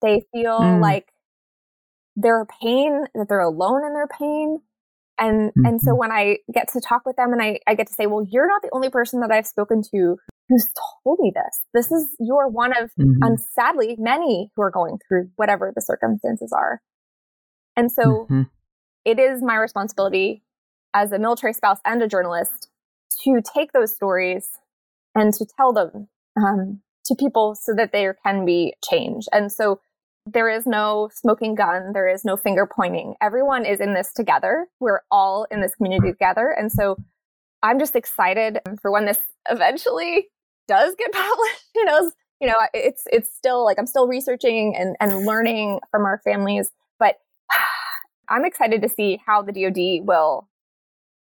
they 0.00 0.24
feel 0.32 0.58
mm. 0.60 0.80
like 0.80 1.08
their 2.16 2.46
pain 2.62 3.04
that 3.14 3.28
they're 3.28 3.40
alone 3.40 3.84
in 3.84 3.92
their 3.92 4.08
pain 4.08 4.60
and 5.18 5.50
mm-hmm. 5.50 5.66
and 5.66 5.80
so 5.80 5.90
mm-hmm. 5.90 5.98
when 5.98 6.12
I 6.12 6.38
get 6.52 6.68
to 6.72 6.80
talk 6.80 7.06
with 7.06 7.16
them 7.16 7.32
and 7.32 7.42
I, 7.42 7.58
I 7.66 7.74
get 7.74 7.86
to 7.88 7.92
say, 7.94 8.06
well, 8.06 8.26
you're 8.28 8.46
not 8.46 8.62
the 8.62 8.70
only 8.72 8.90
person 8.90 9.20
that 9.20 9.30
I've 9.30 9.46
spoken 9.46 9.82
to 9.94 10.18
who's 10.48 10.66
told 11.04 11.18
me 11.20 11.32
this. 11.34 11.60
This 11.74 11.90
is 11.90 12.14
you're 12.20 12.48
one 12.48 12.72
of 12.72 12.90
mm-hmm. 12.98 13.22
and 13.22 13.40
sadly 13.40 13.96
many 13.98 14.50
who 14.54 14.62
are 14.62 14.70
going 14.70 14.98
through 15.06 15.30
whatever 15.36 15.72
the 15.74 15.82
circumstances 15.82 16.52
are. 16.52 16.80
And 17.76 17.90
so 17.90 18.02
mm-hmm. 18.02 18.42
it 19.04 19.18
is 19.18 19.42
my 19.42 19.56
responsibility 19.56 20.42
as 20.94 21.12
a 21.12 21.18
military 21.18 21.52
spouse 21.52 21.78
and 21.84 22.02
a 22.02 22.08
journalist 22.08 22.68
to 23.24 23.42
take 23.54 23.72
those 23.72 23.94
stories 23.94 24.48
and 25.14 25.32
to 25.34 25.46
tell 25.56 25.72
them 25.72 26.08
um, 26.36 26.80
to 27.06 27.14
people 27.14 27.54
so 27.54 27.74
that 27.74 27.92
there 27.92 28.16
can 28.24 28.44
be 28.44 28.74
change. 28.88 29.26
And 29.32 29.50
so 29.50 29.80
there 30.26 30.50
is 30.50 30.66
no 30.66 31.08
smoking 31.12 31.54
gun. 31.54 31.92
There 31.92 32.08
is 32.08 32.24
no 32.24 32.36
finger 32.36 32.66
pointing. 32.66 33.14
Everyone 33.20 33.64
is 33.64 33.80
in 33.80 33.94
this 33.94 34.12
together. 34.12 34.66
We're 34.80 35.02
all 35.10 35.46
in 35.50 35.60
this 35.60 35.74
community 35.74 36.12
together. 36.12 36.54
And 36.56 36.70
so 36.70 36.96
I'm 37.62 37.78
just 37.78 37.94
excited 37.94 38.58
for 38.82 38.90
when 38.90 39.06
this 39.06 39.18
eventually 39.50 40.28
does 40.68 40.94
get 40.96 41.12
published. 41.12 41.64
Who 41.74 41.84
knows? 41.84 42.12
You 42.40 42.48
know, 42.48 42.58
it's 42.74 43.04
it's 43.10 43.34
still 43.34 43.64
like 43.64 43.78
I'm 43.78 43.86
still 43.86 44.06
researching 44.06 44.76
and, 44.76 44.96
and 45.00 45.24
learning 45.24 45.80
from 45.90 46.04
our 46.04 46.20
families, 46.24 46.70
but 46.98 47.16
I'm 48.28 48.44
excited 48.44 48.82
to 48.82 48.88
see 48.88 49.20
how 49.24 49.42
the 49.42 49.52
DoD 49.52 50.06
will 50.06 50.48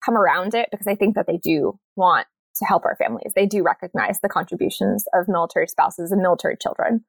come 0.04 0.16
around 0.16 0.54
it 0.54 0.70
because 0.72 0.88
I 0.88 0.96
think 0.96 1.16
that 1.16 1.28
they 1.28 1.38
do 1.38 1.80
want 1.96 2.28
to 2.58 2.66
help 2.66 2.86
our 2.86 2.96
families. 2.96 3.32
They 3.36 3.46
do 3.46 3.64
recognize 3.64 4.20
the 4.22 4.30
contributions 4.30 5.06
of 5.14 5.28
military 5.28 5.68
spouses 5.68 6.12
and 6.12 6.22
military 6.22 6.58
children. 6.58 7.06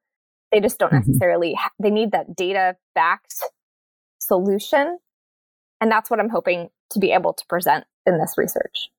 They 0.51 0.59
just 0.59 0.79
don't 0.79 0.91
mm-hmm. 0.91 1.09
necessarily, 1.09 1.53
ha- 1.53 1.71
they 1.79 1.89
need 1.89 2.11
that 2.11 2.35
data 2.35 2.75
backed 2.95 3.35
solution. 4.19 4.97
And 5.81 5.91
that's 5.91 6.09
what 6.09 6.19
I'm 6.19 6.29
hoping 6.29 6.69
to 6.91 6.99
be 6.99 7.11
able 7.11 7.33
to 7.33 7.45
present 7.47 7.85
in 8.05 8.19
this 8.19 8.35
research. 8.37 8.89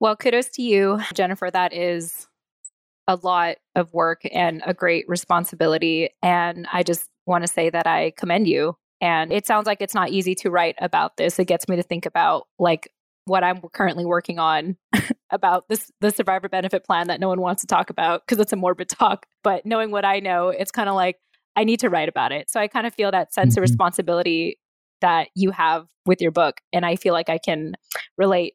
Well, 0.00 0.16
kudos 0.16 0.48
to 0.50 0.62
you, 0.62 1.00
Jennifer. 1.14 1.50
That 1.50 1.72
is 1.72 2.26
a 3.12 3.18
lot 3.22 3.56
of 3.74 3.92
work 3.92 4.22
and 4.32 4.62
a 4.66 4.72
great 4.72 5.08
responsibility. 5.08 6.08
And 6.22 6.66
I 6.72 6.82
just 6.82 7.08
want 7.26 7.44
to 7.44 7.48
say 7.48 7.70
that 7.70 7.86
I 7.86 8.12
commend 8.16 8.48
you. 8.48 8.76
And 9.00 9.32
it 9.32 9.46
sounds 9.46 9.66
like 9.66 9.80
it's 9.80 9.94
not 9.94 10.10
easy 10.10 10.34
to 10.36 10.50
write 10.50 10.76
about 10.80 11.16
this. 11.16 11.38
It 11.38 11.46
gets 11.46 11.68
me 11.68 11.76
to 11.76 11.82
think 11.82 12.06
about 12.06 12.46
like 12.58 12.88
what 13.24 13.44
I'm 13.44 13.60
currently 13.72 14.04
working 14.04 14.38
on 14.38 14.76
about 15.30 15.68
this 15.68 15.90
the 16.00 16.10
survivor 16.10 16.48
benefit 16.48 16.84
plan 16.84 17.08
that 17.08 17.20
no 17.20 17.28
one 17.28 17.40
wants 17.40 17.62
to 17.62 17.66
talk 17.66 17.90
about 17.90 18.22
because 18.26 18.40
it's 18.40 18.52
a 18.52 18.56
morbid 18.56 18.88
talk. 18.88 19.26
But 19.42 19.66
knowing 19.66 19.90
what 19.90 20.04
I 20.04 20.20
know, 20.20 20.48
it's 20.48 20.70
kind 20.70 20.88
of 20.88 20.94
like 20.94 21.18
I 21.54 21.64
need 21.64 21.80
to 21.80 21.90
write 21.90 22.08
about 22.08 22.32
it. 22.32 22.50
So 22.50 22.60
I 22.60 22.68
kind 22.68 22.86
of 22.86 22.94
feel 22.94 23.10
that 23.10 23.34
sense 23.34 23.54
mm-hmm. 23.54 23.60
of 23.60 23.62
responsibility 23.62 24.58
that 25.00 25.28
you 25.34 25.50
have 25.50 25.88
with 26.06 26.20
your 26.20 26.30
book, 26.30 26.60
and 26.72 26.86
I 26.86 26.96
feel 26.96 27.12
like 27.12 27.28
I 27.28 27.38
can 27.38 27.74
relate. 28.16 28.54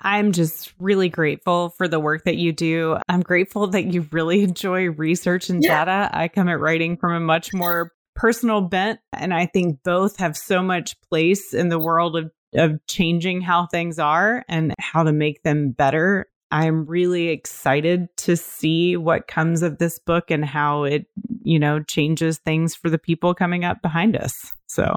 I'm 0.00 0.32
just 0.32 0.72
really 0.78 1.08
grateful 1.08 1.70
for 1.70 1.86
the 1.86 2.00
work 2.00 2.24
that 2.24 2.36
you 2.36 2.52
do. 2.52 2.96
I'm 3.08 3.22
grateful 3.22 3.66
that 3.68 3.92
you 3.92 4.08
really 4.10 4.42
enjoy 4.44 4.90
research 4.90 5.50
and 5.50 5.62
yeah. 5.62 5.84
data. 5.84 6.10
I 6.12 6.28
come 6.28 6.48
at 6.48 6.60
writing 6.60 6.96
from 6.96 7.14
a 7.14 7.20
much 7.20 7.52
more 7.52 7.92
personal 8.14 8.60
bent, 8.60 9.00
and 9.12 9.32
I 9.34 9.46
think 9.46 9.82
both 9.82 10.16
have 10.18 10.36
so 10.36 10.62
much 10.62 11.00
place 11.02 11.54
in 11.54 11.68
the 11.68 11.78
world 11.78 12.16
of 12.16 12.30
of 12.54 12.84
changing 12.86 13.40
how 13.40 13.66
things 13.66 13.98
are 13.98 14.44
and 14.48 14.74
how 14.78 15.04
to 15.04 15.12
make 15.12 15.42
them 15.42 15.70
better. 15.70 16.26
I'm 16.50 16.84
really 16.84 17.28
excited 17.28 18.08
to 18.18 18.36
see 18.36 18.96
what 18.96 19.28
comes 19.28 19.62
of 19.62 19.78
this 19.78 20.00
book 20.00 20.32
and 20.32 20.44
how 20.44 20.82
it, 20.82 21.06
you 21.42 21.60
know, 21.60 21.80
changes 21.80 22.38
things 22.38 22.74
for 22.74 22.90
the 22.90 22.98
people 22.98 23.34
coming 23.34 23.64
up 23.64 23.80
behind 23.82 24.16
us. 24.16 24.52
So, 24.66 24.96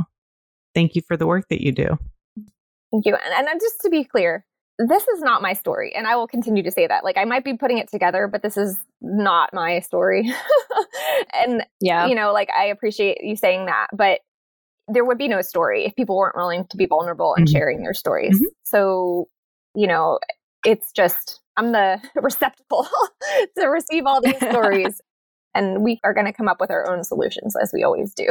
thank 0.74 0.96
you 0.96 1.04
for 1.04 1.16
the 1.16 1.28
work 1.28 1.50
that 1.50 1.62
you 1.62 1.72
do. 1.72 2.00
Thank 2.92 3.06
you. 3.06 3.16
And, 3.16 3.48
and 3.48 3.60
just 3.62 3.82
to 3.82 3.90
be 3.90 4.04
clear, 4.04 4.46
this 4.90 5.08
is 5.08 5.22
not 5.22 5.42
my 5.42 5.54
story. 5.54 5.94
And 5.96 6.08
I 6.08 6.16
will 6.16 6.28
continue 6.28 6.64
to 6.64 6.72
say 6.72 6.88
that. 6.88 7.04
Like, 7.04 7.18
I 7.18 7.26
might 7.26 7.44
be 7.44 7.56
putting 7.56 7.78
it 7.78 7.90
together, 7.90 8.28
but 8.28 8.42
this 8.42 8.58
is 8.58 8.78
not 9.02 9.50
my 9.54 9.80
story. 9.80 10.32
and, 11.34 11.64
yeah, 11.80 12.08
you 12.08 12.16
know, 12.16 12.34
like, 12.34 12.50
I 12.58 12.66
appreciate 12.66 13.24
you 13.24 13.36
saying 13.36 13.66
that. 13.68 13.88
But 13.94 14.22
there 14.88 15.06
would 15.06 15.18
be 15.18 15.28
no 15.28 15.42
story 15.42 15.86
if 15.86 15.96
people 15.96 16.18
weren't 16.18 16.36
willing 16.36 16.66
to 16.70 16.78
be 16.78 16.86
vulnerable 16.86 17.34
and 17.36 17.48
mm-hmm. 17.48 17.58
sharing 17.58 17.82
their 17.82 17.94
stories. 17.94 18.36
Mm-hmm. 18.36 18.46
So, 18.66 19.28
you 19.76 19.88
know, 19.88 20.20
it's 20.66 20.92
just 20.92 21.42
I'm 21.58 21.72
the 21.72 22.02
receptacle 22.16 22.88
to 23.58 23.66
receive 23.68 24.06
all 24.06 24.22
these 24.22 24.38
stories. 24.38 25.02
and 25.54 25.84
we 25.84 26.00
are 26.04 26.14
going 26.14 26.26
to 26.26 26.34
come 26.34 26.48
up 26.48 26.60
with 26.60 26.72
our 26.72 26.90
own 26.90 27.04
solutions 27.04 27.56
as 27.62 27.72
we 27.74 27.84
always 27.84 28.14
do. 28.14 28.28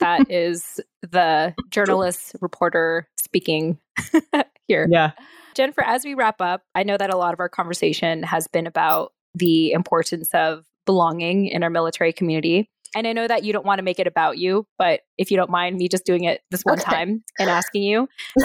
That 0.00 0.30
is 0.30 0.80
the 1.02 1.54
journalist 1.70 2.36
reporter 2.40 3.08
speaking 3.16 3.78
here. 4.68 4.86
Yeah. 4.90 5.12
Jennifer, 5.54 5.82
as 5.82 6.04
we 6.04 6.14
wrap 6.14 6.40
up, 6.40 6.62
I 6.74 6.82
know 6.82 6.96
that 6.96 7.12
a 7.12 7.16
lot 7.16 7.32
of 7.32 7.40
our 7.40 7.48
conversation 7.48 8.22
has 8.22 8.46
been 8.46 8.66
about 8.66 9.12
the 9.34 9.72
importance 9.72 10.30
of 10.34 10.64
belonging 10.84 11.46
in 11.46 11.62
our 11.62 11.70
military 11.70 12.12
community. 12.12 12.70
And 12.94 13.06
I 13.06 13.12
know 13.12 13.26
that 13.26 13.42
you 13.42 13.52
don't 13.52 13.66
want 13.66 13.78
to 13.78 13.82
make 13.82 13.98
it 13.98 14.06
about 14.06 14.38
you, 14.38 14.66
but 14.78 15.00
if 15.18 15.30
you 15.30 15.36
don't 15.36 15.50
mind 15.50 15.76
me 15.76 15.88
just 15.88 16.06
doing 16.06 16.24
it 16.24 16.40
this 16.50 16.62
one 16.62 16.78
okay. 16.80 16.90
time 16.90 17.24
and 17.38 17.50
asking 17.50 17.82
you 17.82 18.08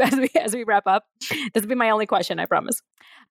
as 0.00 0.14
we 0.16 0.28
as 0.40 0.54
we 0.54 0.64
wrap 0.64 0.84
up, 0.86 1.04
this 1.52 1.62
will 1.62 1.68
be 1.68 1.74
my 1.74 1.90
only 1.90 2.06
question, 2.06 2.38
I 2.38 2.46
promise. 2.46 2.80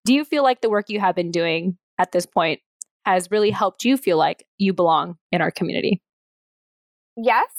Do 0.05 0.13
you 0.13 0.25
feel 0.25 0.43
like 0.43 0.61
the 0.61 0.69
work 0.69 0.89
you 0.89 0.99
have 0.99 1.15
been 1.15 1.31
doing 1.31 1.77
at 1.97 2.11
this 2.11 2.25
point 2.25 2.59
has 3.05 3.31
really 3.31 3.49
helped 3.49 3.85
you 3.85 3.97
feel 3.97 4.17
like 4.17 4.45
you 4.57 4.73
belong 4.73 5.17
in 5.31 5.41
our 5.41 5.51
community? 5.51 6.01
Yes. 7.23 7.49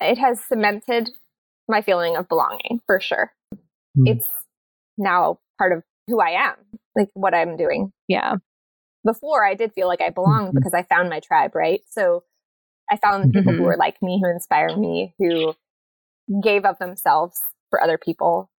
It 0.00 0.18
has 0.18 0.42
cemented 0.44 1.10
my 1.68 1.82
feeling 1.82 2.16
of 2.16 2.28
belonging 2.28 2.80
for 2.86 3.00
sure. 3.00 3.32
Mm. 3.96 4.08
It's 4.16 4.28
now 4.98 5.38
part 5.58 5.72
of 5.72 5.82
who 6.06 6.20
I 6.20 6.30
am, 6.30 6.56
like 6.96 7.08
what 7.14 7.34
I'm 7.34 7.56
doing. 7.56 7.92
Yeah 8.08 8.36
before 9.04 9.44
I 9.44 9.54
did 9.54 9.72
feel 9.72 9.86
like 9.86 10.00
I 10.00 10.10
belonged 10.10 10.48
mm-hmm. 10.48 10.58
because 10.58 10.74
I 10.74 10.82
found 10.82 11.10
my 11.10 11.20
tribe, 11.20 11.54
right? 11.54 11.80
So 11.90 12.24
I 12.90 12.96
found 12.96 13.32
people 13.32 13.52
mm-hmm. 13.52 13.62
who 13.62 13.64
were 13.64 13.76
like 13.76 13.96
me, 14.02 14.20
who 14.22 14.30
inspire 14.30 14.76
me, 14.76 15.14
who 15.18 15.54
gave 16.42 16.64
of 16.64 16.78
themselves 16.78 17.38
for 17.70 17.82
other 17.82 17.98
people. 17.98 18.50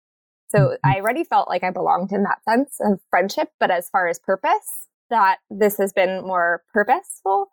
So 0.49 0.59
mm-hmm. 0.59 0.89
I 0.89 0.97
already 0.97 1.23
felt 1.23 1.49
like 1.49 1.63
I 1.63 1.71
belonged 1.71 2.11
in 2.11 2.23
that 2.23 2.43
sense 2.47 2.77
of 2.79 2.99
friendship. 3.09 3.49
But 3.59 3.71
as 3.71 3.89
far 3.89 4.07
as 4.07 4.19
purpose, 4.19 4.87
that 5.09 5.37
this 5.49 5.77
has 5.77 5.93
been 5.93 6.25
more 6.25 6.63
purposeful 6.73 7.49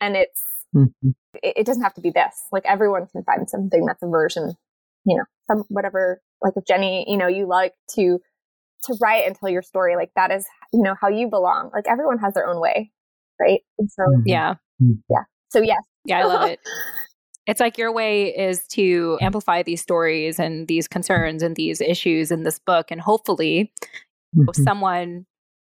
and 0.00 0.16
it's, 0.16 0.42
mm-hmm. 0.76 1.10
it, 1.42 1.54
it, 1.58 1.66
doesn't 1.66 1.82
have 1.82 1.94
to 1.94 2.00
be 2.00 2.10
this. 2.10 2.34
Like 2.52 2.64
everyone 2.66 3.06
can 3.06 3.24
find 3.24 3.48
something 3.48 3.84
that's 3.86 4.02
a 4.02 4.06
version, 4.06 4.54
you 5.04 5.16
know, 5.16 5.24
some 5.46 5.64
whatever, 5.68 6.20
like 6.42 6.54
if 6.56 6.64
Jenny, 6.66 7.04
you 7.08 7.16
know, 7.16 7.28
you 7.28 7.46
like 7.46 7.72
to 7.94 8.20
to 8.84 8.96
write 9.00 9.26
and 9.26 9.36
tell 9.36 9.48
your 9.48 9.62
story 9.62 9.96
like 9.96 10.10
that 10.16 10.30
is 10.30 10.46
you 10.72 10.82
know 10.82 10.94
how 11.00 11.08
you 11.08 11.28
belong 11.28 11.70
like 11.74 11.86
everyone 11.88 12.18
has 12.18 12.34
their 12.34 12.46
own 12.46 12.60
way 12.60 12.90
right 13.40 13.60
and 13.78 13.90
so 13.90 14.02
mm-hmm. 14.02 14.22
yeah 14.26 14.54
mm-hmm. 14.82 14.92
yeah 15.08 15.22
so 15.48 15.60
yes 15.60 15.82
yeah 16.04 16.20
i 16.20 16.24
love 16.24 16.48
it 16.48 16.60
it's 17.46 17.60
like 17.60 17.78
your 17.78 17.92
way 17.92 18.36
is 18.36 18.66
to 18.66 19.18
amplify 19.20 19.62
these 19.62 19.80
stories 19.80 20.38
and 20.38 20.68
these 20.68 20.88
concerns 20.88 21.42
and 21.42 21.56
these 21.56 21.80
issues 21.80 22.30
in 22.30 22.42
this 22.42 22.58
book 22.58 22.90
and 22.90 23.00
hopefully 23.00 23.72
mm-hmm. 24.36 24.62
someone 24.62 25.26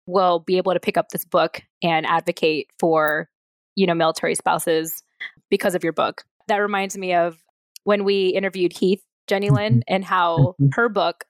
will 0.07 0.41
be 0.41 0.57
able 0.57 0.73
to 0.73 0.81
pick 0.81 0.97
up 0.97 1.09
this 1.11 1.25
book 1.25 1.63
and 1.83 2.07
advocate 2.07 2.69
for 2.79 3.29
you 3.77 3.87
know 3.87 3.95
military 3.95 4.35
spouses 4.35 5.03
because 5.51 5.75
of 5.75 5.83
your 5.85 5.93
book 5.93 6.23
that 6.49 6.57
reminds 6.57 6.97
me 6.97 7.15
of 7.15 7.39
when 7.85 8.05
we 8.05 8.29
interviewed 8.29 8.73
heath 8.73 9.03
jenny 9.27 9.51
lynn 9.51 9.75
mm-hmm. 9.75 9.95
and 9.95 10.05
how 10.05 10.39
mm-hmm. 10.39 10.69
her 10.73 10.89
book 10.89 11.25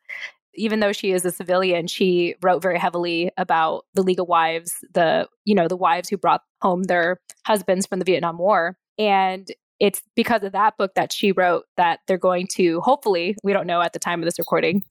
even 0.56 0.80
though 0.80 0.92
she 0.92 1.12
is 1.12 1.24
a 1.24 1.30
civilian, 1.30 1.86
she 1.86 2.36
wrote 2.42 2.62
very 2.62 2.78
heavily 2.78 3.30
about 3.36 3.84
the 3.94 4.02
League 4.02 4.20
of 4.20 4.28
Wives, 4.28 4.72
the, 4.92 5.28
you 5.44 5.54
know, 5.54 5.68
the 5.68 5.76
wives 5.76 6.08
who 6.08 6.16
brought 6.16 6.42
home 6.62 6.84
their 6.84 7.20
husbands 7.46 7.86
from 7.86 7.98
the 7.98 8.04
Vietnam 8.04 8.38
War. 8.38 8.76
And 8.98 9.48
it's 9.80 10.02
because 10.14 10.42
of 10.42 10.52
that 10.52 10.76
book 10.76 10.92
that 10.94 11.12
she 11.12 11.32
wrote 11.32 11.64
that 11.76 12.00
they're 12.06 12.18
going 12.18 12.46
to, 12.54 12.80
hopefully, 12.80 13.36
we 13.42 13.52
don't 13.52 13.66
know 13.66 13.82
at 13.82 13.92
the 13.92 13.98
time 13.98 14.20
of 14.20 14.24
this 14.24 14.38
recording, 14.38 14.84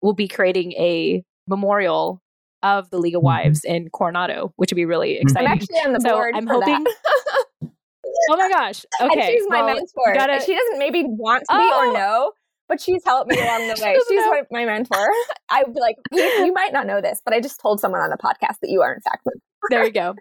will 0.00 0.14
be 0.14 0.28
creating 0.28 0.72
a 0.72 1.22
memorial 1.46 2.22
of 2.62 2.90
the 2.90 2.98
League 2.98 3.14
of 3.14 3.20
mm-hmm. 3.20 3.26
Wives 3.26 3.64
in 3.64 3.88
Coronado, 3.90 4.52
which 4.56 4.70
would 4.70 4.76
be 4.76 4.84
really 4.84 5.18
exciting. 5.18 5.48
I'm 5.48 5.54
actually 5.54 5.78
on 5.78 5.92
the 5.92 6.00
so 6.00 6.10
board. 6.10 6.34
I'm 6.36 6.46
hoping. 6.46 6.84
oh 7.62 8.36
my 8.36 8.48
gosh! 8.48 8.84
Okay, 9.00 9.12
and 9.12 9.22
she's 9.24 9.42
well, 9.48 9.64
my 9.64 9.74
mentor. 9.74 10.14
Gotta... 10.14 10.40
She 10.44 10.54
doesn't 10.54 10.78
maybe 10.78 11.04
want 11.06 11.44
to 11.50 11.56
be 11.56 11.62
oh. 11.62 11.88
or 11.88 11.92
know, 11.92 12.32
but 12.68 12.80
she's 12.80 13.02
helped 13.04 13.30
me 13.30 13.38
along 13.40 13.68
the 13.68 13.74
way. 13.82 13.96
she's 14.08 14.24
my, 14.26 14.42
my, 14.50 14.64
mentor. 14.64 15.08
I 15.50 15.62
would 15.64 15.74
be 15.74 15.80
like, 15.80 15.96
you, 16.10 16.22
you, 16.22 16.52
might 16.52 16.72
not 16.72 16.86
know 16.86 17.00
this, 17.00 17.20
but 17.24 17.34
I 17.34 17.40
just 17.40 17.60
told 17.60 17.80
someone 17.80 18.00
on 18.00 18.10
the 18.10 18.16
podcast 18.16 18.60
that 18.62 18.70
you 18.70 18.82
are 18.82 18.94
in 18.94 19.00
fact. 19.00 19.26
there 19.70 19.84
you 19.84 19.92
go. 19.92 20.14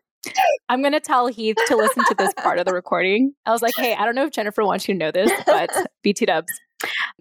I'm 0.70 0.82
going 0.82 0.94
to 0.94 1.00
tell 1.00 1.28
Heath 1.28 1.56
to 1.68 1.76
listen 1.76 2.04
to 2.06 2.16
this 2.16 2.32
part 2.36 2.60
of 2.60 2.66
the 2.66 2.74
recording. 2.74 3.34
I 3.46 3.52
was 3.52 3.64
like, 3.64 3.74
hey, 3.76 3.96
I 3.96 4.06
don't 4.06 4.14
know 4.14 4.26
if 4.26 4.32
Jennifer 4.32 4.64
wants 4.64 4.88
you 4.88 4.94
to 4.94 4.98
know 5.00 5.12
this, 5.12 5.32
but 5.48 5.72
BT 6.04 6.28
dubs. 6.28 6.52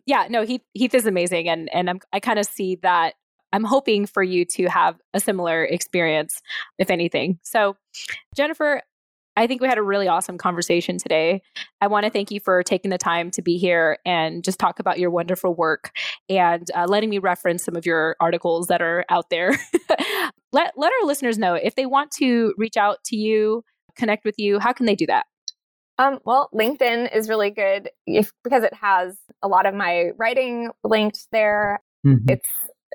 Yeah, 0.05 0.27
no, 0.29 0.45
Heath, 0.45 0.61
Heath 0.75 0.95
is 0.95 1.07
amazing. 1.07 1.49
And, 1.49 1.71
and 1.73 1.89
I'm, 1.89 2.01
I 2.13 2.21
kind 2.21 2.39
of 2.39 2.45
see 2.45 2.77
that 2.83 3.15
I'm 3.53 3.65
hoping 3.65 4.07
for 4.07 4.23
you 4.23 4.45
to 4.47 4.67
have 4.67 4.97
a 5.15 5.21
similar 5.21 5.65
experience, 5.65 6.41
if 6.79 6.91
anything. 6.91 7.39
So, 7.43 7.77
Jennifer, 8.35 8.83
I 9.37 9.47
think 9.47 9.63
we 9.63 9.69
had 9.69 9.79
a 9.79 9.83
really 9.83 10.09
awesome 10.09 10.39
conversation 10.39 10.99
today. 10.99 11.41
I 11.81 11.87
want 11.87 12.05
to 12.05 12.11
thank 12.11 12.31
you 12.31 12.41
for 12.41 12.63
taking 12.63 12.91
the 12.91 12.99
time 12.99 13.31
to 13.33 13.43
be 13.43 13.57
here 13.59 13.99
and 14.05 14.45
just 14.45 14.59
talk 14.59 14.81
about 14.81 14.99
your 14.99 15.11
wonderful 15.11 15.55
work 15.55 15.93
and 16.29 16.69
uh, 16.75 16.87
letting 16.89 17.11
me 17.11 17.19
reference 17.19 17.65
some 17.65 17.77
of 17.77 17.87
your 17.87 18.17
articles 18.21 18.67
that 18.67 18.83
are 18.83 19.05
out 19.09 19.31
there. 19.31 19.57
let, 20.53 20.73
let 20.77 20.93
our 20.93 21.07
listeners 21.07 21.39
know 21.39 21.55
if 21.55 21.75
they 21.75 21.87
want 21.87 22.11
to 22.13 22.55
reach 22.59 22.77
out 22.77 23.03
to 23.05 23.17
you, 23.17 23.65
connect 23.97 24.25
with 24.25 24.35
you, 24.39 24.59
how 24.59 24.73
can 24.73 24.87
they 24.87 24.97
do 24.97 25.07
that? 25.07 25.27
Um, 25.99 26.19
well, 26.25 26.49
LinkedIn 26.55 27.15
is 27.15 27.29
really 27.29 27.51
good 27.51 27.91
if, 28.07 28.33
because 28.43 28.65
it 28.65 28.75
has 28.75 29.17
a 29.43 29.49
lot 29.49 29.67
of 29.67 29.75
my 29.75 30.11
writing 30.19 30.71
linked 30.83 31.27
there. 31.31 31.81
Mm-hmm. 32.07 32.31
It's 32.31 32.49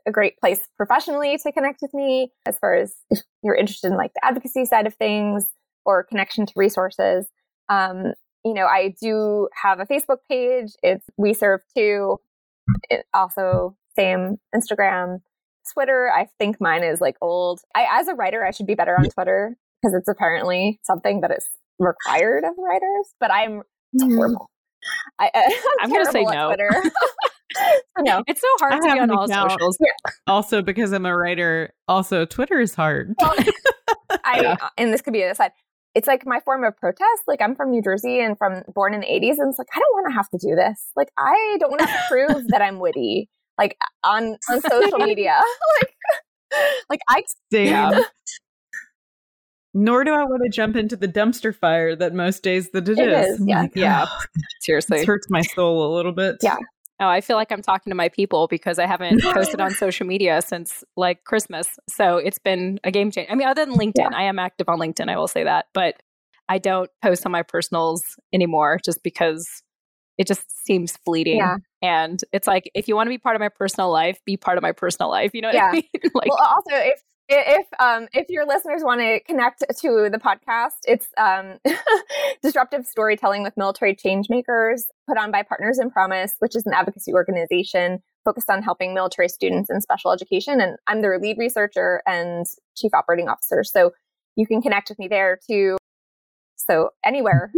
a 0.05 0.11
great 0.11 0.37
place 0.39 0.67
professionally 0.77 1.37
to 1.37 1.51
connect 1.51 1.81
with 1.81 1.93
me 1.93 2.31
as 2.45 2.57
far 2.57 2.75
as 2.75 2.95
if 3.09 3.19
you're 3.43 3.55
interested 3.55 3.91
in 3.91 3.97
like 3.97 4.13
the 4.13 4.25
advocacy 4.25 4.65
side 4.65 4.87
of 4.87 4.93
things 4.95 5.45
or 5.85 6.03
connection 6.03 6.45
to 6.45 6.53
resources. 6.55 7.27
Um, 7.69 8.13
you 8.43 8.53
know, 8.53 8.65
I 8.65 8.93
do 9.01 9.49
have 9.61 9.79
a 9.79 9.85
Facebook 9.85 10.19
page. 10.29 10.73
It's 10.83 11.05
We 11.17 11.33
Serve 11.33 11.61
Too. 11.75 12.17
It 12.89 13.05
also, 13.13 13.75
same 13.95 14.37
Instagram, 14.53 15.21
Twitter. 15.73 16.11
I 16.15 16.27
think 16.39 16.61
mine 16.61 16.83
is 16.83 17.01
like 17.01 17.15
old. 17.21 17.61
I, 17.75 17.87
as 17.91 18.07
a 18.07 18.13
writer, 18.13 18.45
I 18.45 18.51
should 18.51 18.67
be 18.67 18.75
better 18.75 18.95
on 18.97 19.09
Twitter 19.09 19.57
because 19.81 19.95
it's 19.95 20.07
apparently 20.07 20.79
something 20.83 21.21
that 21.21 21.31
is 21.31 21.45
required 21.79 22.43
of 22.43 22.53
writers. 22.57 23.13
But 23.19 23.31
I'm 23.31 23.63
mm. 23.99 24.15
horrible. 24.15 24.51
I, 25.19 25.31
am 25.81 25.89
going 25.89 26.05
to 26.05 26.11
say 26.11 26.23
no. 26.23 26.55
no, 27.99 28.23
it's 28.27 28.41
so 28.41 28.47
hard 28.59 28.73
I 28.73 28.79
to 28.79 28.93
be 28.93 28.99
on 28.99 29.11
all 29.11 29.27
socials. 29.27 29.77
Yeah. 29.79 30.11
Also, 30.27 30.61
because 30.61 30.91
I'm 30.91 31.05
a 31.05 31.15
writer, 31.15 31.73
also 31.87 32.25
Twitter 32.25 32.59
is 32.59 32.75
hard. 32.75 33.13
Well, 33.19 33.33
I 34.23 34.41
yeah. 34.41 34.57
Uh, 34.61 34.69
and 34.77 34.93
this 34.93 35.01
could 35.01 35.13
be 35.13 35.21
a 35.21 35.35
side 35.35 35.51
it's 35.95 36.07
like 36.07 36.25
my 36.25 36.41
form 36.41 36.63
of 36.63 36.75
protest. 36.77 37.23
Like 37.25 37.41
I'm 37.41 37.55
from 37.55 37.71
New 37.71 37.81
Jersey 37.81 38.19
and 38.19 38.37
from 38.37 38.63
born 38.73 38.93
in 38.93 38.99
the 38.99 39.07
80s. 39.07 39.39
And 39.39 39.49
it's 39.49 39.57
like, 39.57 39.69
I 39.73 39.79
don't 39.79 39.93
want 39.93 40.07
to 40.09 40.13
have 40.13 40.29
to 40.29 40.37
do 40.37 40.53
this. 40.53 40.91
Like 40.95 41.09
I 41.17 41.57
don't 41.59 41.71
want 41.71 41.81
to 41.81 41.99
prove 42.09 42.47
that 42.49 42.61
I'm 42.61 42.79
witty, 42.79 43.29
like 43.57 43.77
on, 44.03 44.37
on 44.49 44.61
social 44.61 44.99
media. 44.99 45.39
like, 45.81 45.93
like 46.89 46.99
I, 47.09 47.23
yeah. 47.49 48.01
Nor 49.73 50.03
do 50.03 50.13
I 50.13 50.23
want 50.23 50.41
to 50.43 50.49
jump 50.49 50.75
into 50.75 50.95
the 50.95 51.07
dumpster 51.07 51.55
fire 51.55 51.95
that 51.95 52.13
most 52.13 52.43
days 52.43 52.71
that 52.71 52.87
it, 52.87 52.99
it 52.99 53.09
is. 53.09 53.39
is 53.39 53.47
yeah. 53.47 53.61
Like, 53.61 53.75
yeah. 53.75 54.05
Seriously. 54.61 54.99
It 54.99 55.07
hurts 55.07 55.27
my 55.29 55.41
soul 55.41 55.93
a 55.93 55.95
little 55.95 56.13
bit. 56.13 56.37
Yeah. 56.41 56.57
Oh, 56.99 57.07
I 57.07 57.21
feel 57.21 57.35
like 57.35 57.51
I'm 57.51 57.61
talking 57.61 57.91
to 57.91 57.95
my 57.95 58.09
people 58.09 58.47
because 58.47 58.79
I 58.79 58.85
haven't 58.85 59.21
posted 59.33 59.59
on 59.59 59.71
social 59.71 60.07
media 60.07 60.41
since 60.41 60.83
like 60.95 61.23
Christmas. 61.25 61.77
So 61.89 62.17
it's 62.17 62.39
been 62.39 62.79
a 62.83 62.91
game 62.91 63.11
changer. 63.11 63.31
I 63.31 63.35
mean, 63.35 63.47
other 63.47 63.65
than 63.65 63.75
LinkedIn, 63.75 64.11
yeah. 64.11 64.17
I 64.17 64.23
am 64.23 64.39
active 64.39 64.69
on 64.69 64.79
LinkedIn, 64.79 65.09
I 65.09 65.17
will 65.17 65.27
say 65.27 65.43
that, 65.43 65.65
but 65.73 66.01
I 66.47 66.57
don't 66.57 66.89
post 67.01 67.25
on 67.25 67.31
my 67.31 67.43
personals 67.43 68.03
anymore 68.33 68.79
just 68.83 69.03
because 69.03 69.63
it 70.17 70.27
just 70.27 70.43
seems 70.65 70.97
fleeting. 70.97 71.37
Yeah. 71.37 71.57
And 71.81 72.21
it's 72.31 72.47
like, 72.47 72.69
if 72.73 72.87
you 72.87 72.95
want 72.95 73.07
to 73.07 73.09
be 73.09 73.17
part 73.17 73.35
of 73.35 73.39
my 73.39 73.49
personal 73.49 73.91
life, 73.91 74.19
be 74.25 74.37
part 74.37 74.57
of 74.57 74.61
my 74.61 74.71
personal 74.71 75.09
life. 75.09 75.31
You 75.33 75.41
know 75.41 75.49
what 75.49 75.55
yeah. 75.55 75.67
I 75.67 75.71
mean? 75.73 75.83
like, 76.13 76.29
well, 76.29 76.39
also, 76.39 76.71
if 76.71 77.01
if 77.27 77.67
um 77.79 78.07
if 78.13 78.29
your 78.29 78.45
listeners 78.45 78.83
want 78.83 79.01
to 79.01 79.19
connect 79.21 79.63
to 79.79 80.09
the 80.11 80.19
podcast 80.19 80.77
it's 80.85 81.07
um 81.17 81.57
disruptive 82.43 82.85
storytelling 82.85 83.41
with 83.41 83.55
military 83.57 83.95
changemakers 83.95 84.83
put 85.07 85.17
on 85.17 85.31
by 85.31 85.41
partners 85.41 85.79
in 85.79 85.89
promise 85.89 86.33
which 86.39 86.55
is 86.55 86.65
an 86.65 86.73
advocacy 86.73 87.13
organization 87.13 88.01
focused 88.25 88.49
on 88.49 88.63
helping 88.63 88.93
military 88.93 89.29
students 89.29 89.69
in 89.69 89.79
special 89.79 90.11
education. 90.11 90.59
And 90.59 90.77
i'm 90.87 91.01
their 91.01 91.17
lead 91.19 91.37
researcher 91.37 92.01
and 92.05 92.45
chief 92.75 92.93
operating 92.93 93.29
officer. 93.29 93.63
So 93.63 93.93
you 94.35 94.45
can 94.45 94.61
connect 94.61 94.89
with 94.89 94.99
me 94.99 95.07
there 95.07 95.39
too. 95.47 95.77
So 96.57 96.89
anywhere 97.05 97.51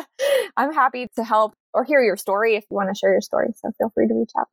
i'm 0.56 0.74
happy 0.74 1.08
to 1.16 1.24
help 1.24 1.54
or 1.72 1.84
hear 1.84 2.02
your 2.02 2.16
story 2.16 2.56
if 2.56 2.64
you 2.70 2.74
want 2.74 2.88
to 2.88 2.98
share 2.98 3.12
your 3.12 3.20
story. 3.20 3.48
So 3.54 3.70
feel 3.78 3.90
free 3.94 4.08
to 4.08 4.14
reach 4.14 4.32
out 4.38 4.48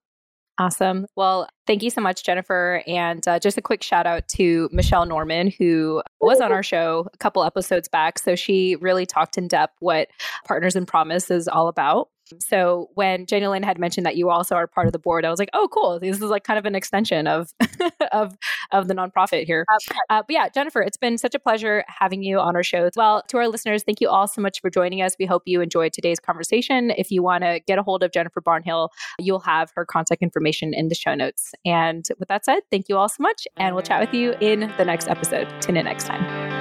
Awesome. 0.57 1.05
Well, 1.17 1.49
thank 1.67 1.83
you 1.83 1.89
so 1.89 1.99
much, 1.99 2.23
Jennifer. 2.23 2.81
And 2.87 3.27
uh, 3.27 3.39
just 3.39 3.57
a 3.57 3.61
quick 3.61 3.83
shout 3.83 4.07
out 4.07 4.27
to 4.29 4.69
Michelle 4.71 5.05
Norman, 5.05 5.51
who 5.57 6.01
was 6.21 6.39
on 6.39 6.51
our 6.51 6.63
show 6.73 7.07
a 7.13 7.17
couple 7.17 7.43
episodes 7.43 7.89
back. 7.89 8.19
So 8.19 8.35
she 8.35 8.77
really 8.77 9.05
talked 9.05 9.37
in 9.37 9.47
depth 9.47 9.75
what 9.79 10.07
Partners 10.45 10.75
in 10.75 10.85
Promise 10.85 11.29
is 11.29 11.47
all 11.47 11.67
about. 11.67 12.09
So 12.39 12.89
when 12.95 13.25
Jenny 13.25 13.47
Lynn 13.47 13.63
had 13.63 13.79
mentioned 13.79 14.05
that 14.05 14.15
you 14.15 14.29
also 14.29 14.55
are 14.55 14.67
part 14.67 14.87
of 14.87 14.93
the 14.93 14.99
board, 14.99 15.25
I 15.25 15.29
was 15.29 15.39
like, 15.39 15.49
oh, 15.53 15.67
cool. 15.71 15.99
This 15.99 16.17
is 16.17 16.23
like 16.23 16.43
kind 16.43 16.57
of 16.57 16.65
an 16.65 16.75
extension 16.75 17.27
of 17.27 17.53
of 18.11 18.37
of 18.71 18.87
the 18.87 18.93
nonprofit 18.93 19.45
here. 19.45 19.65
Uh, 20.09 20.23
but 20.27 20.29
yeah, 20.29 20.49
Jennifer, 20.49 20.81
it's 20.81 20.97
been 20.97 21.17
such 21.17 21.35
a 21.35 21.39
pleasure 21.39 21.83
having 21.87 22.23
you 22.23 22.39
on 22.39 22.55
our 22.55 22.63
show. 22.63 22.89
Well, 22.95 23.23
to 23.27 23.37
our 23.37 23.47
listeners, 23.47 23.83
thank 23.83 24.01
you 24.01 24.09
all 24.09 24.27
so 24.27 24.41
much 24.41 24.61
for 24.61 24.69
joining 24.69 25.01
us. 25.01 25.15
We 25.19 25.25
hope 25.25 25.43
you 25.45 25.61
enjoyed 25.61 25.93
today's 25.93 26.19
conversation. 26.19 26.91
If 26.91 27.11
you 27.11 27.23
want 27.23 27.43
to 27.43 27.59
get 27.67 27.77
a 27.77 27.83
hold 27.83 28.03
of 28.03 28.11
Jennifer 28.11 28.41
Barnhill, 28.41 28.89
you'll 29.19 29.39
have 29.39 29.71
her 29.75 29.85
contact 29.85 30.21
information 30.21 30.73
in 30.73 30.89
the 30.89 30.95
show 30.95 31.15
notes. 31.15 31.53
And 31.65 32.07
with 32.19 32.29
that 32.29 32.45
said, 32.45 32.61
thank 32.71 32.89
you 32.89 32.97
all 32.97 33.09
so 33.09 33.21
much, 33.21 33.47
and 33.57 33.75
we'll 33.75 33.83
chat 33.83 34.01
with 34.01 34.13
you 34.13 34.33
in 34.41 34.71
the 34.77 34.85
next 34.85 35.07
episode. 35.07 35.47
Tune 35.61 35.77
in 35.77 35.85
next 35.85 36.05
time. 36.05 36.54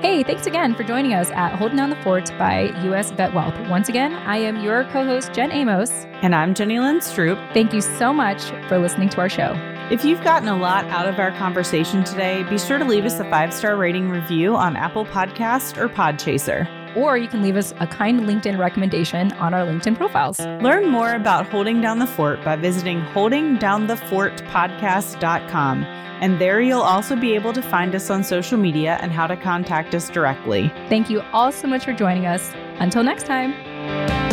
Hey, 0.00 0.22
thanks 0.22 0.46
again 0.46 0.74
for 0.74 0.82
joining 0.82 1.12
us 1.12 1.30
at 1.32 1.56
Holding 1.56 1.76
Down 1.76 1.90
the 1.90 1.96
Fort 1.96 2.30
by 2.38 2.72
US 2.86 3.10
Vet 3.10 3.34
Wealth. 3.34 3.54
Once 3.68 3.90
again, 3.90 4.14
I 4.14 4.38
am 4.38 4.64
your 4.64 4.84
co 4.84 5.04
host, 5.04 5.34
Jen 5.34 5.52
Amos. 5.52 5.90
And 6.22 6.34
I'm 6.34 6.54
Jenny 6.54 6.78
Lynn 6.78 7.00
Stroop. 7.00 7.36
Thank 7.52 7.74
you 7.74 7.82
so 7.82 8.10
much 8.10 8.44
for 8.66 8.78
listening 8.78 9.10
to 9.10 9.18
our 9.18 9.28
show. 9.28 9.52
If 9.90 10.02
you've 10.02 10.24
gotten 10.24 10.48
a 10.48 10.56
lot 10.56 10.86
out 10.86 11.06
of 11.06 11.18
our 11.18 11.32
conversation 11.32 12.02
today, 12.02 12.44
be 12.44 12.58
sure 12.58 12.78
to 12.78 12.84
leave 12.86 13.04
us 13.04 13.20
a 13.20 13.24
five 13.24 13.52
star 13.52 13.76
rating 13.76 14.08
review 14.08 14.56
on 14.56 14.74
Apple 14.74 15.04
Podcast 15.04 15.76
or 15.76 15.90
Podchaser. 15.90 16.79
Or 16.96 17.16
you 17.16 17.28
can 17.28 17.42
leave 17.42 17.56
us 17.56 17.72
a 17.80 17.86
kind 17.86 18.20
LinkedIn 18.20 18.58
recommendation 18.58 19.32
on 19.32 19.54
our 19.54 19.66
LinkedIn 19.66 19.96
profiles. 19.96 20.38
Learn 20.38 20.88
more 20.88 21.14
about 21.14 21.48
Holding 21.48 21.80
Down 21.80 21.98
the 21.98 22.06
Fort 22.06 22.44
by 22.44 22.56
visiting 22.56 23.00
holdingdownthefortpodcast.com 23.00 26.00
and 26.20 26.38
there 26.38 26.60
you'll 26.60 26.82
also 26.82 27.16
be 27.16 27.34
able 27.34 27.52
to 27.54 27.62
find 27.62 27.94
us 27.94 28.10
on 28.10 28.22
social 28.22 28.58
media 28.58 28.98
and 29.00 29.10
how 29.10 29.26
to 29.26 29.36
contact 29.36 29.94
us 29.94 30.10
directly. 30.10 30.68
Thank 30.88 31.10
you 31.10 31.22
all 31.32 31.50
so 31.50 31.66
much 31.66 31.84
for 31.84 31.94
joining 31.94 32.26
us. 32.26 32.52
Until 32.78 33.02
next 33.02 33.24
time. 33.24 34.29